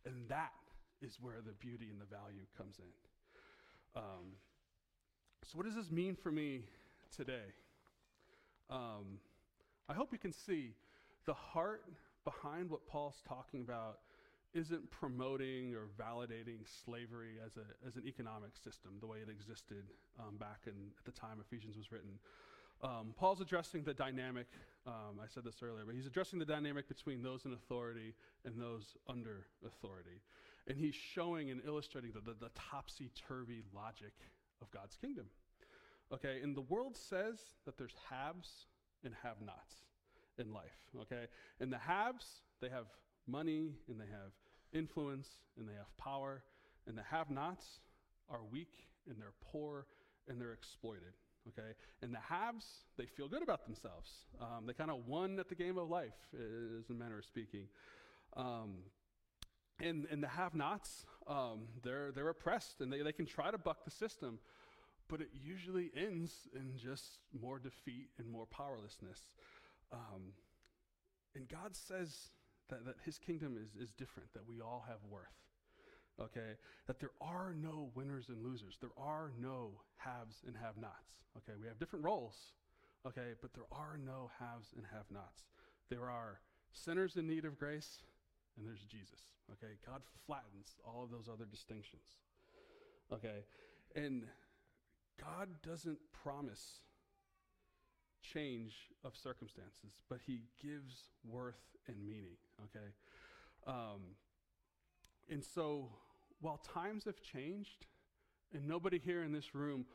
And 0.05 0.29
that 0.29 0.53
is 1.01 1.17
where 1.19 1.41
the 1.45 1.53
beauty 1.53 1.89
and 1.91 1.99
the 1.99 2.05
value 2.05 2.45
comes 2.57 2.79
in. 2.79 2.91
Um, 3.95 4.33
so, 5.43 5.57
what 5.57 5.65
does 5.65 5.75
this 5.75 5.91
mean 5.91 6.15
for 6.15 6.31
me 6.31 6.61
today? 7.15 7.53
Um, 8.69 9.19
I 9.87 9.93
hope 9.93 10.11
you 10.11 10.17
can 10.17 10.33
see 10.33 10.73
the 11.25 11.33
heart 11.33 11.83
behind 12.23 12.69
what 12.69 12.85
Paul's 12.87 13.21
talking 13.27 13.61
about 13.61 13.99
isn't 14.53 14.89
promoting 14.89 15.75
or 15.75 15.87
validating 15.99 16.59
slavery 16.83 17.35
as, 17.45 17.57
a, 17.57 17.87
as 17.87 17.97
an 17.97 18.03
economic 18.07 18.55
system 18.55 18.91
the 19.01 19.07
way 19.07 19.17
it 19.17 19.29
existed 19.29 19.83
um, 20.19 20.37
back 20.37 20.61
in, 20.65 20.73
at 20.97 21.05
the 21.05 21.11
time 21.11 21.37
Ephesians 21.41 21.77
was 21.77 21.91
written. 21.91 22.11
Um, 22.83 23.13
Paul's 23.17 23.41
addressing 23.41 23.83
the 23.83 23.93
dynamic, 23.93 24.47
um, 24.87 25.19
I 25.21 25.27
said 25.27 25.43
this 25.43 25.61
earlier, 25.61 25.83
but 25.85 25.95
he's 25.95 26.05
addressing 26.05 26.39
the 26.39 26.45
dynamic 26.45 26.87
between 26.87 27.21
those 27.21 27.45
in 27.45 27.53
authority 27.53 28.13
and 28.45 28.59
those 28.59 28.95
under 29.09 29.45
authority. 29.65 30.21
And 30.67 30.77
he's 30.77 30.95
showing 30.95 31.51
and 31.51 31.61
illustrating 31.65 32.11
the, 32.11 32.21
the, 32.21 32.35
the 32.39 32.51
topsy 32.71 33.11
turvy 33.27 33.63
logic 33.73 34.13
of 34.61 34.71
God's 34.71 34.95
kingdom. 34.95 35.25
Okay, 36.13 36.39
and 36.43 36.55
the 36.55 36.61
world 36.61 36.95
says 36.95 37.39
that 37.65 37.77
there's 37.77 37.95
haves 38.09 38.67
and 39.03 39.13
have 39.23 39.41
nots 39.41 39.75
in 40.37 40.53
life. 40.53 40.77
Okay, 41.01 41.25
and 41.59 41.71
the 41.71 41.77
haves, 41.77 42.41
they 42.61 42.69
have 42.69 42.85
money 43.27 43.73
and 43.87 43.99
they 43.99 44.05
have 44.05 44.31
influence 44.73 45.29
and 45.57 45.67
they 45.67 45.73
have 45.73 45.95
power, 45.97 46.43
and 46.87 46.97
the 46.97 47.03
have 47.03 47.29
nots 47.29 47.79
are 48.29 48.41
weak 48.51 48.87
and 49.07 49.17
they're 49.19 49.33
poor 49.51 49.85
and 50.27 50.39
they're 50.39 50.53
exploited. 50.53 51.13
Okay? 51.49 51.73
And 52.01 52.13
the 52.13 52.19
haves, 52.19 52.65
they 52.97 53.05
feel 53.05 53.27
good 53.27 53.43
about 53.43 53.65
themselves. 53.65 54.09
Um, 54.41 54.65
they 54.65 54.73
kind 54.73 54.89
of 54.89 55.07
won 55.07 55.39
at 55.39 55.49
the 55.49 55.55
game 55.55 55.77
of 55.77 55.89
life, 55.89 56.15
is 56.33 56.89
a 56.89 56.93
manner 56.93 57.19
of 57.19 57.25
speaking. 57.25 57.67
Um, 58.35 58.77
and, 59.79 60.07
and 60.11 60.23
the 60.23 60.27
have 60.27 60.55
nots, 60.55 61.05
um, 61.27 61.67
they're, 61.83 62.11
they're 62.11 62.29
oppressed 62.29 62.81
and 62.81 62.91
they, 62.91 63.01
they 63.01 63.11
can 63.11 63.25
try 63.25 63.51
to 63.51 63.57
buck 63.57 63.83
the 63.83 63.91
system, 63.91 64.39
but 65.07 65.21
it 65.21 65.29
usually 65.33 65.91
ends 65.95 66.47
in 66.53 66.77
just 66.77 67.19
more 67.39 67.59
defeat 67.59 68.09
and 68.17 68.29
more 68.29 68.45
powerlessness. 68.45 69.19
Um, 69.91 70.33
and 71.35 71.47
God 71.47 71.75
says 71.75 72.29
that, 72.69 72.85
that 72.85 72.95
his 73.03 73.17
kingdom 73.17 73.57
is, 73.61 73.81
is 73.81 73.91
different, 73.91 74.33
that 74.33 74.47
we 74.47 74.61
all 74.61 74.85
have 74.87 74.99
worth. 75.09 75.25
Okay? 76.19 76.55
That 76.87 76.99
there 76.99 77.11
are 77.19 77.53
no 77.53 77.91
winners 77.93 78.29
and 78.29 78.41
losers. 78.41 78.77
There 78.79 78.95
are 78.97 79.31
no 79.39 79.71
haves 79.97 80.43
and 80.47 80.55
have 80.55 80.77
nots. 80.77 81.11
Okay? 81.37 81.57
We 81.59 81.67
have 81.67 81.79
different 81.79 82.05
roles. 82.05 82.53
Okay? 83.05 83.33
But 83.41 83.53
there 83.53 83.65
are 83.71 83.97
no 84.03 84.31
haves 84.39 84.69
and 84.75 84.85
have 84.93 85.05
nots. 85.11 85.43
There 85.89 86.09
are 86.09 86.39
sinners 86.71 87.17
in 87.17 87.27
need 87.27 87.45
of 87.45 87.59
grace, 87.59 87.99
and 88.57 88.65
there's 88.65 88.83
Jesus. 88.83 89.21
Okay? 89.51 89.73
God 89.85 90.01
flattens 90.25 90.75
all 90.85 91.03
of 91.03 91.11
those 91.11 91.27
other 91.31 91.45
distinctions. 91.45 92.17
Okay? 93.11 93.45
And 93.95 94.23
God 95.19 95.49
doesn't 95.63 95.99
promise 96.11 96.81
change 98.21 98.73
of 99.03 99.15
circumstances, 99.15 99.99
but 100.09 100.19
he 100.25 100.41
gives 100.61 101.09
worth 101.23 101.75
and 101.87 101.97
meaning, 102.07 102.37
okay? 102.63 102.91
Um, 103.67 104.01
and 105.29 105.43
so 105.43 105.89
while 106.41 106.57
times 106.57 107.05
have 107.05 107.21
changed, 107.21 107.85
and 108.53 108.67
nobody 108.67 108.99
here 108.99 109.23
in 109.23 109.31
this 109.31 109.53
room 109.53 109.85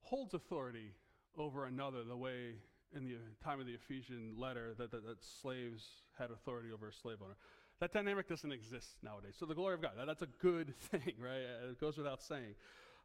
holds 0.00 0.34
authority 0.34 0.92
over 1.36 1.66
another 1.66 2.04
the 2.04 2.16
way 2.16 2.54
in 2.94 3.04
the 3.04 3.16
time 3.42 3.60
of 3.60 3.66
the 3.66 3.74
Ephesian 3.74 4.34
letter 4.38 4.74
that, 4.78 4.90
that, 4.90 5.06
that 5.06 5.22
slaves 5.22 5.84
had 6.18 6.30
authority 6.30 6.70
over 6.72 6.88
a 6.88 6.92
slave 6.92 7.18
owner. 7.22 7.36
That 7.80 7.92
dynamic 7.92 8.28
doesn't 8.28 8.50
exist 8.50 8.88
nowadays. 9.02 9.34
So 9.38 9.46
the 9.46 9.54
glory 9.54 9.74
of 9.74 9.82
God, 9.82 9.92
that, 9.96 10.06
that's 10.06 10.22
a 10.22 10.28
good 10.42 10.74
thing, 10.90 11.14
right? 11.18 11.70
It 11.70 11.80
goes 11.80 11.96
without 11.96 12.22
saying. 12.22 12.54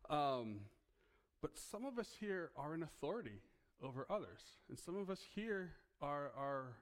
Um, 0.10 0.62
but 1.42 1.52
some 1.58 1.86
of 1.86 2.00
us 2.00 2.10
here 2.20 2.52
are 2.58 2.74
in 2.74 2.84
authority 2.84 3.42
over 3.84 4.08
others. 4.10 4.42
And 4.70 4.80
some 4.80 4.98
of 4.98 5.10
us 5.10 5.20
here 5.36 5.72
are, 6.02 6.32
are 6.38 6.78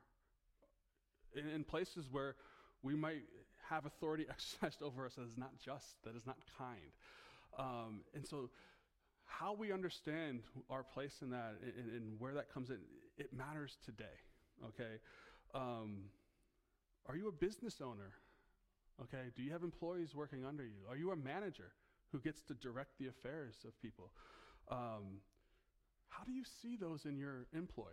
in, 1.35 1.49
in 1.49 1.63
places 1.63 2.07
where 2.11 2.35
we 2.83 2.95
might 2.95 3.23
have 3.69 3.85
authority 3.85 4.25
exercised 4.29 4.81
over 4.81 5.05
us 5.05 5.15
that 5.15 5.27
is 5.27 5.37
not 5.37 5.51
just, 5.63 6.01
that 6.03 6.15
is 6.15 6.25
not 6.25 6.37
kind. 6.57 6.91
Um, 7.57 8.01
and 8.13 8.25
so, 8.25 8.49
how 9.25 9.53
we 9.53 9.71
understand 9.71 10.41
our 10.69 10.83
place 10.83 11.19
in 11.21 11.29
that 11.29 11.55
and, 11.63 11.89
and, 11.89 12.19
where 12.19 12.33
that 12.33 12.53
comes 12.53 12.69
in, 12.69 12.77
it 13.17 13.33
matters 13.33 13.77
today. 13.83 14.03
Okay? 14.67 14.99
Um, 15.55 16.03
are 17.07 17.15
you 17.15 17.27
a 17.27 17.31
business 17.31 17.81
owner? 17.81 18.13
Okay? 19.01 19.31
Do 19.35 19.43
you 19.43 19.51
have 19.51 19.63
employees 19.63 20.15
working 20.15 20.45
under 20.45 20.63
you? 20.63 20.89
Are 20.89 20.97
you 20.97 21.11
a 21.11 21.15
manager 21.15 21.71
who 22.11 22.19
gets 22.19 22.41
to 22.43 22.53
direct 22.53 22.97
the 22.99 23.07
affairs 23.07 23.55
of 23.65 23.79
people? 23.81 24.11
Um, 24.69 25.21
how 26.09 26.23
do 26.23 26.31
you 26.31 26.43
see 26.61 26.75
those 26.75 27.05
in 27.05 27.17
your 27.17 27.47
employ? 27.53 27.91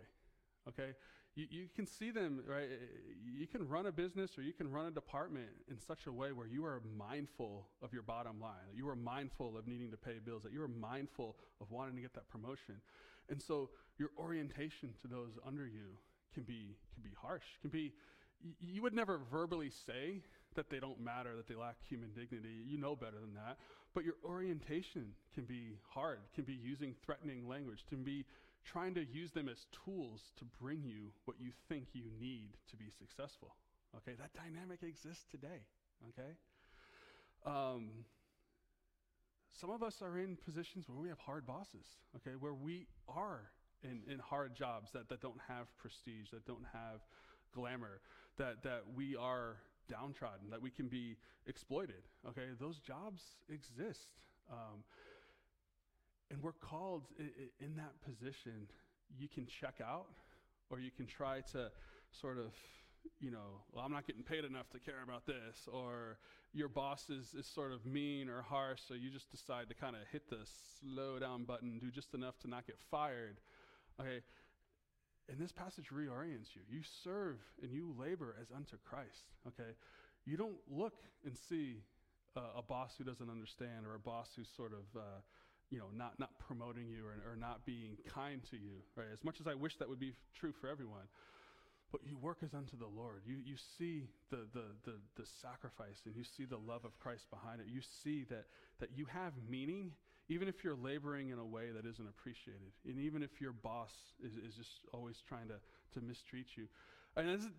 Okay? 0.67 0.93
You, 1.35 1.45
you 1.49 1.67
can 1.75 1.85
see 1.85 2.11
them, 2.11 2.43
right? 2.47 2.67
You 3.23 3.47
can 3.47 3.67
run 3.67 3.85
a 3.85 3.91
business 3.91 4.37
or 4.37 4.41
you 4.41 4.53
can 4.53 4.69
run 4.69 4.87
a 4.87 4.91
department 4.91 5.47
in 5.69 5.79
such 5.79 6.05
a 6.07 6.11
way 6.11 6.31
where 6.31 6.47
you 6.47 6.65
are 6.65 6.81
mindful 6.97 7.67
of 7.81 7.93
your 7.93 8.03
bottom 8.03 8.39
line, 8.39 8.67
that 8.69 8.77
you 8.77 8.87
are 8.89 8.95
mindful 8.95 9.57
of 9.57 9.67
needing 9.67 9.89
to 9.91 9.97
pay 9.97 10.19
bills, 10.23 10.43
that 10.43 10.51
you 10.51 10.61
are 10.61 10.67
mindful 10.67 11.37
of 11.61 11.71
wanting 11.71 11.95
to 11.95 12.01
get 12.01 12.13
that 12.13 12.27
promotion. 12.29 12.75
And 13.29 13.41
so 13.41 13.69
your 13.97 14.09
orientation 14.17 14.93
to 15.01 15.07
those 15.07 15.37
under 15.45 15.65
you 15.65 15.97
can 16.33 16.43
be, 16.43 16.75
can 16.93 17.03
be 17.03 17.15
harsh, 17.19 17.45
can 17.61 17.69
be, 17.69 17.93
you 18.61 18.81
would 18.81 18.93
never 18.93 19.19
verbally 19.31 19.71
say 19.85 20.21
that 20.55 20.69
they 20.69 20.79
don't 20.79 20.99
matter, 20.99 21.35
that 21.35 21.47
they 21.47 21.55
lack 21.55 21.75
human 21.87 22.09
dignity. 22.09 22.63
You 22.65 22.77
know 22.77 22.95
better 22.95 23.19
than 23.19 23.33
that. 23.35 23.57
But 23.93 24.03
your 24.03 24.15
orientation 24.23 25.13
can 25.33 25.45
be 25.45 25.77
hard, 25.87 26.19
can 26.35 26.43
be 26.43 26.53
using 26.53 26.95
threatening 27.05 27.47
language, 27.47 27.85
can 27.87 28.03
be 28.03 28.25
trying 28.65 28.93
to 28.95 29.05
use 29.05 29.31
them 29.31 29.49
as 29.49 29.65
tools 29.85 30.31
to 30.37 30.45
bring 30.61 30.83
you 30.83 31.11
what 31.25 31.37
you 31.39 31.51
think 31.67 31.87
you 31.93 32.03
need 32.19 32.49
to 32.69 32.75
be 32.75 32.89
successful. 32.97 33.55
Okay, 33.97 34.15
that 34.19 34.33
dynamic 34.33 34.83
exists 34.83 35.25
today. 35.31 35.63
Okay? 36.09 36.31
Um, 37.45 37.89
some 39.59 39.69
of 39.69 39.81
us 39.83 40.01
are 40.01 40.17
in 40.19 40.37
positions 40.45 40.87
where 40.87 40.99
we 40.99 41.09
have 41.09 41.19
hard 41.19 41.45
bosses, 41.45 41.85
okay, 42.17 42.35
where 42.39 42.53
we 42.53 42.87
are 43.07 43.49
in, 43.83 44.01
in 44.11 44.19
hard 44.19 44.55
jobs 44.55 44.91
that, 44.91 45.09
that 45.09 45.21
don't 45.21 45.39
have 45.47 45.75
prestige, 45.77 46.29
that 46.31 46.45
don't 46.45 46.65
have 46.71 47.01
glamour, 47.53 48.01
that, 48.39 48.63
that 48.63 48.83
we 48.95 49.15
are 49.15 49.57
downtrodden, 49.87 50.49
that 50.49 50.61
we 50.61 50.71
can 50.71 50.87
be 50.87 51.17
exploited. 51.45 52.03
Okay, 52.27 52.47
those 52.59 52.79
jobs 52.79 53.21
exist. 53.49 54.09
Um, 54.51 54.83
and 56.31 56.41
we're 56.41 56.53
called 56.53 57.03
in 57.59 57.75
that 57.75 58.01
position. 58.03 58.67
You 59.17 59.27
can 59.27 59.45
check 59.45 59.75
out, 59.83 60.07
or 60.69 60.79
you 60.79 60.91
can 60.91 61.05
try 61.05 61.41
to 61.51 61.71
sort 62.11 62.37
of, 62.37 62.53
you 63.19 63.31
know, 63.31 63.61
well, 63.71 63.83
I'm 63.85 63.91
not 63.91 64.05
getting 64.07 64.23
paid 64.23 64.45
enough 64.45 64.69
to 64.71 64.79
care 64.79 65.03
about 65.03 65.25
this, 65.25 65.67
or 65.71 66.19
your 66.53 66.69
boss 66.69 67.09
is, 67.09 67.33
is 67.33 67.47
sort 67.47 67.71
of 67.71 67.85
mean 67.85 68.29
or 68.29 68.41
harsh, 68.41 68.81
so 68.87 68.93
you 68.93 69.09
just 69.09 69.31
decide 69.31 69.69
to 69.69 69.75
kind 69.75 69.95
of 69.95 70.01
hit 70.11 70.29
the 70.29 70.39
slow 70.79 71.19
down 71.19 71.43
button, 71.43 71.79
do 71.79 71.91
just 71.91 72.13
enough 72.13 72.37
to 72.39 72.47
not 72.47 72.65
get 72.67 72.77
fired. 72.91 73.39
Okay, 73.99 74.21
And 75.29 75.39
this 75.39 75.51
passage 75.51 75.89
reorients 75.93 76.55
you. 76.55 76.61
You 76.69 76.81
serve 77.03 77.37
and 77.61 77.71
you 77.71 77.93
labor 77.97 78.35
as 78.41 78.47
unto 78.55 78.77
Christ, 78.83 79.25
okay? 79.47 79.71
You 80.25 80.37
don't 80.37 80.57
look 80.69 80.95
and 81.23 81.37
see 81.37 81.77
uh, 82.35 82.57
a 82.57 82.61
boss 82.61 82.95
who 82.97 83.03
doesn't 83.03 83.29
understand 83.29 83.85
or 83.85 83.95
a 83.95 83.99
boss 83.99 84.29
who's 84.35 84.49
sort 84.49 84.73
of, 84.73 84.99
uh, 84.99 85.21
you 85.69 85.77
know, 85.77 85.85
not, 85.95 86.19
not 86.19 86.31
promoting 86.39 86.87
you 86.87 87.05
or, 87.05 87.31
or 87.31 87.35
not 87.35 87.65
being 87.65 87.97
kind 88.07 88.41
to 88.49 88.57
you, 88.57 88.81
right? 88.95 89.07
As 89.13 89.23
much 89.23 89.39
as 89.39 89.47
I 89.47 89.53
wish 89.53 89.77
that 89.77 89.87
would 89.87 89.99
be 89.99 90.09
f- 90.09 90.15
true 90.33 90.51
for 90.51 90.67
everyone. 90.67 91.07
But 91.91 92.01
you 92.05 92.17
work 92.17 92.39
as 92.43 92.53
unto 92.53 92.77
the 92.77 92.87
Lord. 92.87 93.23
You, 93.25 93.37
you 93.43 93.55
see 93.77 94.09
the, 94.29 94.47
the, 94.53 94.65
the, 94.83 94.95
the 95.15 95.25
sacrifice 95.41 96.01
and 96.05 96.15
you 96.15 96.23
see 96.23 96.45
the 96.45 96.57
love 96.57 96.85
of 96.85 96.99
Christ 96.99 97.29
behind 97.31 97.61
it. 97.61 97.67
You 97.67 97.81
see 97.81 98.25
that, 98.29 98.45
that 98.79 98.89
you 98.95 99.05
have 99.05 99.33
meaning 99.49 99.91
even 100.29 100.47
if 100.47 100.63
you're 100.63 100.75
laboring 100.75 101.29
in 101.29 101.39
a 101.39 101.45
way 101.45 101.71
that 101.75 101.85
isn't 101.85 102.07
appreciated, 102.07 102.71
and 102.87 102.99
even 102.99 103.23
if 103.23 103.41
your 103.41 103.51
boss 103.51 103.91
is, 104.23 104.33
is 104.33 104.55
just 104.55 104.69
always 104.93 105.21
trying 105.27 105.47
to, 105.47 105.55
to 105.99 106.05
mistreat 106.05 106.45
you. 106.55 106.67
And 107.17 107.27
this 107.27 107.41
is, 107.41 107.51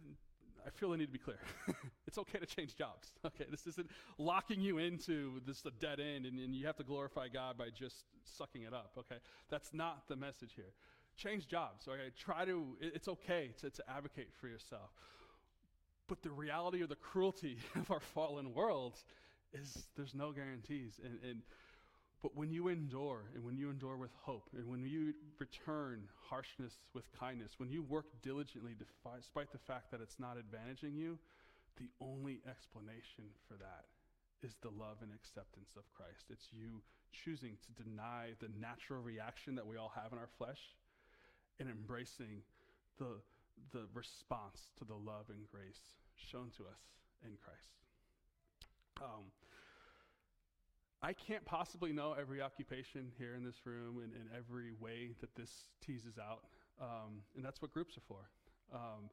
I 0.65 0.71
feel 0.71 0.93
I 0.93 0.97
need 0.97 1.07
to 1.07 1.13
be 1.13 1.19
clear. 1.19 1.41
it's 2.07 2.17
okay 2.19 2.39
to 2.39 2.47
change 2.47 2.77
jobs. 2.77 3.09
Okay, 3.27 3.45
this 3.51 3.67
isn't 3.67 3.91
locking 4.19 4.61
you 4.61 4.79
into 4.79 5.41
this 5.47 5.65
a 5.67 5.71
dead 5.71 6.01
end, 6.01 6.27
and, 6.27 6.39
and 6.39 6.55
you 6.55 6.67
have 6.67 6.77
to 6.77 6.85
glorify 6.85 7.29
God 7.29 7.59
by 7.59 7.69
just 7.77 8.05
sucking 8.25 8.63
it 8.63 8.73
up. 8.73 8.93
Okay, 8.99 9.21
that's 9.51 9.75
not 9.75 10.09
the 10.09 10.17
message 10.17 10.53
here. 10.55 10.73
Change 11.17 11.49
jobs. 11.49 11.87
Okay, 11.89 12.11
try 12.17 12.45
to. 12.45 12.77
It, 12.81 12.93
it's 12.95 13.09
okay 13.09 13.51
to, 13.61 13.71
to 13.71 13.83
advocate 13.91 14.29
for 14.41 14.49
yourself. 14.49 14.91
But 16.09 16.23
the 16.23 16.31
reality 16.31 16.83
or 16.83 16.87
the 16.87 16.97
cruelty 16.97 17.59
of 17.77 17.91
our 17.91 18.01
fallen 18.01 18.55
world 18.55 18.99
is 19.53 19.87
there's 19.97 20.15
no 20.15 20.33
guarantees, 20.33 21.01
and, 21.05 21.19
and 21.29 21.43
but 22.23 22.37
when 22.37 22.51
you 22.51 22.69
endure, 22.69 23.25
and 23.35 23.45
when 23.45 23.57
you 23.57 23.71
endure 23.71 23.97
with 23.97 24.11
hope, 24.21 24.51
and 24.57 24.67
when 24.69 24.85
you 24.85 25.15
return 25.39 26.03
harshness 26.29 26.75
with 26.93 27.05
kindness, 27.19 27.55
when 27.59 27.71
you 27.71 27.83
work 27.83 28.07
diligently 28.23 28.75
despite 28.79 29.53
the 29.53 29.59
fact 29.59 29.91
that 29.91 30.01
it's 30.01 30.21
not 30.21 30.37
advantaging 30.37 30.97
you, 30.97 31.19
the 31.79 31.89
only 32.01 32.41
explanation 32.49 33.25
for 33.49 33.55
that 33.55 33.87
is 34.43 34.57
the 34.61 34.69
love 34.69 34.97
and 35.03 35.13
acceptance 35.15 35.71
of 35.77 35.85
Christ. 35.93 36.27
It's 36.29 36.49
you 36.53 36.83
choosing 37.13 37.57
to 37.65 37.83
deny 37.83 38.37
the 38.41 38.49
natural 38.61 39.03
reaction 39.03 39.55
that 39.55 39.67
we 39.67 39.77
all 39.77 39.93
have 39.95 40.13
in 40.13 40.19
our 40.19 40.29
flesh 40.39 40.61
and 41.59 41.69
embracing 41.69 42.43
the, 42.99 43.21
the 43.73 43.87
response 43.95 44.73
to 44.79 44.85
the 44.85 44.95
love 44.95 45.29
and 45.29 45.49
grace 45.51 45.97
shown 46.17 46.51
to 46.57 46.65
us 46.65 46.81
in 47.25 47.33
Christ. 47.43 47.81
Um, 49.01 49.33
I 51.03 51.15
can't 51.15 51.45
possibly 51.47 51.93
know 51.93 52.15
every 52.19 52.43
occupation 52.43 53.11
here 53.17 53.35
in 53.35 53.43
this 53.43 53.65
room 53.65 54.01
and, 54.03 54.13
and 54.13 54.29
every 54.37 54.73
way 54.81 55.13
that 55.21 55.35
this 55.35 55.65
teases 55.85 56.19
out. 56.19 56.45
Um, 56.81 57.23
and 57.37 57.45
that's 57.45 57.63
what 57.63 57.73
groups 57.73 57.97
are 57.97 58.03
for. 58.07 58.29
Um, 58.75 59.09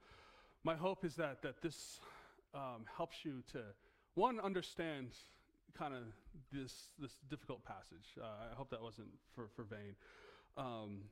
my 0.63 0.75
hope 0.75 1.05
is 1.05 1.15
that, 1.15 1.41
that 1.43 1.61
this 1.61 1.99
um, 2.53 2.85
helps 2.97 3.23
you 3.23 3.41
to, 3.53 3.59
one, 4.15 4.39
understand 4.41 5.11
kind 5.77 5.93
of 5.93 6.03
this, 6.51 6.89
this 6.99 7.13
difficult 7.29 7.63
passage. 7.63 8.17
Uh, 8.21 8.51
I 8.51 8.55
hope 8.55 8.69
that 8.71 8.81
wasn't 8.81 9.09
for, 9.33 9.47
for 9.55 9.63
vain. 9.63 9.95
Um, 10.57 11.03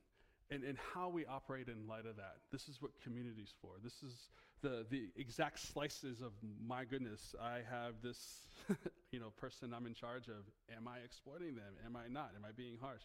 and, 0.50 0.62
and 0.62 0.78
how 0.94 1.08
we 1.08 1.26
operate 1.26 1.68
in 1.68 1.86
light 1.86 2.06
of 2.06 2.16
that. 2.16 2.38
This 2.52 2.68
is 2.68 2.80
what 2.80 2.92
community's 3.02 3.52
for. 3.60 3.72
This 3.82 4.02
is 4.02 4.30
the, 4.62 4.86
the 4.90 5.08
exact 5.16 5.58
slices 5.58 6.20
of 6.20 6.32
my 6.64 6.84
goodness. 6.84 7.34
I 7.40 7.60
have 7.68 7.94
this, 8.02 8.46
you 9.10 9.18
know, 9.18 9.30
person 9.36 9.74
I'm 9.74 9.86
in 9.86 9.94
charge 9.94 10.28
of. 10.28 10.46
Am 10.76 10.86
I 10.86 10.98
exploiting 11.04 11.56
them? 11.56 11.74
Am 11.84 11.96
I 11.96 12.08
not? 12.08 12.32
Am 12.36 12.44
I 12.44 12.52
being 12.56 12.78
harsh? 12.80 13.02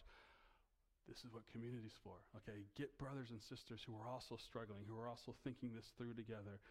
This 1.08 1.24
is 1.24 1.32
what 1.32 1.42
community's 1.50 1.98
for. 2.02 2.22
Okay, 2.36 2.62
get 2.76 2.96
brothers 2.96 3.30
and 3.30 3.42
sisters 3.42 3.82
who 3.84 3.94
are 3.98 4.08
also 4.08 4.36
struggling, 4.36 4.86
who 4.86 4.96
are 4.98 5.08
also 5.08 5.34
thinking 5.42 5.74
this 5.74 5.90
through 5.98 6.14
together, 6.14 6.62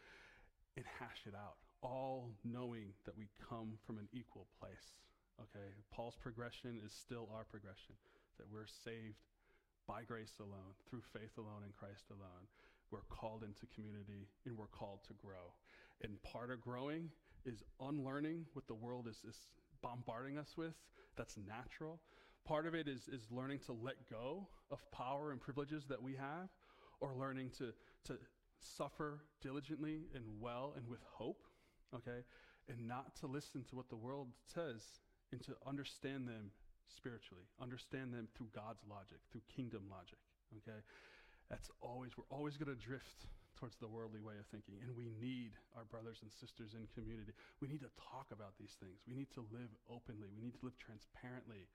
and 0.78 0.86
hash 1.00 1.28
it 1.28 1.36
out. 1.36 1.60
All 1.84 2.32
knowing 2.46 2.96
that 3.06 3.18
we 3.18 3.28
come 3.50 3.76
from 3.86 3.98
an 3.98 4.08
equal 4.14 4.48
place. 4.60 4.96
Okay, 5.40 5.76
Paul's 5.92 6.16
progression 6.16 6.80
is 6.86 6.94
still 6.94 7.28
our 7.36 7.44
progression. 7.44 7.96
That 8.38 8.48
we're 8.52 8.68
saved 8.68 9.20
by 9.92 10.04
grace 10.04 10.40
alone, 10.40 10.72
through 10.90 11.02
faith 11.12 11.38
alone 11.38 11.64
in 11.66 11.72
Christ 11.78 12.06
alone. 12.12 12.48
We're 12.92 13.04
called 13.10 13.44
into 13.44 13.66
community 13.76 14.30
and 14.46 14.58
we're 14.58 14.68
called 14.68 15.04
to 15.08 15.14
grow. 15.14 15.52
And 16.02 16.22
part 16.24 16.50
of 16.50 16.62
growing 16.62 17.10
is 17.46 17.62
unlearning 17.82 18.46
what 18.54 18.68
the 18.68 18.74
world 18.74 19.08
is, 19.10 19.18
is 19.28 19.38
bombarding 19.82 20.38
us 20.38 20.56
with. 20.56 20.76
That's 21.18 21.36
natural. 21.46 22.00
Part 22.46 22.68
of 22.68 22.74
it 22.74 22.88
is, 22.88 23.10
is 23.10 23.28
learning 23.32 23.60
to 23.66 23.74
let 23.74 23.96
go 24.10 24.48
of 24.72 24.80
power 24.92 25.32
and 25.32 25.42
privileges 25.42 25.84
that 25.90 26.02
we 26.02 26.16
have, 26.16 26.48
or 27.02 27.14
learning 27.14 27.50
to, 27.58 27.74
to 28.06 28.18
suffer 28.60 29.20
diligently 29.42 30.04
and 30.16 30.24
well 30.40 30.74
and 30.78 30.88
with 30.88 31.02
hope, 31.12 31.44
okay? 31.94 32.24
And 32.70 32.88
not 32.88 33.18
to 33.18 33.28
listen 33.28 33.66
to 33.70 33.76
what 33.76 33.90
the 33.90 33.98
world 33.98 34.30
says 34.46 35.02
and 35.34 35.42
to 35.44 35.54
understand 35.68 36.30
them 36.30 36.52
spiritually. 36.92 37.48
Understand 37.62 38.14
them 38.14 38.28
through 38.36 38.52
God's 38.54 38.84
logic, 38.88 39.20
through 39.32 39.42
kingdom 39.50 39.88
logic. 39.90 40.20
Okay? 40.62 40.80
That's 41.50 41.72
always, 41.82 42.16
we're 42.16 42.30
always 42.32 42.56
going 42.56 42.72
to 42.72 42.80
drift 42.80 43.28
towards 43.60 43.78
the 43.78 43.88
worldly 43.88 44.22
way 44.22 44.40
of 44.40 44.48
thinking. 44.50 44.82
And 44.82 44.96
we 44.96 45.12
need 45.22 45.54
our 45.78 45.86
brothers 45.86 46.24
and 46.24 46.32
sisters 46.32 46.74
in 46.74 46.90
community. 46.98 47.36
We 47.62 47.68
need 47.68 47.86
to 47.86 47.94
talk 48.00 48.32
about 48.34 48.58
these 48.58 48.74
things. 48.80 49.04
We 49.06 49.14
need 49.14 49.30
to 49.38 49.46
live 49.54 49.70
openly. 49.86 50.34
We 50.34 50.42
need 50.42 50.58
to 50.58 50.66
live 50.66 50.78
transparently 50.82 51.70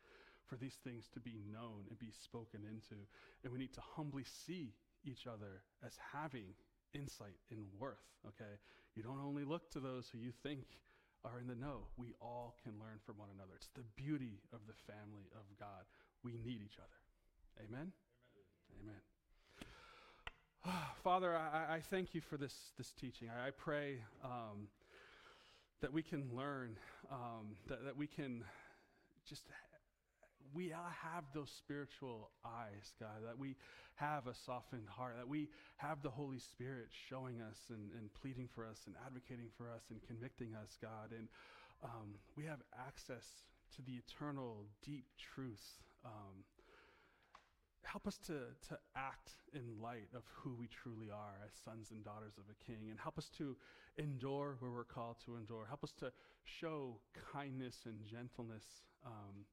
for 0.48 0.56
these 0.56 0.78
things 0.82 1.06
to 1.14 1.20
be 1.20 1.38
known 1.52 1.86
and 1.86 1.98
be 1.98 2.10
spoken 2.10 2.66
into. 2.66 2.98
And 3.44 3.52
we 3.52 3.58
need 3.58 3.74
to 3.74 3.84
humbly 3.84 4.24
see 4.24 4.74
each 5.04 5.26
other 5.26 5.62
as 5.84 5.94
having 6.00 6.56
insight 6.94 7.38
and 7.50 7.62
worth. 7.78 8.02
Okay? 8.26 8.58
You 8.94 9.02
don't 9.02 9.20
only 9.22 9.44
look 9.44 9.70
to 9.70 9.80
those 9.80 10.08
who 10.10 10.18
you 10.18 10.32
think 10.42 10.66
are 11.26 11.40
in 11.40 11.48
the 11.48 11.54
know. 11.54 11.90
We 11.96 12.14
all 12.20 12.54
can 12.62 12.72
learn 12.78 12.98
from 13.04 13.18
one 13.18 13.28
another. 13.34 13.52
It's 13.56 13.70
the 13.74 13.84
beauty 13.96 14.40
of 14.52 14.60
the 14.66 14.74
family 14.86 15.26
of 15.34 15.42
God. 15.58 15.84
We 16.22 16.38
need 16.44 16.62
each 16.64 16.78
other. 16.78 17.66
Amen? 17.66 17.92
Amen. 18.80 19.02
Amen. 20.64 20.82
Father, 21.02 21.36
I, 21.36 21.76
I, 21.76 21.80
thank 21.80 22.14
you 22.14 22.20
for 22.20 22.36
this, 22.36 22.54
this 22.78 22.92
teaching. 22.92 23.28
I, 23.28 23.48
I 23.48 23.50
pray 23.50 23.98
um, 24.24 24.68
that 25.80 25.92
we 25.92 26.02
can 26.02 26.24
learn, 26.34 26.76
um, 27.10 27.56
that, 27.68 27.84
that 27.84 27.96
we 27.96 28.06
can 28.06 28.44
just 29.28 29.44
we 30.54 30.68
have 30.70 31.24
those 31.34 31.50
spiritual 31.50 32.30
eyes, 32.44 32.92
God, 33.00 33.24
that 33.24 33.38
we 33.38 33.56
have 33.96 34.26
a 34.26 34.34
softened 34.34 34.88
heart, 34.88 35.16
that 35.16 35.28
we 35.28 35.48
have 35.76 36.02
the 36.02 36.10
Holy 36.10 36.38
Spirit 36.38 36.88
showing 37.08 37.40
us 37.40 37.58
and, 37.70 37.90
and 37.98 38.12
pleading 38.14 38.48
for 38.54 38.66
us 38.66 38.80
and 38.86 38.94
advocating 39.06 39.48
for 39.56 39.70
us 39.70 39.82
and 39.90 40.00
convicting 40.06 40.54
us, 40.54 40.76
God. 40.80 41.12
And 41.16 41.28
um, 41.82 42.14
we 42.36 42.44
have 42.44 42.60
access 42.86 43.24
to 43.76 43.82
the 43.82 43.92
eternal, 43.92 44.66
deep 44.84 45.06
truths. 45.16 45.80
Um, 46.04 46.44
help 47.82 48.06
us 48.06 48.18
to, 48.26 48.52
to 48.68 48.78
act 48.96 49.30
in 49.54 49.62
light 49.80 50.08
of 50.14 50.22
who 50.34 50.54
we 50.54 50.68
truly 50.68 51.10
are 51.10 51.38
as 51.44 51.52
sons 51.64 51.90
and 51.90 52.04
daughters 52.04 52.34
of 52.36 52.44
a 52.50 52.64
king, 52.64 52.88
and 52.90 52.98
help 52.98 53.16
us 53.18 53.30
to 53.38 53.56
endure 53.98 54.56
where 54.60 54.70
we're 54.70 54.84
called 54.84 55.16
to 55.24 55.36
endure. 55.36 55.64
Help 55.68 55.84
us 55.84 55.92
to 56.00 56.12
show 56.44 56.98
kindness 57.32 57.76
and 57.86 57.96
gentleness. 58.04 58.64
Um, 59.04 59.46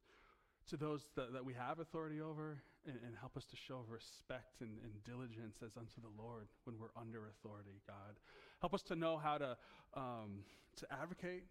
to 0.69 0.77
those 0.77 1.05
that, 1.15 1.33
that 1.33 1.43
we 1.43 1.53
have 1.53 1.79
authority 1.79 2.21
over 2.21 2.61
and, 2.85 2.97
and 3.05 3.15
help 3.19 3.35
us 3.37 3.45
to 3.45 3.55
show 3.55 3.83
respect 3.87 4.61
and, 4.61 4.77
and, 4.83 4.91
diligence 5.03 5.57
as 5.65 5.77
unto 5.77 6.01
the 6.01 6.11
Lord 6.21 6.47
when 6.65 6.77
we're 6.79 6.93
under 6.99 7.27
authority, 7.27 7.81
God. 7.87 8.15
Help 8.61 8.73
us 8.73 8.81
to 8.83 8.95
know 8.95 9.17
how 9.17 9.37
to, 9.37 9.57
um, 9.95 10.43
to 10.77 10.87
advocate 10.91 11.43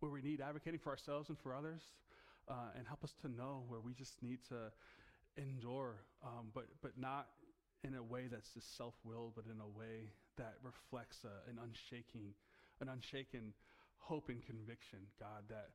where 0.00 0.10
we 0.10 0.22
need 0.22 0.40
advocating 0.40 0.78
for 0.78 0.90
ourselves 0.90 1.28
and 1.28 1.38
for 1.38 1.54
others, 1.54 1.82
uh, 2.48 2.76
and 2.76 2.86
help 2.86 3.02
us 3.02 3.14
to 3.22 3.28
know 3.28 3.64
where 3.68 3.80
we 3.80 3.92
just 3.92 4.22
need 4.22 4.38
to 4.48 4.70
endure, 5.36 5.96
um, 6.24 6.50
but, 6.54 6.66
but 6.82 6.92
not 6.96 7.28
in 7.84 7.94
a 7.94 8.02
way 8.02 8.26
that's 8.30 8.50
just 8.50 8.76
self-willed, 8.76 9.32
but 9.34 9.44
in 9.46 9.60
a 9.60 9.78
way 9.78 10.10
that 10.36 10.54
reflects 10.62 11.24
an 11.48 11.58
unshaking, 11.62 12.34
an 12.80 12.88
unshaken 12.88 13.52
hope 13.98 14.28
and 14.28 14.44
conviction, 14.44 14.98
God, 15.18 15.44
that 15.48 15.70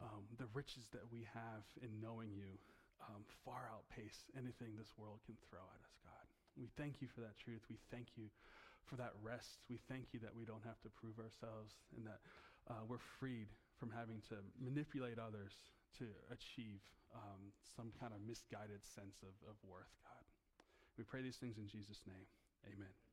um, 0.00 0.26
the 0.38 0.46
riches 0.54 0.86
that 0.94 1.06
we 1.10 1.26
have 1.34 1.66
in 1.82 1.90
knowing 1.98 2.30
you 2.34 2.58
um, 3.02 3.22
far 3.44 3.70
outpace 3.70 4.26
anything 4.34 4.74
this 4.74 4.92
world 4.98 5.22
can 5.26 5.38
throw 5.48 5.62
at 5.62 5.80
us, 5.82 5.94
God. 6.02 6.26
We 6.58 6.70
thank 6.74 7.00
you 7.00 7.08
for 7.08 7.22
that 7.22 7.38
truth. 7.38 7.62
We 7.70 7.78
thank 7.90 8.18
you 8.18 8.30
for 8.86 8.96
that 8.96 9.14
rest. 9.22 9.62
We 9.70 9.78
thank 9.86 10.10
you 10.10 10.18
that 10.24 10.34
we 10.34 10.44
don't 10.44 10.64
have 10.64 10.80
to 10.82 10.90
prove 10.90 11.18
ourselves 11.18 11.78
and 11.94 12.06
that 12.06 12.20
uh, 12.66 12.82
we're 12.86 13.02
freed 13.20 13.48
from 13.78 13.90
having 13.94 14.22
to 14.28 14.42
manipulate 14.58 15.18
others 15.18 15.54
to 15.98 16.06
achieve 16.30 16.82
um, 17.14 17.54
some 17.62 17.94
kind 18.00 18.12
of 18.12 18.20
misguided 18.26 18.82
sense 18.84 19.22
of, 19.22 19.34
of 19.46 19.56
worth, 19.64 19.92
God. 20.02 20.24
We 20.98 21.04
pray 21.04 21.22
these 21.22 21.38
things 21.38 21.56
in 21.58 21.68
Jesus' 21.70 22.02
name. 22.06 22.26
Amen. 22.66 23.07